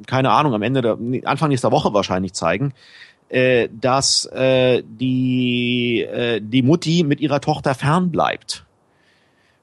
[0.07, 2.73] keine Ahnung, am Ende der, Anfang nächster Woche wahrscheinlich zeigen,
[3.29, 8.65] äh, dass äh, die, äh, die Mutti mit ihrer Tochter fernbleibt.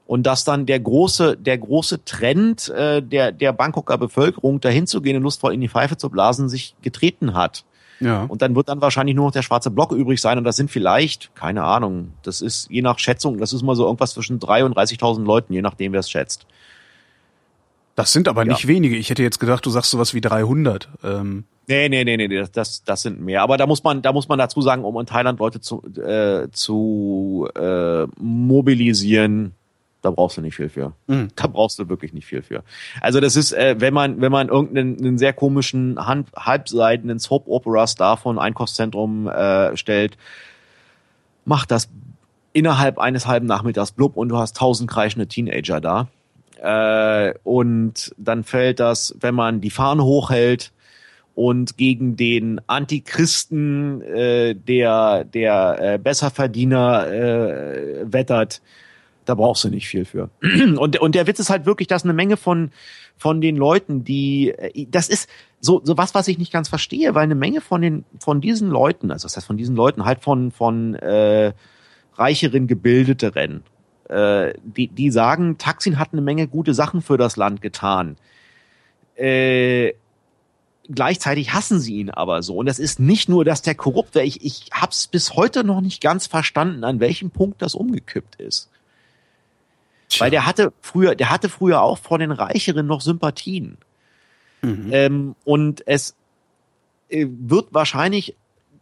[0.06, 5.00] Und dass dann der große, der große Trend äh, der, der Bangkoker Bevölkerung, dahin zu
[5.00, 7.64] gehen und lustvoll in die Pfeife zu blasen, sich getreten hat.
[7.98, 8.24] Ja.
[8.24, 10.38] Und dann wird dann wahrscheinlich nur noch der schwarze Block übrig sein.
[10.38, 13.84] Und das sind vielleicht, keine Ahnung, das ist je nach Schätzung, das ist mal so
[13.84, 16.46] irgendwas zwischen 3.000 und 30.000 Leuten, je nachdem, wer es schätzt.
[17.96, 18.52] Das sind aber Ja.
[18.52, 18.94] nicht wenige.
[18.96, 20.88] Ich hätte jetzt gedacht, du sagst sowas wie 300.
[21.02, 23.42] Ähm, Nee, nee, nee, nee, das, das, das sind mehr.
[23.42, 26.48] Aber da muss man, da muss man dazu sagen, um in Thailand Leute zu, äh,
[26.52, 29.52] zu äh, mobilisieren,
[30.00, 30.92] da brauchst du nicht viel für.
[31.08, 31.28] Mhm.
[31.34, 32.62] Da brauchst du wirklich nicht viel für.
[33.00, 38.16] Also das ist, äh, wenn man, wenn man irgendeinen einen sehr komischen, hand, halbseitenen Soap-Opera-Star
[38.16, 40.16] von Einkaufszentrum äh, stellt,
[41.44, 41.88] macht das
[42.52, 46.06] innerhalb eines halben Nachmittags blub und du hast tausend kreischende Teenager da.
[46.60, 50.72] Äh, und dann fällt das, wenn man die Fahne hochhält
[51.34, 58.62] und gegen den Antichristen äh, der der äh, Besserverdiener äh, wettert,
[59.26, 60.30] da brauchst du nicht viel für.
[60.78, 62.70] Und und der Witz ist halt wirklich, dass eine Menge von
[63.18, 65.28] von den Leuten, die äh, das ist
[65.60, 68.70] so so was, was ich nicht ganz verstehe, weil eine Menge von den von diesen
[68.70, 71.52] Leuten, also das heißt von diesen Leuten halt von von äh,
[72.14, 73.62] reicheren, gebildeteren,
[74.08, 78.16] äh, die die sagen, Taksin hat eine Menge gute Sachen für das Land getan.
[79.16, 79.94] Äh,
[80.88, 82.56] gleichzeitig hassen sie ihn aber so.
[82.56, 84.26] Und das ist nicht nur, dass der korrupt wäre.
[84.26, 88.36] Ich, ich habe es bis heute noch nicht ganz verstanden, an welchem Punkt das umgekippt
[88.36, 88.70] ist.
[90.18, 93.76] Weil der hatte früher, der hatte früher auch vor den Reicheren noch Sympathien.
[94.62, 94.88] Mhm.
[94.92, 96.14] Ähm, und es
[97.08, 98.36] äh, wird wahrscheinlich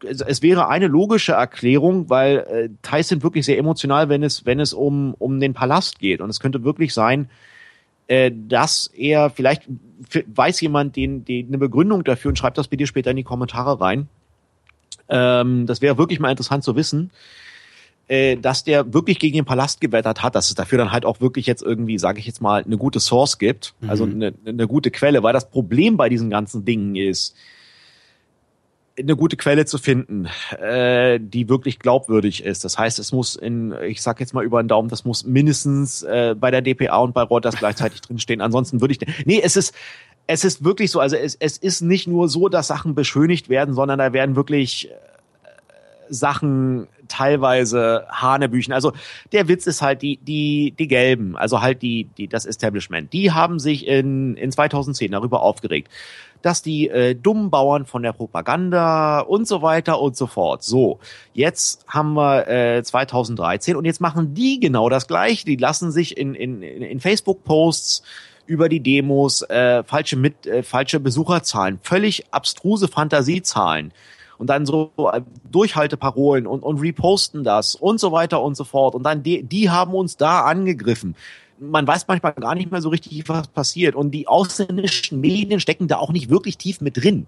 [0.05, 4.61] es wäre eine logische Erklärung, weil äh, Thais sind wirklich sehr emotional, wenn es, wenn
[4.61, 6.21] es um, um den Palast geht.
[6.21, 7.29] Und es könnte wirklich sein,
[8.07, 9.63] äh, dass er vielleicht
[10.27, 13.81] weiß jemand den, den eine Begründung dafür und schreibt das bitte später in die Kommentare
[13.81, 14.09] rein.
[15.09, 17.11] Ähm, das wäre wirklich mal interessant zu wissen,
[18.09, 21.21] äh, dass der wirklich gegen den Palast gewettert hat, dass es dafür dann halt auch
[21.21, 23.91] wirklich jetzt irgendwie, sage ich jetzt mal, eine gute Source gibt, mhm.
[23.91, 27.35] also eine, eine gute Quelle, weil das Problem bei diesen ganzen Dingen ist,
[28.99, 32.65] eine gute Quelle zu finden, äh, die wirklich glaubwürdig ist.
[32.65, 36.03] Das heißt, es muss in, ich sag jetzt mal über den Daumen, das muss mindestens
[36.03, 38.41] äh, bei der DPA und bei Reuters gleichzeitig drinstehen.
[38.41, 39.75] Ansonsten würde ich, nee, es ist,
[40.27, 43.75] es ist wirklich so, also es, es ist nicht nur so, dass Sachen beschönigt werden,
[43.75, 44.95] sondern da werden wirklich äh,
[46.09, 48.73] Sachen teilweise Hanebüchen.
[48.73, 48.93] Also
[49.33, 53.13] der Witz ist halt die die die Gelben, also halt die die das Establishment.
[53.13, 55.89] Die haben sich in in 2010 darüber aufgeregt,
[56.45, 60.63] dass die äh, dummen Bauern von der Propaganda und so weiter und so fort.
[60.63, 60.99] So,
[61.33, 65.47] jetzt haben wir äh, 2013 und jetzt machen die genau das gleiche.
[65.47, 68.03] Die lassen sich in, in, in Facebook-Posts
[68.47, 73.93] über die Demos äh, falsche mit äh, falsche Besucherzahlen, völlig abstruse Fantasiezahlen
[74.39, 75.21] und dann so äh,
[75.51, 78.95] Durchhalteparolen und, und reposten das und so weiter und so fort.
[78.95, 81.15] Und dann die, die haben uns da angegriffen
[81.59, 83.95] man weiß manchmal gar nicht mehr so richtig, was passiert.
[83.95, 87.27] Und die ausländischen Medien stecken da auch nicht wirklich tief mit drin.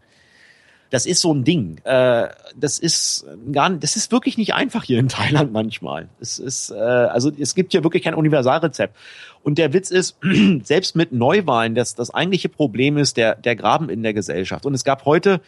[0.91, 1.78] Das ist so ein Ding.
[1.85, 6.09] Äh, das ist gar, das ist wirklich nicht einfach hier in Thailand manchmal.
[6.20, 8.95] Es ist, äh, also es gibt hier wirklich kein Universalrezept.
[9.43, 10.16] Und der Witz ist,
[10.62, 14.65] selbst mit Neuwahlen, das, das eigentliche Problem ist der, der Graben in der Gesellschaft.
[14.65, 15.41] Und es gab heute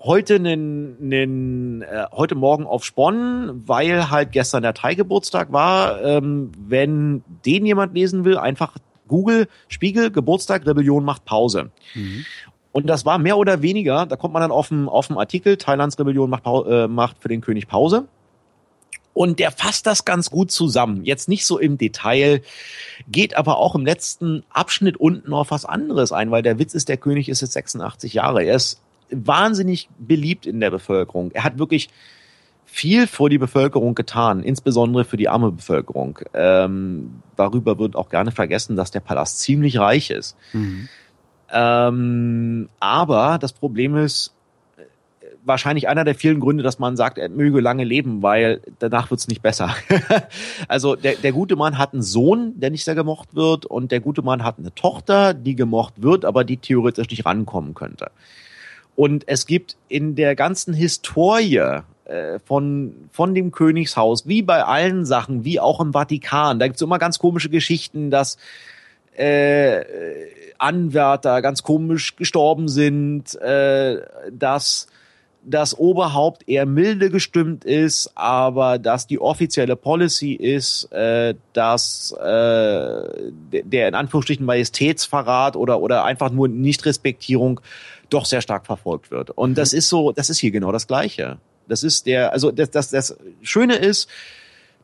[0.00, 6.02] heute einen, einen äh, heute Morgen auf Spon, weil halt gestern der Thai-Geburtstag war.
[6.02, 8.76] Ähm, wenn den jemand lesen will, einfach
[9.08, 11.70] Google Spiegel Geburtstag Rebellion macht Pause.
[11.94, 12.24] Mhm.
[12.72, 15.56] Und das war mehr oder weniger, da kommt man dann auf dem, auf dem Artikel,
[15.56, 18.06] Thailands Rebellion macht, äh, macht für den König Pause.
[19.12, 21.04] Und der fasst das ganz gut zusammen.
[21.04, 22.42] Jetzt nicht so im Detail,
[23.08, 26.88] geht aber auch im letzten Abschnitt unten auf was anderes ein, weil der Witz ist,
[26.88, 28.44] der König ist jetzt 86 Jahre.
[28.44, 28.80] Er ist
[29.10, 31.30] wahnsinnig beliebt in der Bevölkerung.
[31.32, 31.88] Er hat wirklich
[32.64, 36.20] viel für die Bevölkerung getan, insbesondere für die arme Bevölkerung.
[36.34, 40.36] Ähm, darüber wird auch gerne vergessen, dass der Palast ziemlich reich ist.
[40.52, 40.88] Mhm.
[41.52, 44.34] Ähm, aber das Problem ist,
[45.44, 49.28] wahrscheinlich einer der vielen Gründe, dass man sagt, er möge lange leben, weil danach wird's
[49.28, 49.74] nicht besser.
[50.68, 54.00] also der, der gute Mann hat einen Sohn, der nicht sehr gemocht wird, und der
[54.00, 58.10] gute Mann hat eine Tochter, die gemocht wird, aber die theoretisch nicht rankommen könnte.
[58.96, 65.04] Und es gibt in der ganzen Historie äh, von, von dem Königshaus, wie bei allen
[65.04, 68.36] Sachen, wie auch im Vatikan, da gibt es immer ganz komische Geschichten, dass
[69.16, 69.84] äh,
[70.58, 74.02] Anwärter ganz komisch gestorben sind, äh,
[74.32, 74.88] dass
[75.42, 83.30] das Oberhaupt eher milde gestimmt ist, aber dass die offizielle Policy ist, äh, dass äh,
[83.62, 87.60] der in Anführungsstrichen Majestätsverrat oder oder einfach nur Nichtrespektierung
[88.10, 89.30] doch sehr stark verfolgt wird.
[89.30, 89.78] Und das mhm.
[89.78, 91.38] ist so, das ist hier genau das Gleiche.
[91.68, 94.08] Das ist der, also das, das, das Schöne ist,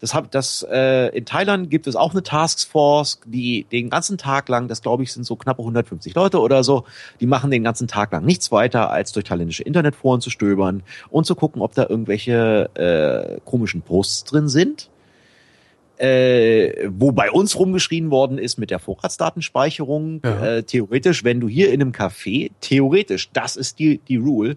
[0.01, 4.49] das hab, das äh, in Thailand gibt es auch eine Taskforce, die den ganzen Tag
[4.49, 6.85] lang, das glaube ich sind so knappe 150 Leute oder so,
[7.21, 11.25] die machen den ganzen Tag lang nichts weiter, als durch thailändische Internetforen zu stöbern und
[11.25, 14.91] zu gucken, ob da irgendwelche äh, komischen Posts drin sind
[15.99, 20.21] äh, wo bei uns rumgeschrien worden ist mit der Vorratsdatenspeicherung.
[20.25, 20.47] Ja.
[20.47, 24.57] Äh, theoretisch, wenn du hier in einem Café, theoretisch, das ist die, die Rule,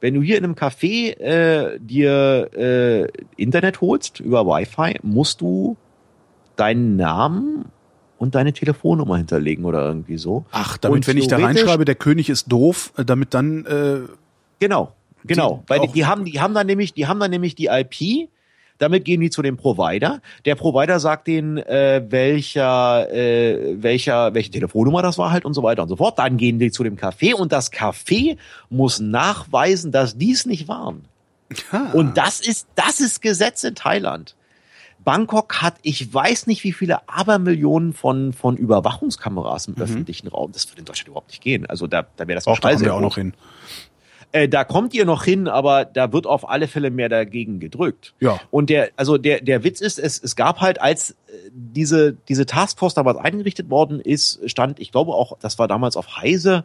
[0.00, 5.76] wenn du hier in einem Café äh, dir äh, Internet holst über Wi-Fi, musst du
[6.56, 7.66] deinen Namen
[8.18, 10.46] und deine Telefonnummer hinterlegen oder irgendwie so.
[10.50, 14.00] Ach, damit, und wenn ich da reinschreibe, der König ist doof, äh, damit dann äh,
[14.58, 14.92] Genau,
[15.24, 15.62] genau.
[15.66, 18.28] Weil die, die haben, die haben dann nämlich, die haben dann nämlich die IP
[18.78, 20.20] damit gehen die zu dem Provider.
[20.44, 25.62] Der Provider sagt denen, äh, welcher, äh, welcher, welche Telefonnummer das war halt und so
[25.62, 26.18] weiter und so fort.
[26.18, 28.36] Dann gehen die zu dem Café und das Café
[28.68, 31.04] muss nachweisen, dass dies nicht waren.
[31.72, 31.90] Ha.
[31.92, 34.34] Und das ist, das ist Gesetz in Thailand.
[35.06, 39.82] Bangkok hat, ich weiß nicht wie viele Abermillionen von, von Überwachungskameras im mhm.
[39.82, 40.50] öffentlichen Raum.
[40.50, 41.64] Das würde in Deutschland überhaupt nicht gehen.
[41.66, 43.32] Also da, da wäre das auch, da kommen wir auch noch hin.
[44.36, 48.12] Äh, da kommt ihr noch hin, aber da wird auf alle Fälle mehr dagegen gedrückt.
[48.20, 48.38] Ja.
[48.50, 51.14] Und der, also der, der Witz ist, es, es gab halt, als äh,
[51.52, 56.18] diese, diese Taskforce damals eingerichtet worden ist, stand, ich glaube auch, das war damals auf
[56.18, 56.64] Heise,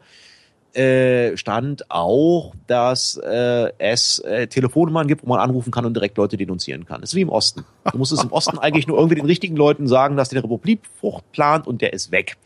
[0.73, 6.17] äh, stand auch, dass äh, es äh, Telefonnummern gibt, wo man anrufen kann und direkt
[6.17, 7.01] Leute denunzieren kann.
[7.01, 7.65] Das ist wie im Osten.
[7.91, 11.29] Du musst es im Osten eigentlich nur irgendwie den richtigen Leuten sagen, dass der Republikfrucht
[11.31, 12.37] plant und der ist weg.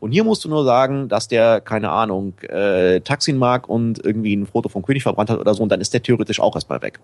[0.00, 4.36] Und hier musst du nur sagen, dass der, keine Ahnung, äh, Taxin mag und irgendwie
[4.36, 6.82] ein Foto vom König verbrannt hat oder so und dann ist der theoretisch auch erstmal
[6.82, 7.00] weg.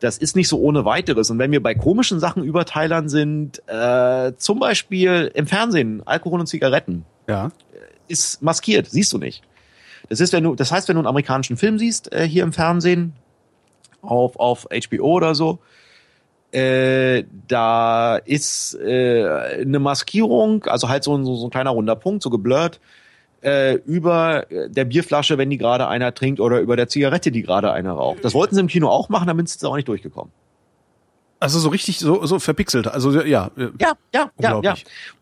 [0.00, 1.30] Das ist nicht so ohne weiteres.
[1.30, 6.46] Und wenn wir bei komischen Sachen Überteilern sind, äh, zum Beispiel im Fernsehen, Alkohol und
[6.46, 7.52] Zigaretten, Ja.
[8.08, 9.42] Ist maskiert, siehst du nicht.
[10.08, 12.52] Das ist, wenn du, das heißt, wenn du einen amerikanischen Film siehst, äh, hier im
[12.52, 13.14] Fernsehen,
[14.02, 15.60] auf, auf HBO oder so,
[16.52, 19.26] äh, da ist äh,
[19.60, 22.80] eine Maskierung, also halt so ein, so, so ein kleiner runder Punkt, so geblurrt,
[23.42, 27.72] äh, über der Bierflasche, wenn die gerade einer trinkt, oder über der Zigarette, die gerade
[27.72, 28.24] einer raucht.
[28.24, 30.32] Das wollten sie im Kino auch machen, damit sind sie auch nicht durchgekommen.
[31.40, 32.86] Also so richtig so, so verpixelt.
[32.88, 33.50] Also ja.
[33.56, 34.74] äh, Ja, ja, ja, ja.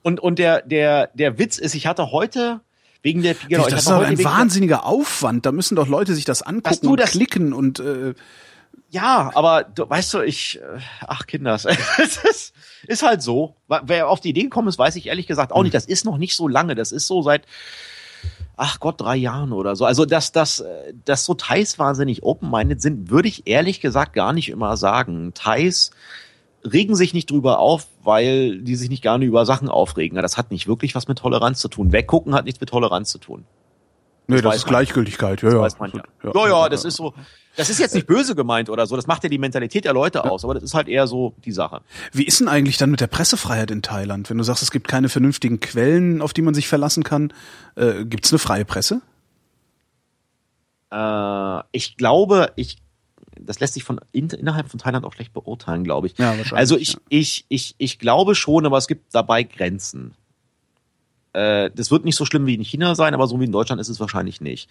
[0.03, 2.61] Und, und der, der, der Witz ist, ich hatte heute
[3.03, 5.45] wegen der, genau, das ist doch ein wahnsinniger Aufwand.
[5.45, 8.15] Da müssen doch Leute sich das angucken und das- klicken und äh,
[8.91, 11.65] Ja, aber du, weißt du, ich, äh, ach Kinders,
[11.99, 12.55] es ist,
[12.87, 13.57] ist halt so.
[13.69, 15.75] Wer auf die Idee gekommen ist, weiß ich ehrlich gesagt auch nicht.
[15.75, 16.75] Das ist noch nicht so lange.
[16.75, 17.43] Das ist so seit,
[18.57, 19.85] ach Gott, drei Jahren oder so.
[19.85, 24.33] Also, dass, dass, äh, dass so Thais wahnsinnig open-minded sind, würde ich ehrlich gesagt gar
[24.33, 25.33] nicht immer sagen.
[25.35, 25.91] Thais
[26.65, 30.21] regen sich nicht drüber auf, weil die sich nicht gerne über Sachen aufregen.
[30.21, 31.93] Das hat nicht wirklich was mit Toleranz zu tun.
[31.93, 33.45] Weggucken hat nichts mit Toleranz zu tun.
[34.27, 34.71] nee, das, ist man.
[34.71, 35.43] Gleichgültigkeit.
[35.43, 35.79] Ja, Das ja.
[35.81, 36.31] man ja.
[36.35, 37.15] Ja, ja, das ist so.
[37.57, 38.97] Das ist jetzt nicht böse gemeint oder so.
[38.97, 40.45] Das macht ja die Mentalität der Leute aus.
[40.45, 41.83] Aber das ist halt eher so die Sache.
[42.13, 44.31] Wie ist denn eigentlich dann mit der Pressefreiheit in Thailand?
[44.31, 47.33] Wenn du sagst, es gibt keine vernünftigen Quellen, auf die man sich verlassen kann,
[47.75, 49.03] äh, gibt es eine freie Presse?
[50.91, 52.79] Äh, ich glaube, ich,
[53.41, 56.19] das lässt sich von in, innerhalb von Thailand auch schlecht beurteilen, glaube ich.
[56.19, 57.01] Ja, wahrscheinlich, Also ich, ja.
[57.09, 60.15] ich, ich, ich glaube schon, aber es gibt dabei Grenzen.
[61.33, 63.81] Äh, das wird nicht so schlimm wie in China sein, aber so wie in Deutschland
[63.81, 64.69] ist es wahrscheinlich nicht.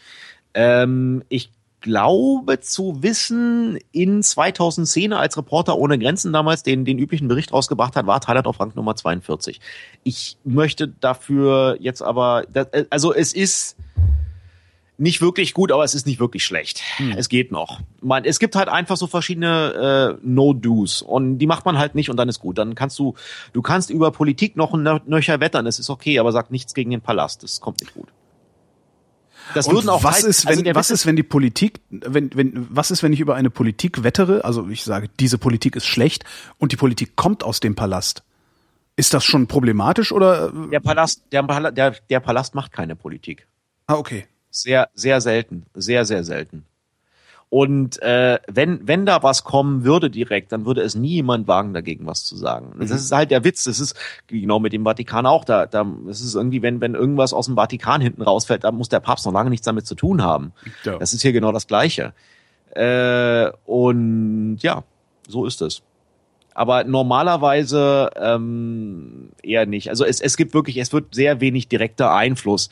[0.54, 1.52] Ähm, ich
[1.82, 7.96] glaube zu wissen, in 2010, als Reporter ohne Grenzen damals den, den üblichen Bericht rausgebracht
[7.96, 9.60] hat, war Thailand auf Rang Nummer 42.
[10.04, 13.76] Ich möchte dafür jetzt aber, äh, also es ist
[15.02, 16.82] nicht wirklich gut, aber es ist nicht wirklich schlecht.
[17.18, 17.82] Es geht noch.
[18.02, 22.10] Man, es gibt halt einfach so verschiedene äh, No-Dos und die macht man halt nicht
[22.10, 22.58] und dann ist gut.
[22.58, 23.16] Dann kannst du,
[23.54, 26.74] du kannst über Politik noch ein Nö- Nöcher wettern, das ist okay, aber sag nichts
[26.74, 28.10] gegen den Palast, das kommt nicht gut.
[29.56, 32.30] Das Und würden auch was ist, wenn, also was Witz ist, wenn die Politik, wenn,
[32.36, 34.46] wenn, was ist, wenn ich über eine Politik wettere?
[34.46, 36.24] Also ich sage, diese Politik ist schlecht
[36.58, 38.24] und die Politik kommt aus dem Palast.
[38.96, 40.54] Ist das schon problematisch oder?
[40.54, 43.48] äh, der Palast, der, der, der Palast macht keine Politik.
[43.88, 44.26] Ah, okay.
[44.52, 45.66] Sehr, sehr selten.
[45.74, 46.66] Sehr, sehr selten.
[47.52, 51.74] Und äh, wenn, wenn da was kommen würde direkt, dann würde es nie jemand wagen,
[51.74, 52.74] dagegen was zu sagen.
[52.80, 53.66] Das ist halt der Witz.
[53.66, 53.94] Das ist
[54.28, 55.44] genau mit dem Vatikan auch.
[55.44, 58.88] Da, da das ist irgendwie, wenn, wenn irgendwas aus dem Vatikan hinten rausfällt, da muss
[58.88, 60.54] der Papst noch lange nichts damit zu tun haben.
[60.86, 60.98] Ja.
[60.98, 62.14] Das ist hier genau das Gleiche.
[62.74, 64.86] Äh, und ja,
[65.28, 65.82] so ist es.
[66.54, 69.90] Aber normalerweise ähm, eher nicht.
[69.90, 72.70] Also es, es gibt wirklich, es wird sehr wenig direkter Einfluss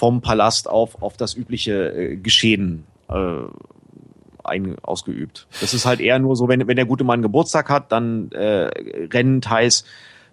[0.00, 3.42] vom Palast auf, auf das übliche äh, Geschehen äh,
[4.42, 5.46] ein, ausgeübt.
[5.60, 8.70] Das ist halt eher nur so, wenn, wenn der gute Mann Geburtstag hat, dann äh,
[9.12, 9.84] rennen Thais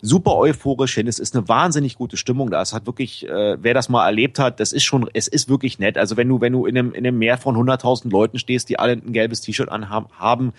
[0.02, 1.06] super euphorisch hin.
[1.06, 2.61] Es ist eine wahnsinnig gute Stimmung da.
[2.61, 5.80] Es hat wirklich, äh, wer das mal erlebt hat, das ist schon, es ist wirklich
[5.80, 5.98] nett.
[5.98, 8.80] Also wenn du, wenn du in einem, in einem Meer von 100.000 Leuten stehst, die
[8.80, 10.53] alle ein gelbes T-Shirt anhaben, haben,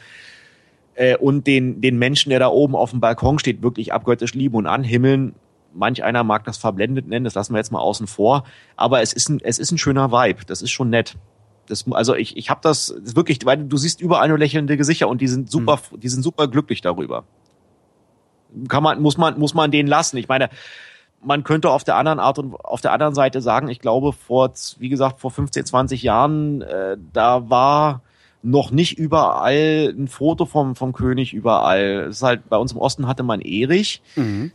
[0.97, 4.57] äh, und den, den Menschen, der da oben auf dem Balkon steht, wirklich abgöttisch lieben
[4.57, 5.35] und anhimmeln.
[5.75, 8.45] Manch einer mag das verblendet nennen, das lassen wir jetzt mal außen vor.
[8.77, 10.45] Aber es ist ein, es ist ein schöner Vibe.
[10.47, 11.17] Das ist schon nett.
[11.67, 15.21] Das, also ich, ich habe das, wirklich, weil du siehst überall nur lächelnde Gesichter und
[15.21, 17.25] die sind super, die sind super glücklich darüber.
[18.69, 20.17] Kann man, muss man, muss man denen lassen.
[20.17, 20.49] Ich meine,
[21.21, 24.53] man könnte auf der anderen Art und auf der anderen Seite sagen, ich glaube, vor,
[24.79, 28.03] wie gesagt, vor 15, 20 Jahren, äh, da war
[28.43, 32.07] noch nicht überall ein Foto vom, vom König überall.
[32.09, 34.01] Es ist halt, bei uns im Osten hatte man Erich.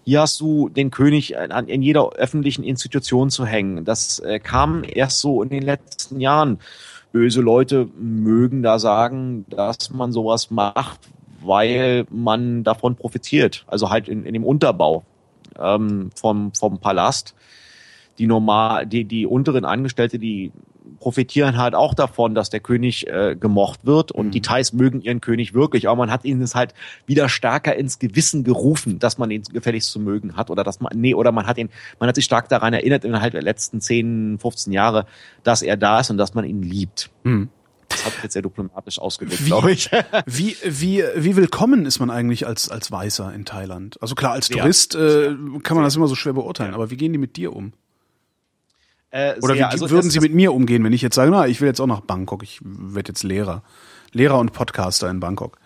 [0.03, 3.83] Hier hast du den König an, in jeder öffentlichen Institution zu hängen.
[3.83, 6.59] Das äh, kam erst so in den letzten Jahren.
[7.11, 10.99] Böse Leute mögen da sagen, dass man sowas macht,
[11.41, 13.65] weil man davon profitiert.
[13.67, 15.03] Also halt in, in dem Unterbau
[15.59, 17.35] ähm, vom, vom Palast.
[18.17, 20.51] Die normal, die, die unteren Angestellte, die
[21.03, 25.19] profitieren halt auch davon, dass der König äh, gemocht wird und die Thais mögen ihren
[25.19, 26.73] König wirklich, aber man hat ihnen es halt
[27.05, 30.93] wieder stärker ins Gewissen gerufen, dass man ihn gefälligst zu mögen hat oder dass man
[30.95, 31.67] nee oder man hat ihn
[31.99, 35.05] man hat sich stark daran erinnert innerhalb der letzten 10, 15 Jahre,
[35.43, 37.09] dass er da ist und dass man ihn liebt.
[37.89, 39.89] Das hat jetzt sehr diplomatisch ausgedrückt, glaube ich.
[40.25, 44.01] Wie, wie, wie willkommen ist man eigentlich als, als Weißer in Thailand?
[44.01, 44.57] Also klar, als Ja.
[44.59, 47.53] Tourist äh, kann man das immer so schwer beurteilen, aber wie gehen die mit dir
[47.53, 47.73] um?
[49.13, 49.63] Äh, Oder wie.
[49.63, 51.87] Also würden Sie mit mir umgehen, wenn ich jetzt sage, na, ich will jetzt auch
[51.87, 53.61] nach Bangkok, ich werde jetzt Lehrer.
[54.11, 55.59] Lehrer und Podcaster in Bangkok.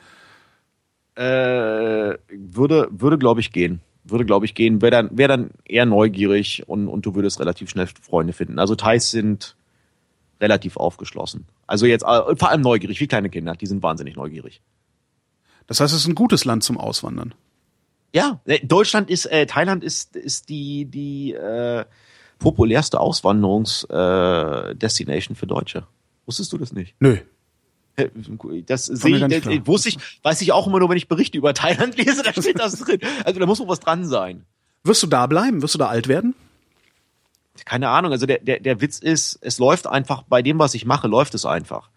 [1.15, 3.81] äh, würde, würde glaube ich, gehen.
[4.03, 4.81] Würde, glaube ich, gehen.
[4.81, 8.59] Wäre dann, wär dann eher neugierig und, und du würdest relativ schnell Freunde finden.
[8.59, 9.55] Also Thais sind
[10.41, 11.45] relativ aufgeschlossen.
[11.67, 13.55] Also jetzt äh, vor allem neugierig, wie kleine Kinder.
[13.55, 14.61] Die sind wahnsinnig neugierig.
[15.67, 17.33] Das heißt, es ist ein gutes Land zum Auswandern.
[18.13, 21.85] Ja, äh, Deutschland ist, äh, Thailand ist, ist die, die äh,
[22.39, 25.87] populärste Auswanderungsdestination äh, für Deutsche.
[26.25, 26.95] Wusstest du das nicht?
[26.99, 27.17] Nö.
[28.67, 31.55] Das sehe ich, das, wusste ich, weiß ich auch immer nur, wenn ich Berichte über
[31.55, 32.99] Thailand lese, da steht das drin.
[33.25, 34.45] Also da muss wohl was dran sein.
[34.83, 35.63] Wirst du da bleiben?
[35.63, 36.35] Wirst du da alt werden?
[37.65, 40.85] Keine Ahnung, also der, der, der Witz ist, es läuft einfach, bei dem, was ich
[40.85, 41.89] mache, läuft es einfach.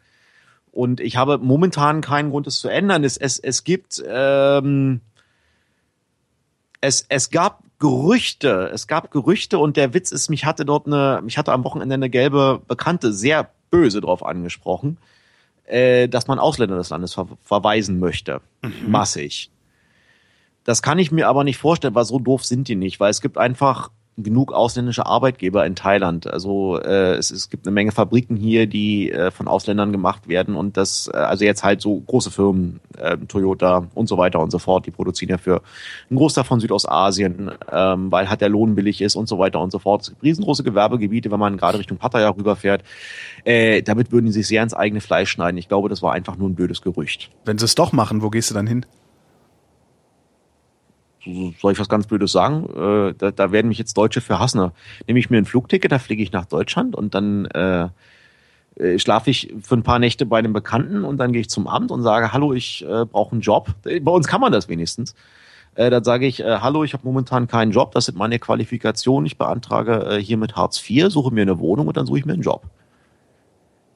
[0.73, 3.05] Und ich habe momentan keinen Grund, es zu ändern.
[3.05, 5.03] Es, es, es gibt, ähm,
[6.81, 11.21] es, es gab Gerüchte, es gab Gerüchte und der Witz ist, mich hatte dort eine,
[11.25, 14.99] mich hatte am Wochenende eine gelbe Bekannte sehr böse drauf angesprochen,
[15.65, 18.43] äh, dass man Ausländer des Landes ver verweisen möchte.
[18.87, 19.51] Massig.
[20.65, 23.23] Das kann ich mir aber nicht vorstellen, weil so doof sind die nicht, weil es
[23.23, 23.91] gibt einfach
[24.23, 26.27] genug ausländische Arbeitgeber in Thailand.
[26.27, 30.55] Also äh, es, es gibt eine Menge Fabriken hier, die äh, von Ausländern gemacht werden
[30.55, 34.51] und das, äh, also jetzt halt so große Firmen, äh, Toyota und so weiter und
[34.51, 35.63] so fort, die produzieren ja für
[36.09, 39.73] einen Großteil von Südostasien, ähm, weil halt der Lohn billig ist und so weiter und
[39.73, 40.03] so fort.
[40.03, 42.83] Es gibt riesengroße Gewerbegebiete, wenn man gerade Richtung Pattaya rüberfährt.
[43.45, 45.59] Äh, damit würden die sich sehr ins eigene Fleisch schneiden.
[45.59, 47.31] Ich glaube, das war einfach nur ein blödes Gerücht.
[47.45, 48.87] Wenn sie es doch machen, wo gehst du dann hin?
[51.25, 52.65] So- soll ich was ganz Blödes sagen?
[53.11, 54.71] Äh, da, da werden mich jetzt Deutsche für hassen.
[55.07, 57.89] Nehme ich mir ein Flugticket, da fliege ich nach Deutschland und dann äh,
[58.77, 61.67] äh, schlafe ich für ein paar Nächte bei einem Bekannten und dann gehe ich zum
[61.67, 63.75] Amt und sage, hallo, ich äh, brauche einen Job.
[63.85, 65.15] Äh, Bei uns kann man das wenigstens.
[65.75, 69.27] Äh, dann sage ich, äh, hallo, ich habe momentan keinen Job, das sind meine Qualifikationen,
[69.27, 72.33] ich beantrage äh, hiermit Hartz IV, suche mir eine Wohnung und dann suche ich mir
[72.33, 72.63] einen Job.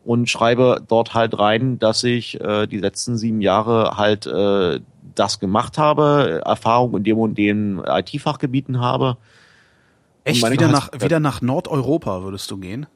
[0.04, 4.80] Und schreibe dort halt rein, dass ich äh, die letzten sieben Jahre halt äh,
[5.14, 9.16] das gemacht habe, Erfahrung in dem und dem IT-Fachgebieten habe.
[10.24, 10.48] Echt?
[10.50, 12.86] Wieder nach, wieder nach Nordeuropa würdest du gehen?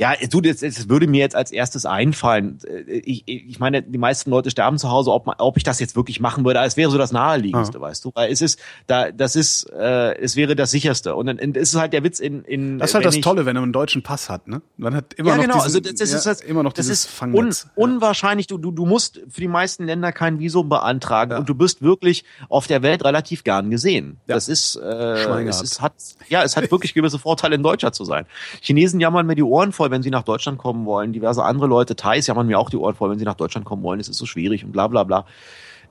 [0.00, 2.58] Ja, du, das, das würde mir jetzt als erstes einfallen.
[2.88, 5.94] Ich, ich meine, die meisten Leute sterben zu Hause, ob, man, ob ich das jetzt
[5.94, 6.58] wirklich machen würde.
[6.64, 7.82] Es wäre so das Naheliegendste, Ah.
[7.82, 8.10] weißt du.
[8.14, 11.14] Weil es ist, da, das ist, äh, es wäre das sicherste.
[11.14, 13.44] Und dann es ist halt der Witz in, in Das ist halt das ich- Tolle,
[13.44, 14.62] wenn man einen deutschen Pass hat, ne?
[14.78, 15.54] Man hat immer ja, noch genau.
[15.56, 17.64] diesen, also das, das ist ja, das, immer noch das ist un, Fangnetz.
[17.64, 17.70] Ja.
[17.74, 18.46] unwahrscheinlich.
[18.46, 21.38] Du, du, du musst für die meisten Länder kein Visum beantragen Ja.
[21.38, 24.16] und du bist wirklich auf der Welt relativ gern gesehen.
[24.26, 24.36] Ja.
[24.36, 25.92] Das ist, äh, es ist, hat,
[26.30, 28.24] ja, es hat wirklich gewisse Vorteile, in Deutscher zu sein.
[28.62, 31.12] Chinesen jammern mir die Ohren voll, wenn sie nach Deutschland kommen wollen.
[31.12, 33.82] Diverse andere Leute, Thais jammern mir auch die Ohren voll, wenn sie nach Deutschland kommen
[33.82, 34.00] wollen.
[34.00, 35.24] Es ist so schwierig und bla bla bla.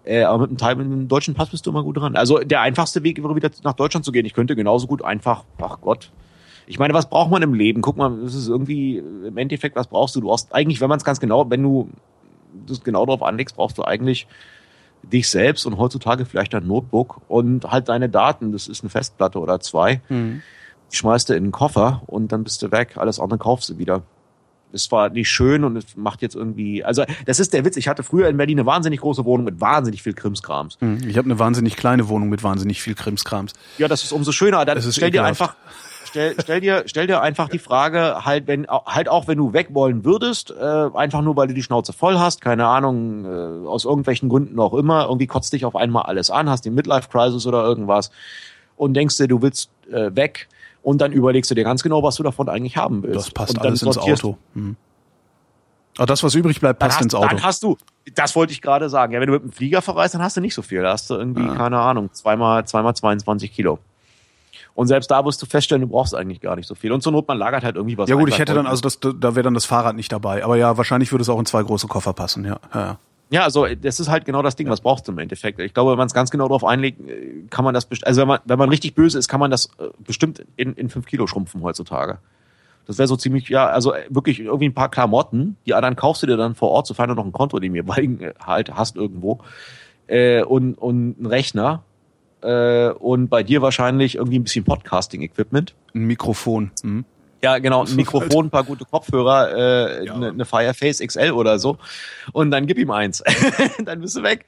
[0.05, 2.15] Äh, aber mit einem, Teil, mit einem deutschen Pass bist du immer gut dran.
[2.15, 4.25] Also der einfachste Weg wäre wieder nach Deutschland zu gehen.
[4.25, 6.11] Ich könnte genauso gut einfach, ach Gott.
[6.67, 7.81] Ich meine, was braucht man im Leben?
[7.81, 10.21] Guck mal, das ist irgendwie im Endeffekt, was brauchst du?
[10.21, 11.89] Du brauchst eigentlich, wenn man es ganz genau, wenn du
[12.67, 14.27] das genau darauf anlegst, brauchst du eigentlich
[15.01, 18.51] dich selbst und heutzutage vielleicht ein Notebook und halt deine Daten.
[18.51, 20.01] Das ist eine Festplatte oder zwei.
[20.09, 20.41] Mhm.
[20.91, 22.97] Die schmeißt du in den Koffer und dann bist du weg.
[22.97, 24.01] Alles andere kaufst du wieder.
[24.71, 27.75] Es war nicht schön und es macht jetzt irgendwie, also das ist der Witz.
[27.77, 30.77] Ich hatte früher in Berlin eine wahnsinnig große Wohnung mit wahnsinnig viel Krimskrams.
[30.79, 33.53] Hm, Ich habe eine wahnsinnig kleine Wohnung mit wahnsinnig viel Krimskrams.
[33.79, 34.65] Ja, das ist umso schöner.
[34.65, 35.55] Dann stell dir einfach,
[36.05, 39.69] stell, stell dir, stell dir einfach die Frage, halt wenn, halt auch wenn du weg
[39.71, 43.85] wollen würdest, äh, einfach nur weil du die Schnauze voll hast, keine Ahnung, äh, aus
[43.85, 47.47] irgendwelchen Gründen auch immer, irgendwie kotzt dich auf einmal alles an, hast die Midlife Crisis
[47.47, 48.11] oder irgendwas
[48.75, 50.47] und denkst dir, du willst äh, weg
[50.81, 53.15] und dann überlegst du dir ganz genau, was du davon eigentlich haben willst.
[53.15, 54.37] Das passt alles ins Auto.
[54.53, 54.75] Hm.
[55.97, 57.27] Aber das, was übrig bleibt, passt hast, ins Auto.
[57.27, 57.77] dann hast du,
[58.15, 59.11] das wollte ich gerade sagen.
[59.13, 60.81] Ja, wenn du mit dem Flieger verreist, dann hast du nicht so viel.
[60.81, 61.55] Da hast du irgendwie, Ah.
[61.55, 63.79] keine Ahnung, zweimal, zweimal 22 Kilo.
[64.75, 66.93] Und selbst da wirst du feststellen, du brauchst eigentlich gar nicht so viel.
[66.93, 68.99] Und zur Not, man lagert halt irgendwie was Ja gut, ich hätte dann, also das,
[69.01, 70.45] da wäre dann das Fahrrad nicht dabei.
[70.45, 72.59] Aber ja, wahrscheinlich würde es auch in zwei große Koffer passen, ja.
[72.73, 72.97] ja,
[73.29, 73.39] ja.
[73.39, 75.59] Ja, also das ist halt genau das Ding, was brauchst du im Endeffekt.
[75.59, 78.27] Ich glaube, wenn man es ganz genau drauf einlegt, äh, kann man das, also wenn
[78.27, 81.27] man, wenn man richtig böse ist, kann man das äh, bestimmt in, in fünf Kilo
[81.27, 82.19] schrumpfen heutzutage.
[82.85, 86.23] Das wäre so ziemlich, ja, also äh, wirklich irgendwie ein paar Klamotten, die dann kaufst
[86.23, 88.95] du dir dann vor Ort, sofern du noch ein Konto neben mir bei halt hast
[88.95, 89.39] irgendwo,
[90.07, 91.83] äh, und, und einen Rechner,
[92.41, 95.75] äh, und bei dir wahrscheinlich irgendwie ein bisschen Podcasting-Equipment.
[95.93, 96.71] Ein Mikrofon.
[96.81, 97.05] Hm.
[97.41, 99.55] Ja, genau, ein Mikrofon, ein paar gute Kopfhörer,
[100.01, 100.13] äh, Ja.
[100.15, 101.77] eine, eine Fireface XL oder so.
[102.33, 103.23] Und dann gib ihm eins.
[103.85, 104.45] dann bist du weg.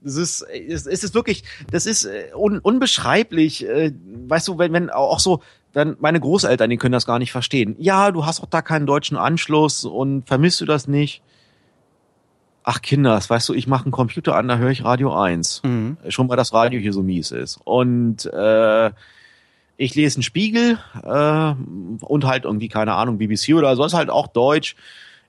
[0.00, 3.66] Das ist, es ist wirklich, das ist äh, un, unbeschreiblich.
[3.66, 3.92] Äh,
[4.28, 5.40] weißt du, wenn, wenn auch so,
[5.72, 7.74] dann meine Großeltern, die können das gar nicht verstehen.
[7.78, 11.22] Ja, du hast doch da keinen deutschen Anschluss und vermisst du das nicht?
[12.64, 15.96] Ach Kinders, weißt du, ich mache einen Computer an, da höre ich Radio 1 Mhm.
[16.08, 17.58] schon mal das Radio hier so mies ist.
[17.64, 18.90] Und äh,
[19.76, 21.54] Ich lese einen Spiegel äh,
[22.04, 24.76] und halt irgendwie, keine Ahnung, BBC oder so, ist halt auch Deutsch.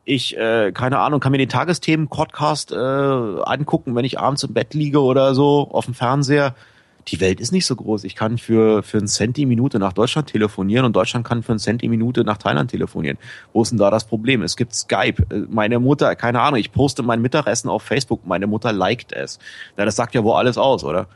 [0.07, 4.75] Ich, äh, keine Ahnung, kann mir den Tagesthemen-Podcast äh, angucken, wenn ich abends im Bett
[4.75, 6.53] liege oder so auf dem Fernseher.
[7.07, 8.03] Die Welt ist nicht so groß.
[8.03, 11.53] Ich kann für, für einen Cent die Minute nach Deutschland telefonieren und Deutschland kann für
[11.53, 13.17] einen Cent die Minute nach Thailand telefonieren.
[13.51, 14.43] Wo ist denn da das Problem?
[14.43, 15.23] Es gibt Skype.
[15.31, 18.27] Äh, meine Mutter, keine Ahnung, ich poste mein Mittagessen auf Facebook.
[18.27, 19.39] Meine Mutter liked es.
[19.75, 21.07] Na, das sagt ja wohl alles aus, oder?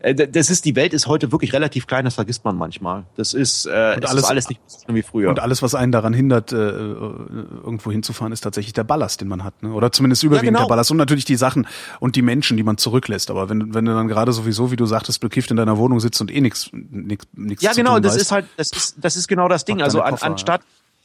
[0.00, 3.04] Äh, das ist, die Welt ist heute wirklich relativ klein, das vergisst man manchmal.
[3.16, 5.30] Das ist, äh, alles- ist alles nicht so wie früher.
[5.30, 9.44] Und alles, was einen daran hindert, äh, irgendwo hinzufahren, ist tatsächlich der Ballast, den man
[9.44, 9.62] hat.
[9.62, 9.72] Ne?
[9.72, 10.60] Oder zumindest überwiegend genau.
[10.60, 10.90] der Ballast.
[10.90, 11.66] Und natürlich die Sachen
[12.00, 13.30] und die Menschen, die man zurücklässt.
[13.30, 16.20] Aber wenn, wenn du dann gerade sowieso, wie du sagtest, bekifft in deiner Wohnung sitzt
[16.20, 19.48] und eh nichts nix ja, genau, das weißt, ist halt, das ist, das ist genau
[19.48, 19.82] das Ding.
[19.82, 20.62] Also an, Koffer, anstatt,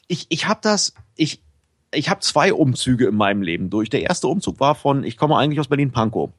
[0.08, 1.42] ich, ich habe das, ich,
[1.94, 3.90] ich habe zwei Umzüge in meinem Leben durch.
[3.90, 6.32] Der erste Umzug war von, ich komme eigentlich aus Berlin-Pankow.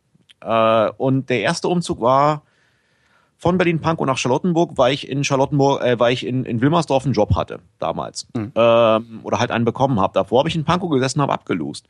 [0.45, 2.43] Äh, und der erste Umzug war
[3.43, 7.15] von Berlin-Pankow nach Charlottenburg, weil ich in Charlottenburg, äh, weil ich in, in Wilmersdorf einen
[7.15, 8.29] Job hatte damals.
[8.55, 10.15] Ähm, oder halt einen bekommen habe.
[10.15, 11.87] Davor habe ich in Pankow gesessen, habe abgelost.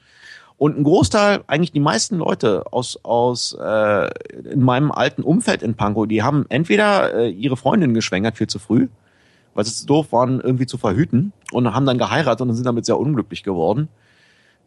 [0.57, 4.11] Und ein Großteil, eigentlich die meisten Leute aus, aus äh,
[4.51, 8.59] in meinem alten Umfeld in Pankow, die haben entweder äh, ihre Freundin geschwängert viel zu
[8.59, 8.89] früh,
[9.55, 12.87] weil sie zu doof waren, irgendwie zu verhüten und haben dann geheiratet und sind damit
[12.87, 13.89] sehr unglücklich geworden.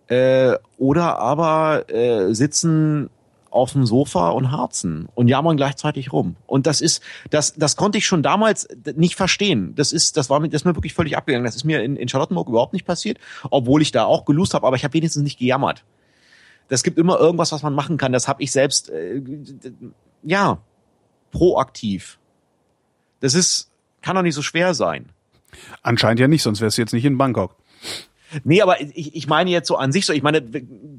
[0.08, 3.10] Äh, oder aber äh, sitzen
[3.56, 6.36] auf dem Sofa und harzen und jammern gleichzeitig rum.
[6.46, 9.74] Und das ist, das, das konnte ich schon damals nicht verstehen.
[9.76, 11.46] Das ist, das war mir, das ist mir wirklich völlig abgegangen.
[11.46, 13.18] Das ist mir in, in Charlottenburg überhaupt nicht passiert,
[13.50, 15.86] obwohl ich da auch gelust habe, aber ich habe wenigstens nicht gejammert.
[16.68, 18.12] Das gibt immer irgendwas, was man machen kann.
[18.12, 19.22] Das habe ich selbst, äh,
[20.24, 20.60] ja,
[21.32, 22.20] proaktiv.
[23.22, 23.72] Das ist,
[24.02, 25.10] kann doch nicht so schwer sein.
[25.82, 27.56] Anscheinend ja nicht, sonst wärst du jetzt nicht in Bangkok.
[28.44, 30.44] Nee, aber ich, ich meine jetzt so an sich so, ich meine,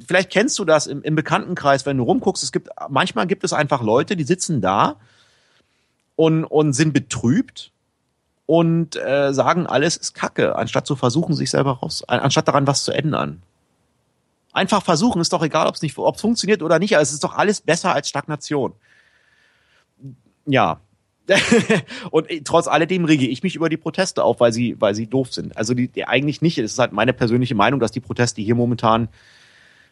[0.06, 3.52] vielleicht kennst du das im, im Bekanntenkreis, wenn du rumguckst, es gibt, manchmal gibt es
[3.52, 4.96] einfach Leute, die sitzen da
[6.14, 7.72] und, und sind betrübt
[8.46, 12.84] und äh, sagen, alles ist Kacke, anstatt zu versuchen, sich selber raus, anstatt daran was
[12.84, 13.42] zu ändern.
[14.52, 17.24] Einfach versuchen, ist doch egal, ob es nicht, ob funktioniert oder nicht, aber es ist
[17.24, 18.72] doch alles besser als Stagnation.
[20.46, 20.80] Ja,
[22.10, 25.32] und trotz alledem rege ich mich über die Proteste auf, weil sie, weil sie doof
[25.32, 25.56] sind.
[25.56, 26.58] Also die, die eigentlich nicht.
[26.58, 29.08] Es ist halt meine persönliche Meinung, dass die Proteste hier momentan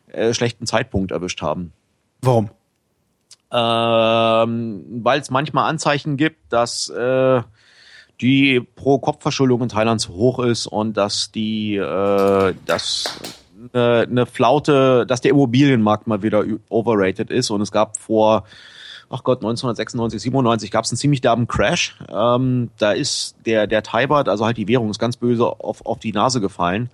[0.09, 1.73] äh, schlechten Zeitpunkt erwischt haben.
[2.23, 2.51] Warum?
[3.53, 7.43] Ähm, weil es manchmal Anzeichen gibt, dass äh,
[8.21, 13.19] die Pro-Kopf-Verschuldung in Thailand zu hoch ist und dass die, äh, dass
[13.73, 18.45] eine, eine Flaute, dass der Immobilienmarkt mal wieder overrated ist und es gab vor
[19.15, 21.97] ach Gott, 1996, 97 gab es einen ziemlich derben Crash.
[22.13, 25.87] Ähm, da ist der, der Thai Baht, also halt die Währung, ist ganz böse auf,
[25.87, 26.91] auf die Nase gefallen.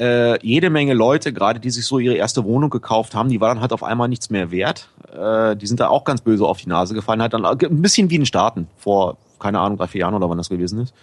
[0.00, 3.48] Äh, jede Menge Leute, gerade die sich so ihre erste Wohnung gekauft haben, die war
[3.48, 4.88] dann halt auf einmal nichts mehr wert.
[5.12, 7.20] Äh, die sind da auch ganz böse auf die Nase gefallen.
[7.20, 10.38] Halt dann ein bisschen wie in Staaten vor, keine Ahnung, drei, vier Jahren oder wann
[10.38, 10.94] das gewesen ist.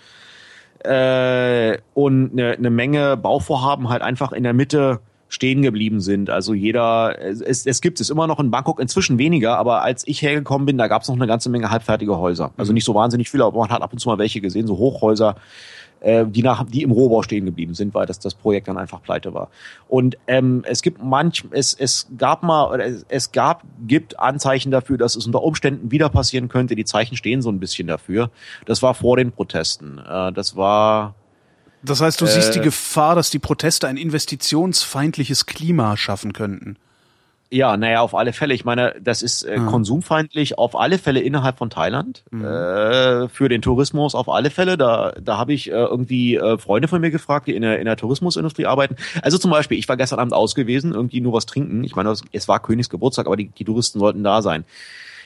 [0.84, 5.02] Äh, und eine, eine Menge Bauvorhaben halt einfach in der Mitte
[5.35, 6.29] stehen geblieben sind.
[6.29, 10.21] Also jeder, es, es gibt es immer noch in Bangkok, inzwischen weniger, aber als ich
[10.21, 12.51] hergekommen bin, da gab es noch eine ganze Menge halbfertige Häuser.
[12.55, 14.77] Also nicht so wahnsinnig viele, aber man hat ab und zu mal welche gesehen, so
[14.77, 15.35] Hochhäuser,
[15.99, 19.03] äh, die, nach, die im Rohbau stehen geblieben sind, weil das, das Projekt dann einfach
[19.03, 19.49] pleite war.
[19.89, 24.71] Und ähm, es gibt manch, es, es gab mal, oder es, es gab, gibt Anzeichen
[24.71, 26.75] dafür, dass es unter Umständen wieder passieren könnte.
[26.75, 28.31] Die Zeichen stehen so ein bisschen dafür.
[28.65, 29.99] Das war vor den Protesten.
[29.99, 31.13] Äh, das war
[31.85, 36.77] Das heißt, du siehst Äh, die Gefahr, dass die Proteste ein investitionsfeindliches Klima schaffen könnten.
[37.51, 38.55] Ja, naja, auf alle Fälle.
[38.55, 39.67] Ich meine, das ist äh, Mhm.
[39.67, 42.23] konsumfeindlich auf alle Fälle innerhalb von Thailand.
[42.33, 44.77] Äh, für den Tourismus auf alle Fälle.
[44.77, 47.85] Da, da habe ich äh, irgendwie äh, Freunde von mir gefragt, die in der, in
[47.85, 48.95] der Tourismusindustrie arbeiten.
[49.21, 51.83] Also zum Beispiel, ich war gestern Abend aus gewesen, irgendwie nur was trinken.
[51.83, 54.65] Ich meine, es- es war Königs Geburtstag, aber die, die Touristen sollten da sein.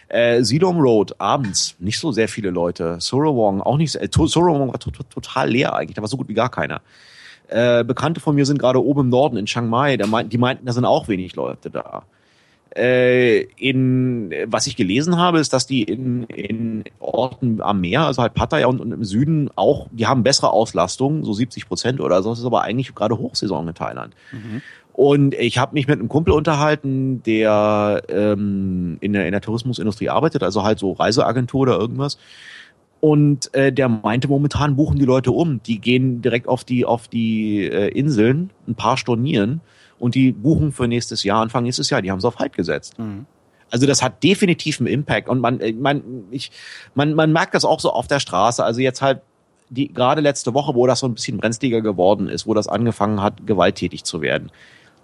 [0.10, 2.98] Äh, Silom Road, abends, nicht so sehr viele Leute.
[3.00, 6.28] Sorowong, auch nicht, äh, Sorowong war to to total leer eigentlich, da war so gut
[6.28, 6.82] wie gar keiner.
[7.48, 10.38] Äh, Bekannte von mir sind gerade oben im Norden in Chiang Mai, der meint, die
[10.38, 12.04] meinten, da sind auch wenig Leute da.
[12.76, 18.22] Äh, in, was ich gelesen habe, ist, dass die in, in Orten am Meer, also
[18.22, 22.22] halt Pattaya und, und im Süden auch, die haben bessere Auslastung, so 70 Prozent oder
[22.22, 22.30] so.
[22.30, 24.14] Das ist aber eigentlich gerade Hochsaison in Thailand.
[25.00, 30.10] Und ich habe mich mit einem Kumpel unterhalten, der ähm, in, der, in der Tourismusindustrie
[30.10, 32.18] arbeitet, also halt so Reiseagentur oder irgendwas.
[33.00, 35.64] Und äh, der meinte, momentan buchen die Leute um.
[35.64, 39.62] Die gehen direkt auf die, auf die äh, Inseln, ein paar stornieren
[40.00, 42.02] und die buchen für nächstes Jahr, Anfang nächstes Jahr.
[42.02, 43.00] Die haben es auf Halt gesetzt.
[43.72, 45.30] Also das hat definitiv einen Impact.
[45.30, 46.52] Und man, äh, man, ich,
[46.94, 48.62] man, man merkt das auch so auf der Straße.
[48.62, 49.22] Also jetzt halt
[49.70, 53.22] die gerade letzte Woche, wo das so ein bisschen brenzliger geworden ist, wo das angefangen
[53.22, 54.52] hat, gewalttätig zu werden.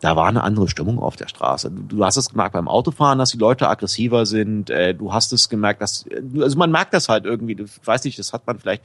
[0.02, 1.72] Da war eine andere Stimmung auf der Straße.
[1.72, 4.70] Du, hast es gemerkt beim Autofahren, dass die Leute aggressiver sind.
[4.70, 6.06] Äh, du hast es gemerkt, dass
[6.40, 7.56] also man merkt das halt irgendwie.
[7.56, 8.84] Du weiß nicht, das hat man vielleicht.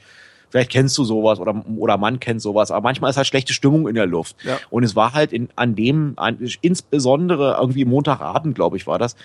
[0.49, 3.87] Vielleicht kennst du sowas oder oder man kennt sowas, aber manchmal ist halt schlechte Stimmung
[3.87, 4.35] in der Luft.
[4.43, 4.59] Ja.
[4.69, 9.15] Und es war halt in, an dem, an, insbesondere irgendwie Montagabend, glaube ich, war das,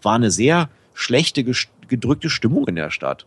[0.00, 1.44] war eine sehr schlechte,
[1.88, 3.26] gedrückte Stimmung in der Stadt.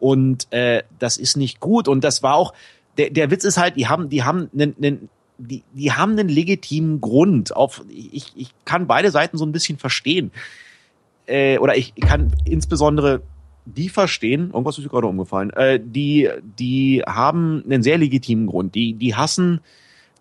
[0.00, 1.86] Und äh, das ist nicht gut.
[1.86, 2.54] Und das war auch,
[2.98, 5.08] der, der Witz ist halt, die haben, die haben einen, einen
[5.38, 7.54] die, die haben einen legitimen Grund.
[7.54, 10.30] Auf, ich, ich kann beide Seiten so ein bisschen verstehen.
[11.26, 13.22] Äh, oder ich kann insbesondere
[13.66, 16.28] die verstehen, irgendwas ist mir gerade umgefallen, äh, die,
[16.58, 18.74] die haben einen sehr legitimen Grund.
[18.74, 19.60] Die, die hassen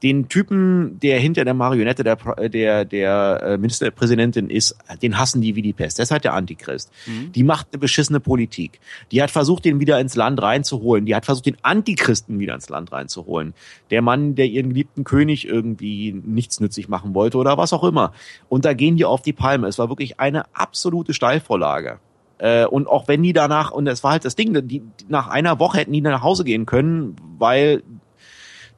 [0.03, 5.41] den Typen, der hinter der Marionette der, Pro- der, der äh, Ministerpräsidentin ist, den hassen
[5.41, 5.97] die wie die Pest.
[5.97, 6.91] Der ist halt der Antichrist.
[7.33, 8.81] Die macht eine beschissene Politik.
[9.11, 11.05] Die hat versucht, den wieder ins Land reinzuholen.
[11.05, 13.53] Die hat versucht, den Antichristen wieder ins Land reinzuholen.
[13.91, 18.11] Der Mann, der ihren geliebten König irgendwie nichtsnützig machen wollte oder was auch immer.
[18.49, 19.67] Und da gehen die auf die Palme.
[19.67, 21.99] Es war wirklich eine absolute Steilvorlage.
[22.39, 25.59] Äh, und auch wenn die danach, und das war halt das Ding, die, nach einer
[25.59, 27.83] Woche hätten die nach Hause gehen können, weil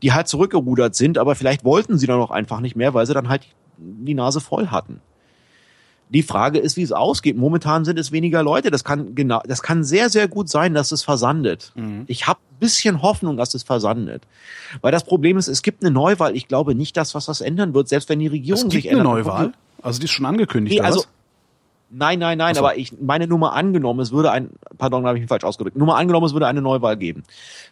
[0.06, 3.16] die halt zurückgerudert sind, aber vielleicht wollten sie dann auch einfach nicht mehr, weil sie
[3.16, 5.02] dann halt die Nase voll hatten.
[6.10, 7.36] Die Frage ist, wie es ausgeht.
[7.36, 8.70] Momentan sind es weniger Leute.
[8.70, 11.74] Das kann genau, das kann sehr, sehr gut sein, dass es versandet.
[12.06, 14.28] Ich habe ein bisschen Hoffnung, dass es versandet.
[14.82, 16.36] Weil das Problem ist, es gibt eine Neuwahl.
[16.36, 18.94] Ich glaube nicht, dass was das ändern wird, selbst wenn die Regierung Es sich gibt
[18.94, 19.26] eine ändert.
[19.26, 19.54] Neuwahl.
[19.82, 21.04] Also die ist schon angekündigt, Nee, also,
[21.90, 22.60] nein, nein, nein, so.
[22.60, 25.76] aber ich meine Nummer angenommen, es würde ein, pardon, habe ich mich falsch ausgedrückt.
[25.76, 27.24] Nummer angenommen, es würde eine Neuwahl geben.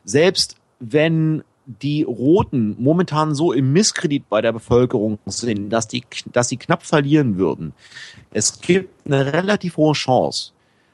[0.04, 6.50] Selbst wenn die Roten momentan so im Misskredit bei der Bevölkerung sind, dass die, dass
[6.50, 7.74] sie knapp verlieren würden.
[8.32, 10.52] Es gibt eine relativ hohe Chance,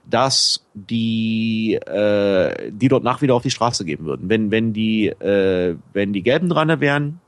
[0.09, 4.29] dass die, äh, die dort nach wieder auf die Straße gehen würden.
[4.29, 7.19] Wenn, wenn die, äh, wenn die Gelben dran wären,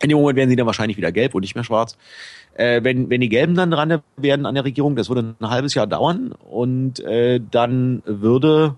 [0.00, 1.96] in dem Moment wären sie dann wahrscheinlich wieder gelb und nicht mehr schwarz.
[2.54, 5.74] Äh, wenn, wenn die Gelben dann dran werden an der Regierung, das würde ein halbes
[5.74, 8.76] Jahr dauern und äh, dann würde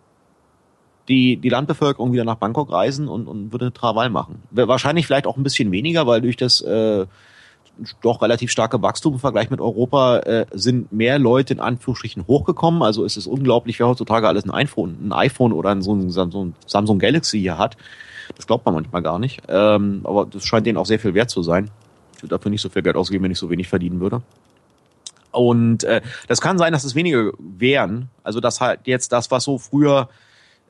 [1.08, 4.42] die, die Landbevölkerung wieder nach Bangkok reisen und, und würde Travall machen.
[4.50, 7.06] Wahrscheinlich vielleicht auch ein bisschen weniger, weil durch das äh,
[8.00, 12.82] doch relativ starke Wachstum im Vergleich mit Europa äh, sind mehr Leute in Anführungsstrichen hochgekommen.
[12.82, 16.10] Also es ist unglaublich, wer heutzutage alles ein iPhone, ein iPhone oder ein, so ein
[16.10, 17.76] Samsung, Galaxy hier hat.
[18.34, 19.42] Das glaubt man manchmal gar nicht.
[19.48, 21.70] Ähm, aber das scheint denen auch sehr viel wert zu sein.
[22.16, 24.22] Ich würde dafür nicht so viel Geld ausgeben, wenn ich so wenig verdienen würde.
[25.30, 28.08] Und äh, das kann sein, dass es weniger wären.
[28.22, 30.08] Also dass halt jetzt das, was so früher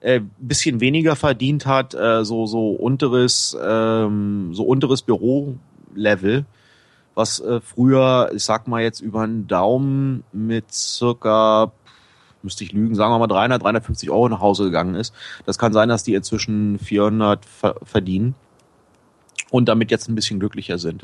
[0.00, 6.44] äh, bisschen weniger verdient hat, äh, so so unteres ähm, so unteres Bürolevel,
[7.14, 11.72] was äh, früher, ich sag mal jetzt über einen Daumen mit circa
[12.42, 15.12] müsste ich lügen, sagen wir mal 300, 350 Euro nach Hause gegangen ist.
[15.44, 18.36] Das kann sein, dass die inzwischen 400 ver verdienen
[19.50, 21.02] und damit jetzt ein bisschen glücklicher sind.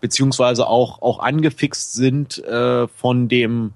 [0.00, 3.72] Beziehungsweise auch, auch angefixt sind äh, von dem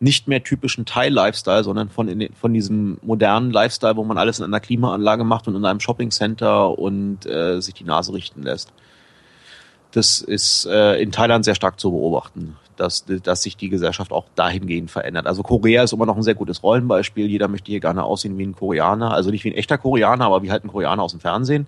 [0.00, 4.44] nicht mehr typischen Thai-Lifestyle, sondern von, in, von diesem modernen Lifestyle, wo man alles in
[4.44, 8.72] einer Klimaanlage macht und in einem Shoppingcenter und äh, sich die Nase richten lässt.
[9.90, 14.26] Das ist äh, in Thailand sehr stark zu beobachten, dass, dass sich die Gesellschaft auch
[14.36, 15.26] dahingehend verändert.
[15.26, 17.26] Also Korea ist immer noch ein sehr gutes Rollenbeispiel.
[17.26, 19.12] Jeder möchte hier gerne aussehen wie ein Koreaner.
[19.12, 21.66] Also nicht wie ein echter Koreaner, aber wie halt ein Koreaner aus dem Fernsehen.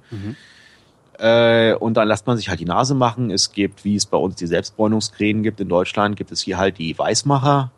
[1.18, 3.30] Äh, und dann lässt man sich halt die Nase machen.
[3.30, 6.78] Es gibt, wie es bei uns die Selbstbräunungskrähen gibt in Deutschland, gibt es hier halt
[6.78, 7.72] die Weißmacher.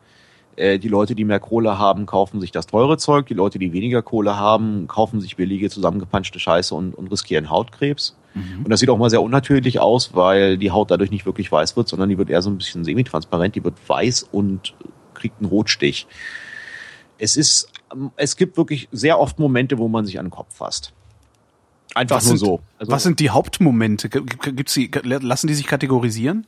[0.57, 3.27] Äh, die Leute, die mehr Kohle haben, kaufen sich das teure Zeug.
[3.27, 8.17] Die Leute, die weniger Kohle haben, kaufen sich billige, zusammengepanschte Scheiße und, und riskieren Hautkrebs.
[8.65, 11.77] Und das sieht auch mal sehr unnatürlich aus, weil die Haut dadurch nicht wirklich weiß
[11.77, 13.55] wird, sondern die wird eher so ein bisschen semitransparent.
[13.55, 14.75] Die wird weiß und
[15.13, 16.07] kriegt einen Rotstich.
[17.19, 20.55] Es ist, ähm, es gibt wirklich sehr oft Momente, wo man sich an den Kopf
[20.55, 20.95] fasst.
[21.95, 22.61] Einfach Was nur sind, so.
[22.79, 24.09] Also- was sind die Hauptmomente?
[24.09, 26.47] Gibt's die, lassen die sich kategorisieren?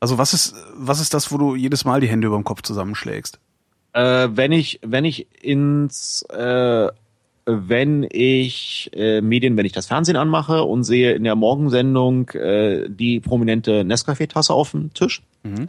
[0.00, 2.62] Also was ist, was ist das, wo du jedes Mal die Hände über dem Kopf
[2.62, 3.38] zusammenschlägst?
[3.92, 6.88] Äh, wenn ich, wenn ich ins, äh,
[7.46, 12.88] wenn ich äh, Medien, wenn ich das Fernsehen anmache und sehe in der Morgensendung äh,
[12.88, 15.22] die prominente Nescafé-Tasse auf dem Tisch,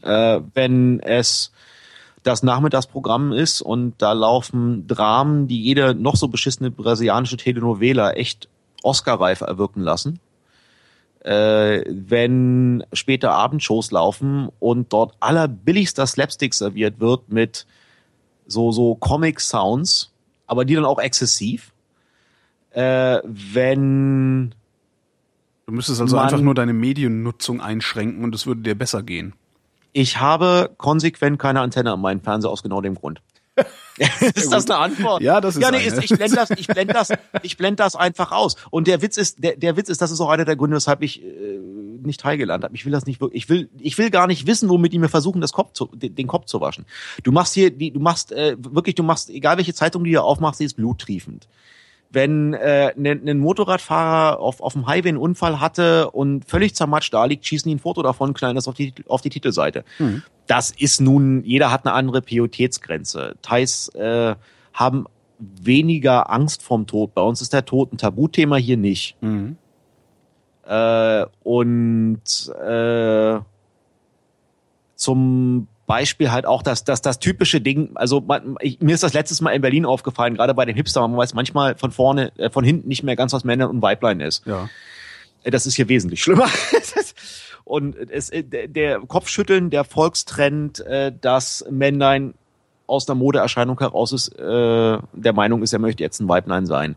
[0.04, 1.52] äh, wenn es
[2.24, 8.50] das Nachmittagsprogramm ist und da laufen Dramen, die jede noch so beschissene brasilianische Telenovela echt
[8.84, 10.20] Oscar-reif erwirken lassen.
[11.30, 17.68] Äh, wenn später Abendshows laufen und dort allerbilligster Slapstick serviert wird mit
[18.48, 20.12] so, so Comic-Sounds,
[20.48, 21.72] aber die dann auch exzessiv.
[22.72, 24.56] Äh, wenn
[25.68, 26.26] Du müsstest also Mann.
[26.26, 29.34] einfach nur deine Mediennutzung einschränken und es würde dir besser gehen.
[29.94, 33.22] ich habe konsequent keine Antenne an meinem Fernseher aus genau dem Grund.
[34.36, 35.22] ist das eine Antwort?
[35.22, 36.04] Ja, das ist Ja, nee, eine.
[36.04, 37.10] ich blende das, ich blende das,
[37.44, 38.56] ich blende das einfach aus.
[38.72, 41.02] Und der Witz ist, der, der Witz ist, das ist auch einer der Gründe, weshalb
[41.02, 41.60] ich äh,
[42.02, 42.76] nicht teilgelernt habe.
[42.76, 45.10] Ich will das nicht wirklich, ich will, ich will gar nicht wissen, womit die mir
[45.10, 46.86] versuchen, das Kopf zu, den, den Kopf zu waschen.
[47.24, 50.24] Du machst hier, die, du machst äh, wirklich, du machst, egal welche Zeitung du hier
[50.24, 51.48] aufmachst, sie ist bluttriefend
[52.12, 57.14] wenn äh, ein ne, Motorradfahrer auf, auf dem Highway einen Unfall hatte und völlig zermatscht
[57.14, 59.84] da liegt, schießen die ein Foto davon, knallen das auf die, auf die Titelseite.
[60.50, 63.36] Das ist nun, jeder hat eine andere Pietätsgrenze.
[63.44, 64.34] Thais äh,
[64.74, 65.06] haben
[65.38, 67.14] weniger Angst vorm Tod.
[67.14, 69.16] Bei uns ist der Tod ein Tabuthema, hier nicht.
[69.22, 69.58] Mhm.
[70.66, 72.22] Äh, und
[72.66, 73.40] äh,
[74.96, 79.14] zum Beispiel halt auch das, das, das typische Ding, also man, ich, mir ist das
[79.14, 82.50] letztes Mal in Berlin aufgefallen, gerade bei den Hipster, man weiß manchmal von vorne, äh,
[82.50, 84.48] von hinten nicht mehr ganz, was Männern und Weiblein ist.
[84.48, 84.68] Ja.
[85.44, 86.48] Äh, Das ist hier wesentlich schlimmer.
[87.70, 92.34] und es, äh, der- der Kopfschütteln, der Volkstrend, äh, dass Männlein
[92.88, 96.96] aus einer Modeerscheinung heraus ist, äh, der Meinung ist, er möchte jetzt ein Weiblein sein.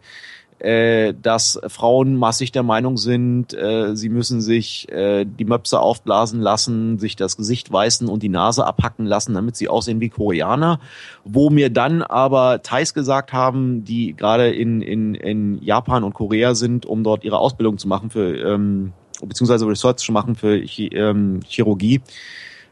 [0.64, 3.50] Dass Frauen massig der Meinung sind,
[3.94, 9.04] sie müssen sich die Möpse aufblasen lassen, sich das Gesicht weißen und die Nase abhacken
[9.04, 10.78] lassen, damit sie aussehen wie Koreaner.
[11.24, 16.54] Wo mir dann aber Thais gesagt haben, die gerade in, in, in Japan und Korea
[16.54, 18.92] sind, um dort ihre Ausbildung zu machen für ähm,
[19.26, 22.00] beziehungsweise Research zu machen für ähm, Chirurgie,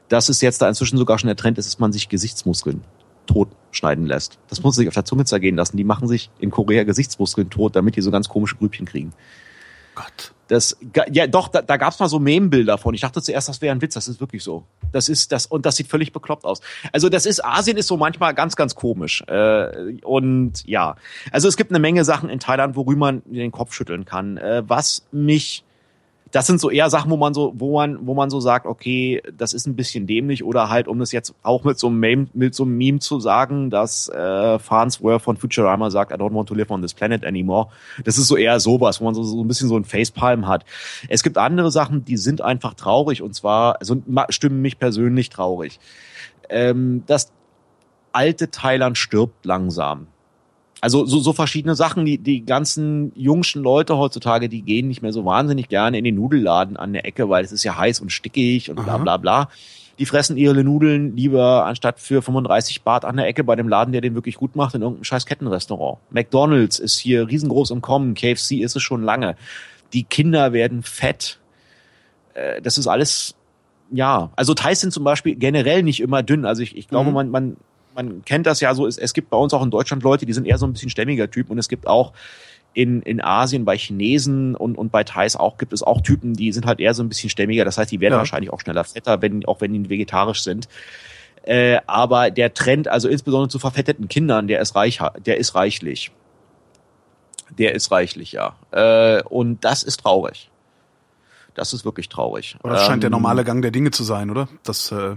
[0.08, 2.82] dass es jetzt da inzwischen sogar schon der Trend ist, dass man sich Gesichtsmuskeln
[3.26, 4.38] tot schneiden lässt.
[4.48, 5.76] Das muss man sich auf der Zunge zergehen lassen.
[5.76, 9.12] Die machen sich in Korea Gesichtsmuskeln tot, damit die so ganz komische Grübchen kriegen.
[9.94, 10.32] Gott.
[10.48, 10.76] Das,
[11.12, 12.92] ja, doch, da, da gab es mal so Meme-Bilder von.
[12.92, 13.94] Ich dachte zuerst, das wäre ein Witz.
[13.94, 14.64] Das ist wirklich so.
[14.90, 16.60] Das ist das und das sieht völlig bekloppt aus.
[16.92, 19.22] Also das ist Asien ist so manchmal ganz, ganz komisch.
[19.28, 20.96] Äh, und ja,
[21.30, 24.38] also es gibt eine Menge Sachen in Thailand, worüber man den Kopf schütteln kann.
[24.38, 25.62] Äh, was mich
[26.30, 29.22] das sind so eher Sachen, wo man so, wo man, wo man so sagt, okay,
[29.36, 32.26] das ist ein bisschen dämlich oder halt, um das jetzt auch mit so einem Meme,
[32.34, 36.48] mit so einem Meme zu sagen, dass äh, Farnsworth von Futurama sagt, I don't want
[36.48, 37.68] to live on this planet anymore.
[38.04, 40.64] Das ist so eher sowas, wo man so, so ein bisschen so ein Facepalm hat.
[41.08, 43.96] Es gibt andere Sachen, die sind einfach traurig und zwar, also
[44.28, 45.80] stimmen mich persönlich traurig.
[46.48, 47.32] Ähm, das
[48.12, 50.06] alte Thailand stirbt langsam.
[50.80, 55.12] Also so, so verschiedene Sachen, die, die ganzen jungschen Leute heutzutage, die gehen nicht mehr
[55.12, 58.10] so wahnsinnig gerne in den Nudelladen an der Ecke, weil es ist ja heiß und
[58.10, 58.98] stickig und bla Aha.
[58.98, 59.48] bla bla.
[59.98, 63.92] Die fressen ihre Nudeln lieber anstatt für 35 Baht an der Ecke bei dem Laden,
[63.92, 65.98] der den wirklich gut macht, in irgendeinem scheiß Kettenrestaurant.
[66.10, 69.36] McDonalds ist hier riesengroß im Kommen, KFC ist es schon lange.
[69.92, 71.38] Die Kinder werden fett.
[72.32, 73.34] Äh, Das ist alles,
[73.90, 74.30] ja.
[74.36, 76.46] Also Thais sind zum Beispiel generell nicht immer dünn.
[76.46, 77.14] Also ich, ich glaube, Mhm.
[77.14, 77.56] man, man,
[78.02, 78.86] man kennt das ja so.
[78.86, 80.90] Es, es gibt bei uns auch in Deutschland Leute, die sind eher so ein bisschen
[80.90, 82.12] stämmiger Typ und es gibt auch
[82.72, 86.52] in, in Asien bei Chinesen und, und bei Thais auch gibt es auch Typen, die
[86.52, 87.64] sind halt eher so ein bisschen stämmiger.
[87.64, 88.18] Das heißt, die werden Ja.
[88.18, 90.68] wahrscheinlich auch schneller fetter, wenn, auch wenn die vegetarisch sind.
[91.42, 96.12] Äh, aber der Trend, also insbesondere zu verfetteten Kindern, der ist reich, der ist reichlich.
[97.58, 98.54] Der ist reichlich, ja.
[98.70, 100.50] Äh, und das ist traurig.
[101.54, 102.56] Das ist wirklich traurig.
[102.62, 104.48] Aber das scheint der Ähm, normale Gang der Dinge zu sein, oder?
[104.62, 105.16] Das, äh,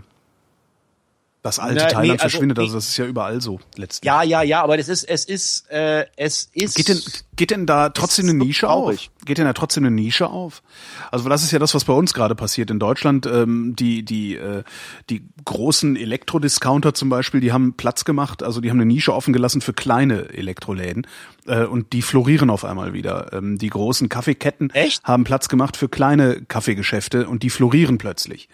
[1.43, 2.77] das alte Na, nee, Thailand also, verschwindet, also nee.
[2.77, 4.07] das ist ja überall so letztlich.
[4.07, 6.75] Ja, ja, ja, aber das ist, es ist, äh, es ist.
[6.75, 7.01] Geht denn,
[7.35, 9.11] geht denn da trotzdem eine so Nische traurig.
[9.13, 9.25] auf?
[9.25, 10.63] Geht denn da trotzdem eine Nische auf?
[11.11, 13.25] Also das ist ja das, was bei uns gerade passiert in Deutschland.
[13.25, 14.63] Ähm, die die äh,
[15.09, 19.33] die großen Elektrodiscounter zum Beispiel, die haben Platz gemacht, also die haben eine Nische offen
[19.33, 21.05] gelassen für kleine Elektroläden
[21.45, 23.33] äh, und die florieren auf einmal wieder.
[23.33, 25.03] Ähm, die großen Kaffeeketten Echt?
[25.03, 28.47] haben Platz gemacht für kleine Kaffeegeschäfte und die florieren plötzlich.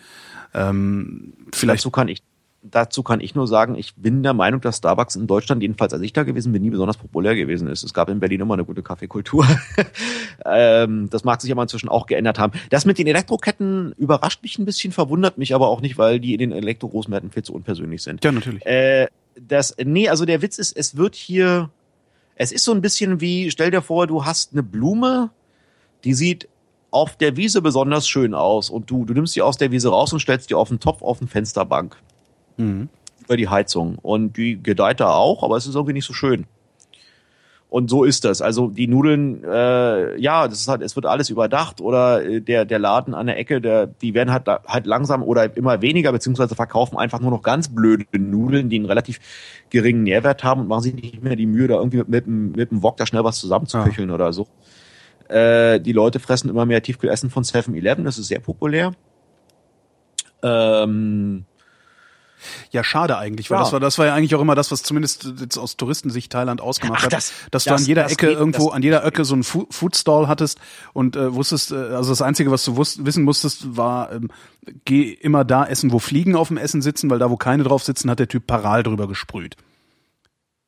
[0.54, 2.24] Ähm, vielleicht dazu kann ich,
[2.62, 6.02] dazu kann ich nur sagen, ich bin der Meinung, dass Starbucks in Deutschland, jedenfalls als
[6.02, 7.84] ich da gewesen bin, nie besonders populär gewesen ist.
[7.84, 9.48] Es gab in Berlin immer eine gute Kaffeekultur.
[10.46, 12.54] ähm, das mag sich aber inzwischen auch geändert haben.
[12.70, 16.34] Das mit den Elektroketten überrascht mich ein bisschen, verwundert mich aber auch nicht, weil die
[16.34, 18.24] in den Elektro-Großmärkten viel zu unpersönlich sind.
[18.24, 18.66] ja natürlich.
[18.66, 19.08] Äh,
[19.40, 21.70] das, nee, also der Witz ist, es wird hier,
[22.36, 25.30] es ist so ein bisschen wie, stell dir vor, du hast eine Blume,
[26.04, 26.50] die sieht
[26.92, 30.12] auf der Wiese besonders schön aus und du, du nimmst die aus der Wiese raus
[30.12, 31.98] und stellst die auf den Topf auf den Fensterbank
[32.60, 32.90] Mhm.
[33.24, 36.46] über die Heizung und die gedeiht da auch, aber es ist irgendwie nicht so schön.
[37.72, 38.42] Und so ist das.
[38.42, 42.66] Also die Nudeln, äh, ja, das ist halt, es wird alles überdacht oder äh, der
[42.66, 46.56] der Laden an der Ecke, der, die werden halt halt langsam oder immer weniger beziehungsweise
[46.56, 49.20] verkaufen einfach nur noch ganz blöde Nudeln, die einen relativ
[49.70, 52.52] geringen Nährwert haben und machen sich nicht mehr die Mühe, da irgendwie mit, mit, dem-
[52.54, 54.48] mit dem Wok da schnell was zusammenzuköcheln oder so.
[55.28, 58.94] Äh, die Leute fressen immer mehr Tiefkühlessen von 7-Eleven, das ist sehr populär.
[60.42, 61.46] Ähm,
[62.72, 63.64] Ja, schade eigentlich, weil Ja.
[63.64, 66.62] das war das war ja eigentlich auch immer das, was zumindest jetzt aus Touristensicht Thailand
[66.62, 69.26] ausgemacht Ach, hat, das- dass du das- an jeder das Ecke irgendwo, an jeder Ecke
[69.26, 70.60] so einen Fu Foodstall hattest
[70.94, 74.30] und äh, wusstest, äh, also das Einzige, was du wusst, wissen musstest, war, ähm,
[74.86, 77.84] geh immer da essen, wo Fliegen auf dem Essen sitzen, weil da, wo keine drauf
[77.84, 79.56] sitzen, hat der Typ paral drüber gesprüht.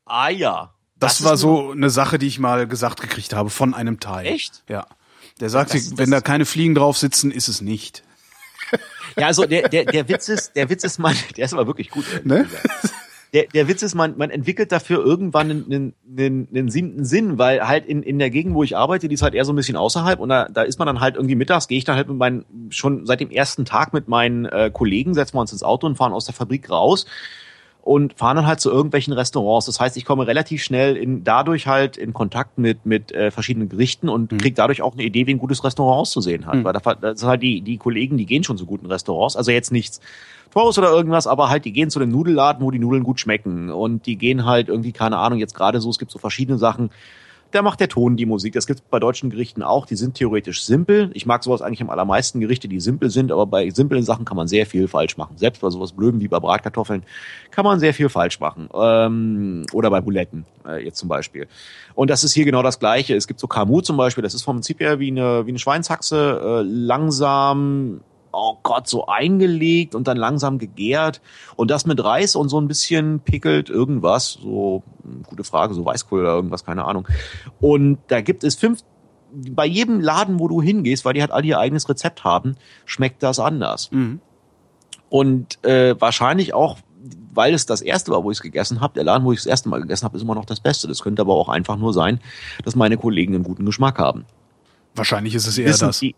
[0.05, 0.73] Ah ja.
[0.97, 4.27] Das, das war so eine Sache, die ich mal gesagt gekriegt habe von einem Teil.
[4.27, 4.63] Echt?
[4.69, 4.85] Ja.
[5.39, 8.03] Der sagte, wenn da keine Fliegen drauf sitzen, ist es nicht.
[9.17, 11.89] Ja, also der, der, der Witz ist, der Witz ist man, der ist aber wirklich
[11.89, 12.05] gut.
[12.23, 12.47] Ne?
[13.33, 17.65] Der, der Witz ist, man, man entwickelt dafür irgendwann einen, einen, einen, siebten Sinn, weil
[17.65, 19.77] halt in, in der Gegend, wo ich arbeite, die ist halt eher so ein bisschen
[19.77, 22.17] außerhalb und da, da ist man dann halt irgendwie mittags, gehe ich dann halt mit
[22.17, 25.87] meinen, schon seit dem ersten Tag mit meinen äh, Kollegen, setzen wir uns ins Auto
[25.87, 27.05] und fahren aus der Fabrik raus
[27.81, 29.65] und fahren dann halt zu irgendwelchen Restaurants.
[29.65, 33.69] Das heißt, ich komme relativ schnell in, dadurch halt in Kontakt mit, mit äh, verschiedenen
[33.69, 34.37] Gerichten und mhm.
[34.37, 36.55] kriege dadurch auch eine Idee, wie ein gutes Restaurant auszusehen hat.
[36.55, 36.63] Mhm.
[36.63, 39.35] Weil da, das sind halt die, die Kollegen, die gehen schon zu guten Restaurants.
[39.35, 39.99] Also jetzt nichts
[40.51, 43.71] Teures oder irgendwas, aber halt, die gehen zu dem Nudelladen, wo die Nudeln gut schmecken.
[43.71, 46.91] Und die gehen halt irgendwie, keine Ahnung, jetzt gerade so, es gibt so verschiedene Sachen
[47.51, 48.53] da macht der Ton die Musik.
[48.53, 49.85] Das gibt bei deutschen Gerichten auch.
[49.85, 51.11] Die sind theoretisch simpel.
[51.13, 54.37] Ich mag sowas eigentlich am allermeisten Gerichte, die simpel sind, aber bei simplen Sachen kann
[54.37, 55.37] man sehr viel falsch machen.
[55.37, 57.03] Selbst bei sowas Blöden wie bei Bratkartoffeln
[57.51, 58.69] kann man sehr viel falsch machen.
[58.73, 61.47] Ähm, oder bei Buletten äh, jetzt zum Beispiel.
[61.93, 63.15] Und das ist hier genau das Gleiche.
[63.15, 64.21] Es gibt so Kamu zum Beispiel.
[64.21, 66.41] Das ist vom Prinzip her wie eine, wie eine Schweinshaxe.
[66.43, 68.01] Äh, langsam
[68.31, 71.21] oh Gott, so eingelegt und dann langsam gegärt.
[71.55, 74.39] Und das mit Reis und so ein bisschen pickelt irgendwas.
[74.41, 77.07] So, hm, gute Frage, so Weißkohl oder irgendwas, keine Ahnung.
[77.59, 78.83] Und da gibt es fünf,
[79.33, 82.55] bei jedem Laden, wo du hingehst, weil die halt alle ihr eigenes Rezept haben,
[82.85, 83.89] schmeckt das anders.
[83.91, 84.19] Mhm.
[85.09, 86.77] Und äh, wahrscheinlich auch,
[87.33, 89.45] weil es das erste war, wo ich es gegessen habe, der Laden, wo ich das
[89.45, 90.87] erste Mal gegessen habe, ist immer noch das Beste.
[90.87, 92.19] Das könnte aber auch einfach nur sein,
[92.63, 94.25] dass meine Kollegen einen guten Geschmack haben.
[94.95, 95.99] Wahrscheinlich ist es eher Wissen das.
[95.99, 96.15] Die,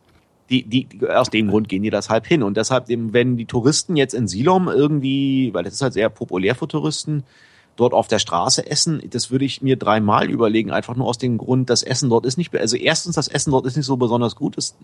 [0.49, 2.43] die, die, aus dem Grund gehen die das halb hin.
[2.43, 6.55] Und deshalb, wenn die Touristen jetzt in Silom irgendwie, weil das ist halt sehr populär
[6.55, 7.23] für Touristen,
[7.75, 11.37] dort auf der Straße essen, das würde ich mir dreimal überlegen, einfach nur aus dem
[11.37, 14.35] Grund, das Essen dort ist nicht, also erstens, das Essen dort ist nicht so besonders
[14.35, 14.75] gut, das,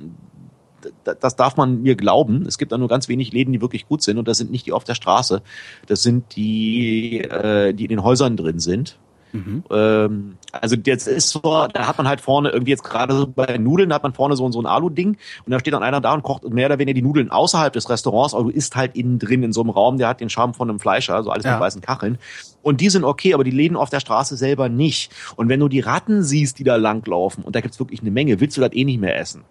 [1.04, 2.46] das darf man mir glauben.
[2.48, 4.66] Es gibt da nur ganz wenig Läden, die wirklich gut sind und das sind nicht
[4.66, 5.42] die auf der Straße,
[5.88, 8.98] das sind die, äh, die in den Häusern drin sind.
[9.32, 9.64] Mhm.
[9.70, 13.58] Ähm, also jetzt ist so, da hat man halt vorne irgendwie jetzt gerade so bei
[13.58, 16.14] Nudeln, da hat man vorne so, so ein Alu-Ding und da steht dann einer da
[16.14, 19.20] und kocht mehr oder weniger die Nudeln außerhalb des Restaurants, aber du isst halt innen
[19.20, 21.54] drin in so einem Raum, der hat den Charme von einem Fleischer, also alles ja.
[21.54, 22.18] mit weißen Kacheln.
[22.62, 25.12] Und die sind okay, aber die Läden auf der Straße selber nicht.
[25.36, 28.40] Und wenn du die Ratten siehst, die da langlaufen, und da gibt's wirklich eine Menge,
[28.40, 29.44] willst du das eh nicht mehr essen.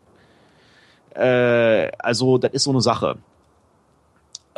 [1.14, 3.16] Äh, also das ist so eine Sache.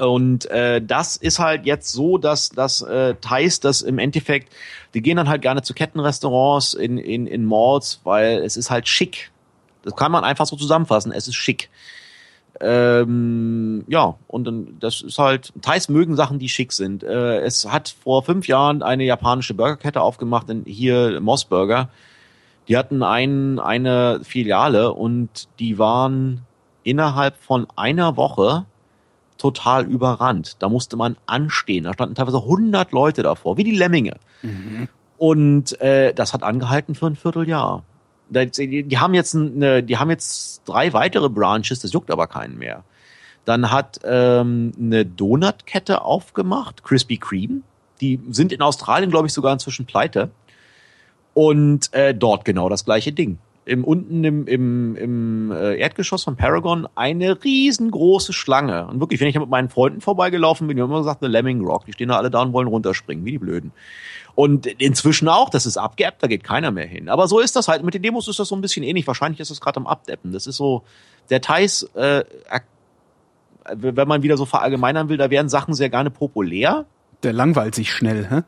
[0.00, 4.50] Und äh, das ist halt jetzt so, dass das äh, Thais das im Endeffekt,
[4.94, 8.88] die gehen dann halt gerne zu Kettenrestaurants in, in, in Malls, weil es ist halt
[8.88, 9.30] schick.
[9.82, 11.12] Das kann man einfach so zusammenfassen.
[11.12, 11.68] Es ist schick.
[12.60, 14.48] Ähm, ja, und
[14.80, 17.02] das ist halt, Thais mögen Sachen, die schick sind.
[17.02, 21.90] Äh, es hat vor fünf Jahren eine japanische Burgerkette aufgemacht, in, hier Moss Burger.
[22.68, 26.42] Die hatten ein, eine Filiale und die waren
[26.84, 28.64] innerhalb von einer Woche
[29.40, 30.56] total überrannt.
[30.58, 31.84] Da musste man anstehen.
[31.84, 34.16] Da standen teilweise 100 Leute davor, wie die Lemminge.
[34.42, 34.88] Mhm.
[35.16, 37.82] Und äh, das hat angehalten für ein Vierteljahr.
[38.28, 42.58] Die, die haben jetzt eine, die haben jetzt drei weitere Branches, das juckt aber keinen
[42.58, 42.84] mehr.
[43.44, 47.62] Dann hat ähm, eine Donutkette aufgemacht, Krispy Kreme.
[48.00, 50.30] Die sind in Australien, glaube ich, sogar inzwischen pleite.
[51.34, 53.38] Und äh, dort genau das gleiche Ding
[53.70, 58.88] im, unten im, im, im äh, Erdgeschoss von Paragon eine riesengroße Schlange.
[58.88, 61.30] Und wirklich, wenn ich da mit meinen Freunden vorbeigelaufen bin, die haben immer gesagt, eine
[61.30, 61.86] Lemming Rock.
[61.86, 63.70] Die stehen da alle da und wollen runterspringen, wie die Blöden.
[64.34, 67.08] Und inzwischen auch, das ist abgeappt, da geht keiner mehr hin.
[67.08, 67.84] Aber so ist das halt.
[67.84, 69.06] Mit den Demos ist das so ein bisschen ähnlich.
[69.06, 70.32] Wahrscheinlich ist das gerade am Abdeppen.
[70.32, 70.82] Das ist so,
[71.30, 72.24] der Thais, äh,
[73.72, 76.86] wenn man wieder so verallgemeinern will, da werden Sachen sehr gerne populär.
[77.22, 78.42] Der langweilt sich schnell, hä?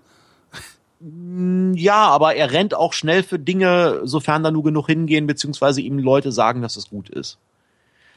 [1.03, 5.81] Mm, ja, aber er rennt auch schnell für Dinge, sofern da nur genug hingehen, beziehungsweise
[5.81, 7.39] ihm Leute sagen, dass es gut ist.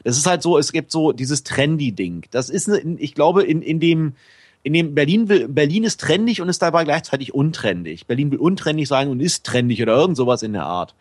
[0.04, 2.26] Das ist halt so, es gibt so dieses Trendy-Ding.
[2.30, 4.14] Das ist, eine, ich glaube, in, in dem,
[4.62, 8.06] in dem Berlin will, Berlin ist trendig und ist dabei gleichzeitig untrendig.
[8.06, 10.94] Berlin will untrendig sein und ist trendig oder irgend sowas in der Art.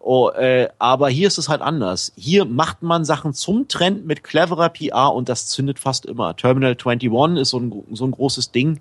[0.00, 2.12] Oh, äh, aber hier ist es halt anders.
[2.16, 6.36] Hier macht man Sachen zum Trend mit cleverer PR und das zündet fast immer.
[6.36, 8.80] Terminal 21 ist so ein, so ein großes Ding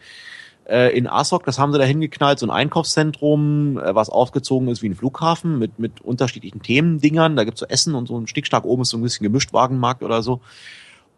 [0.67, 4.81] äh, in Asok, das haben sie da hingeknallt, so ein Einkaufszentrum, äh, was aufgezogen ist
[4.81, 7.35] wie ein Flughafen mit, mit unterschiedlichen Themendingern.
[7.35, 10.03] Da gibt's so Essen und so ein Stickstark oben ist so ein bisschen gemischt Wagenmarkt
[10.03, 10.41] oder so.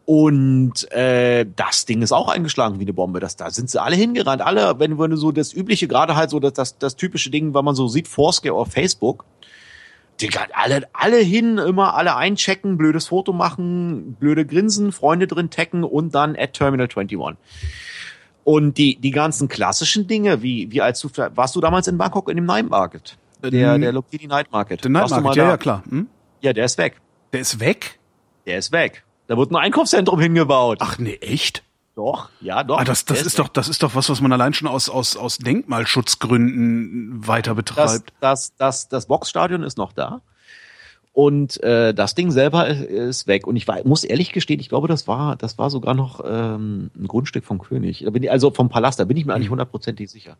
[0.06, 3.20] Und äh, das Ding ist auch eingeschlagen wie eine Bombe.
[3.20, 4.42] Das, da sind sie alle hingerannt.
[4.42, 7.56] Alle, wenn, wenn du so das übliche, gerade halt so das, das, das typische Ding,
[7.56, 9.26] weil man so sieht, Foursquare auf Facebook,
[10.22, 15.84] Digga, alle, alle hin, immer alle einchecken, blödes Foto machen, blöde Grinsen, Freunde drin taggen
[15.84, 17.36] und dann at Terminal 21.
[18.46, 22.30] Und die, die ganzen klassischen Dinge, wie, wie als du, warst du damals in Bangkok
[22.30, 23.18] in dem Night Market?
[23.42, 23.82] Der, mhm.
[23.82, 24.84] der Lokidi Night Market.
[24.84, 25.84] Der Night Market, ja, ja, klar.
[25.90, 26.08] Hm?
[26.42, 27.02] Ja, der ist weg.
[27.34, 28.00] Der ist weg?
[28.46, 29.04] Der ist weg.
[29.26, 30.78] Da wird ein Einkaufszentrum hingebaut.
[30.80, 31.64] Ach nee, echt?
[31.96, 32.78] Doch, ja, doch.
[32.78, 35.18] Ah, das, das ist doch, das ist doch was, was man allein schon aus, aus,
[35.18, 38.14] aus Denkmalschutzgründen weiter betreibt.
[38.20, 40.22] Das, das, das, das Boxstadion ist noch da.
[41.16, 43.48] Und äh, das Ding selber ist, ist weg.
[43.48, 46.92] Und ich war, muss ehrlich gestehen, ich glaube, das war, das war sogar noch ähm,
[46.94, 48.04] ein Grundstück vom König.
[48.04, 50.36] Da bin ich, also vom Palast, da bin ich mir eigentlich hundertprozentig sicher.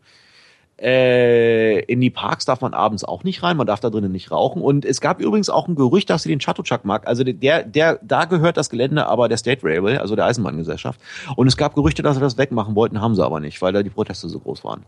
[0.78, 4.30] Äh, in die Parks darf man abends auch nicht rein, man darf da drinnen nicht
[4.30, 4.60] rauchen.
[4.60, 7.06] Und es gab übrigens auch ein Gerücht, dass sie den Chatuchak mag.
[7.06, 11.00] Also der, der, da gehört das Gelände aber der State Railway, also der Eisenbahngesellschaft.
[11.36, 13.82] Und es gab Gerüchte, dass sie das wegmachen wollten, haben sie aber nicht, weil da
[13.82, 14.84] die Proteste so groß waren.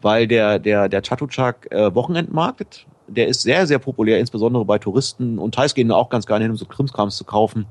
[0.00, 5.38] Weil der, der, der Chatuchak äh, Wochenendmarkt, der ist sehr, sehr populär, insbesondere bei Touristen.
[5.38, 7.66] Und teils gehen da auch ganz gerne hin, um so Krimskrams zu kaufen.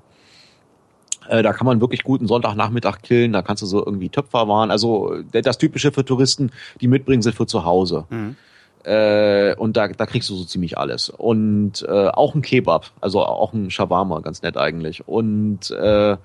[1.28, 5.16] Äh, da kann man wirklich guten Sonntagnachmittag killen, da kannst du so irgendwie Töpferwaren, also
[5.32, 6.52] das Typische für Touristen,
[6.82, 8.06] die mitbringen, sind für zu Hause.
[8.10, 8.36] Mhm.
[8.84, 11.10] Äh, und da, da kriegst du so ziemlich alles.
[11.10, 15.07] Und äh, auch ein Kebab, also auch ein Shawarma, ganz nett eigentlich.
[15.07, 16.18] Und äh,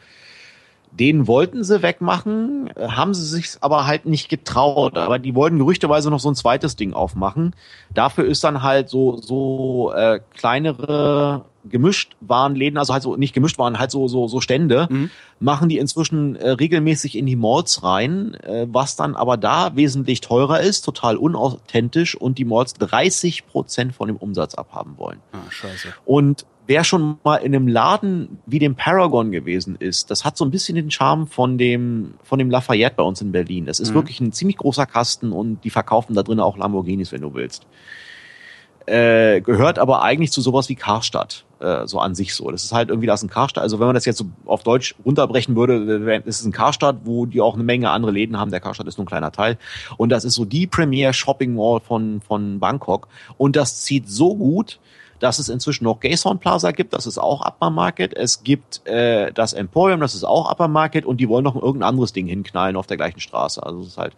[0.92, 4.96] den wollten sie wegmachen, haben sie sich aber halt nicht getraut.
[4.96, 7.54] Aber die wollten gerüchteweise noch so ein zweites Ding aufmachen.
[7.94, 13.34] Dafür ist dann halt so so äh, kleinere gemischt waren Läden, also halt so nicht
[13.34, 15.10] gemischt waren, halt so so so Stände, mhm.
[15.38, 20.20] machen die inzwischen äh, regelmäßig in die Malls rein, äh, was dann aber da wesentlich
[20.20, 25.20] teurer ist, total unauthentisch und die Malls 30 Prozent von dem Umsatz abhaben wollen.
[25.32, 25.88] Ah, scheiße.
[26.04, 30.44] Und wer schon mal in einem Laden wie dem Paragon gewesen ist, das hat so
[30.44, 33.66] ein bisschen den Charme von dem von dem Lafayette bei uns in Berlin.
[33.66, 33.94] Das ist mhm.
[33.94, 37.66] wirklich ein ziemlich großer Kasten und die verkaufen da drin auch Lamborghinis, wenn du willst
[38.90, 42.50] äh, gehört aber eigentlich zu sowas wie Karstadt, äh, so an sich so.
[42.50, 43.62] Das ist halt irgendwie das ein Karstadt.
[43.62, 47.26] Also wenn man das jetzt so auf Deutsch runterbrechen würde, ist es ein Karstadt, wo
[47.26, 48.50] die auch eine Menge andere Läden haben.
[48.50, 49.58] Der Karstadt ist nur ein kleiner Teil.
[49.96, 53.08] Und das ist so die Premier Shopping Mall von, von Bangkok.
[53.36, 54.80] Und das zieht so gut,
[55.20, 58.16] dass es inzwischen noch Gayson Plaza gibt, das ist auch Upper Market.
[58.16, 61.90] Es gibt äh, das Emporium, das ist auch Upper Market und die wollen noch irgendein
[61.90, 63.62] anderes Ding hinknallen auf der gleichen Straße.
[63.62, 64.14] Also es ist halt,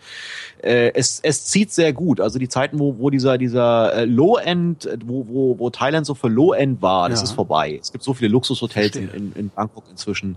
[0.62, 2.20] äh, es, es zieht sehr gut.
[2.20, 6.28] Also die Zeiten, wo, wo dieser, dieser äh, Low-End, wo, wo, wo Thailand so für
[6.28, 7.24] Low-End war, das ja.
[7.24, 7.78] ist vorbei.
[7.80, 10.36] Es gibt so viele Luxushotels in, in, in Bangkok inzwischen.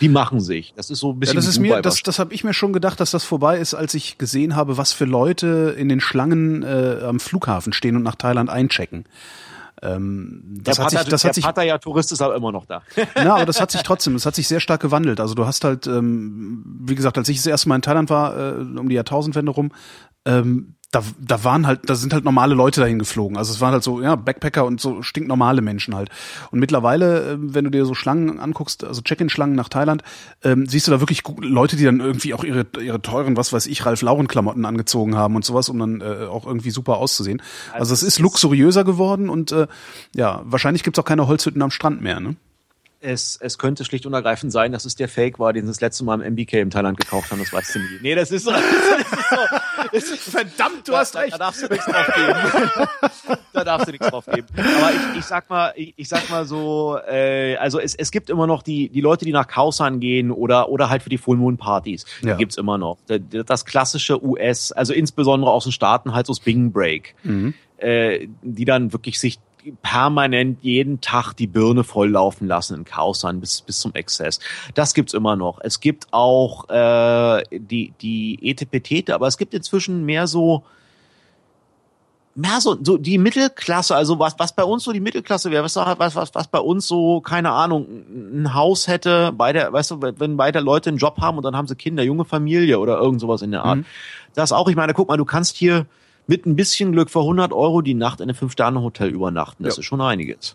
[0.00, 0.72] Die machen sich.
[0.76, 1.36] Das ist so ein bisschen.
[1.36, 3.74] Ja, das ist mir, das, das habe ich mir schon gedacht, dass das vorbei ist,
[3.74, 8.02] als ich gesehen habe, was für Leute in den Schlangen äh, am Flughafen stehen und
[8.02, 9.04] nach Thailand einchecken.
[9.82, 12.52] Ähm, das der hat Pater, sich, das hat sich, Pater ja Tourist ist aber immer
[12.52, 12.82] noch da.
[13.16, 15.20] Ja, aber das hat sich trotzdem, das hat sich sehr stark gewandelt.
[15.20, 18.36] Also du hast halt, ähm, wie gesagt, als ich das erste Mal in Thailand war,
[18.36, 19.72] äh, um die Jahrtausendwende rum,
[20.26, 23.36] ähm, da, da waren halt, da sind halt normale Leute dahin geflogen.
[23.36, 26.10] Also es waren halt so, ja, Backpacker und so stinknormale Menschen halt.
[26.50, 30.02] Und mittlerweile, ähm, wenn du dir so Schlangen anguckst, also Check-in-Schlangen nach Thailand,
[30.42, 33.66] ähm, siehst du da wirklich Leute, die dann irgendwie auch ihre, ihre teuren, was weiß
[33.66, 37.40] ich, Ralf Lauren-Klamotten angezogen haben und sowas, um dann äh, auch irgendwie super auszusehen.
[37.72, 39.66] Also, also es ist luxuriöser geworden und äh,
[40.14, 42.36] ja, wahrscheinlich gibt's auch keine Holzhütten am Strand mehr, ne?
[43.00, 45.80] Es, es könnte schlicht und ergreifend sein, dass es der Fake war, den sie das
[45.80, 47.38] letzte Mal im MBK im Thailand gekauft haben.
[47.38, 47.98] Das weißt du nie.
[48.02, 48.52] Nee, das ist so.
[49.92, 50.30] Das ist so.
[50.32, 51.32] Verdammt, du da, hast recht.
[51.32, 53.38] Da, da darfst du nichts drauf geben.
[53.52, 54.46] da darfst du nichts drauf geben.
[54.54, 58.30] Aber ich, ich sag mal, ich, ich sag mal so, äh, also es, es gibt
[58.30, 61.38] immer noch die, die Leute, die nach Kausan gehen oder, oder halt für die Full
[61.38, 62.04] Moon Partys.
[62.22, 62.34] Ja.
[62.34, 62.98] Die gibt's immer noch.
[63.46, 67.14] Das klassische US, also insbesondere aus den Staaten halt so Spring Break.
[67.24, 67.54] Mhm.
[67.78, 69.38] Äh, die dann wirklich sich
[69.82, 74.40] permanent jeden Tag die Birne volllaufen lassen in Chaosern bis, bis zum Exzess.
[74.74, 75.60] Das gibt's immer noch.
[75.62, 80.64] Es gibt auch äh, die, die Etepetete, aber es gibt inzwischen mehr so
[82.34, 85.76] mehr so, so die Mittelklasse, also was, was bei uns so die Mittelklasse wäre, was,
[85.76, 90.36] was, was, was bei uns so, keine Ahnung, ein Haus hätte, beide, weißt du, wenn
[90.36, 93.42] beide Leute einen Job haben und dann haben sie Kinder, junge Familie oder irgend sowas
[93.42, 93.78] in der Art.
[93.78, 93.84] Mhm.
[94.34, 95.86] Das auch, ich meine, guck mal, du kannst hier
[96.30, 99.64] mit ein bisschen Glück für 100 Euro die Nacht in einem Fünf-Sterne-Hotel übernachten.
[99.64, 99.80] Das ja.
[99.80, 100.54] ist schon einiges.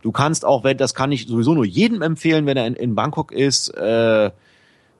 [0.00, 2.94] Du kannst auch, wenn das kann ich sowieso nur jedem empfehlen, wenn er in, in
[2.94, 4.30] Bangkok ist, äh,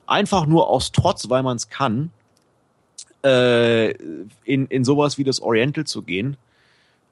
[0.05, 2.11] einfach nur aus Trotz, weil man es kann,
[3.25, 3.93] äh,
[4.43, 6.37] in, in sowas wie das Oriental zu gehen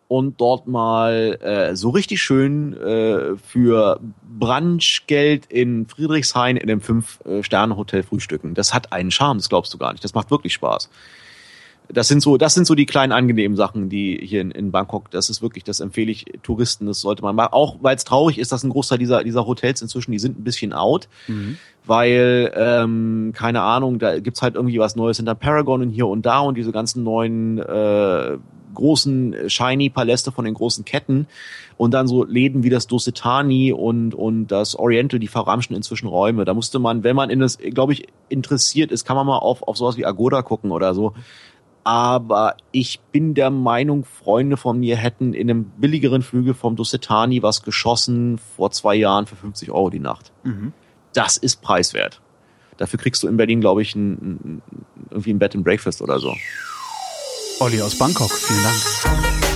[0.08, 4.00] und dort mal äh, so richtig schön äh, für
[4.40, 8.54] Brunchgeld in Friedrichshain in einem Fünf-Sterne-Hotel frühstücken.
[8.54, 10.04] Das hat einen Charme, das glaubst du gar nicht.
[10.04, 10.92] Das macht wirklich Spaß
[11.92, 15.10] das sind so, das sind so die kleinen angenehmen Sachen, die hier in, in Bangkok,
[15.10, 17.54] das ist wirklich, das empfehle ich Touristen, das sollte man machen.
[17.54, 20.44] Auch weil es traurig ist, dass ein Großteil dieser, dieser Hotels inzwischen, die sind ein
[20.44, 21.58] bisschen out, mhm.
[21.86, 26.26] weil, ähm, keine Ahnung, da gibt's halt irgendwie was Neues hinter Paragon und hier und
[26.26, 28.38] da und diese ganzen neuen äh,
[28.76, 31.28] großen shiny Paläste von den großen Ketten
[31.76, 36.46] und dann so Läden wie das Dosetani und und das Oriental, die verramschen inzwischen Räume.
[36.46, 39.64] Da musste man, wenn man in das, glaube ich, interessiert ist, kann man mal auf
[39.68, 41.14] auf sowas wie Agoda gucken oder so
[41.90, 47.42] aber ich bin der Meinung, Freunde von mir hätten in einem billigeren Flügel vom Dossetani
[47.42, 50.32] was geschossen vor zwei Jahren für 50 Euro die Nacht.
[50.44, 50.72] Mhm.
[51.14, 52.22] Das ist preiswert.
[52.78, 54.62] Dafür kriegst du in Berlin, glaube ich, ein, ein,
[55.10, 56.36] irgendwie ein Bed and Breakfast oder so.
[57.60, 59.49] Olli aus Bangkok, vielen Dank.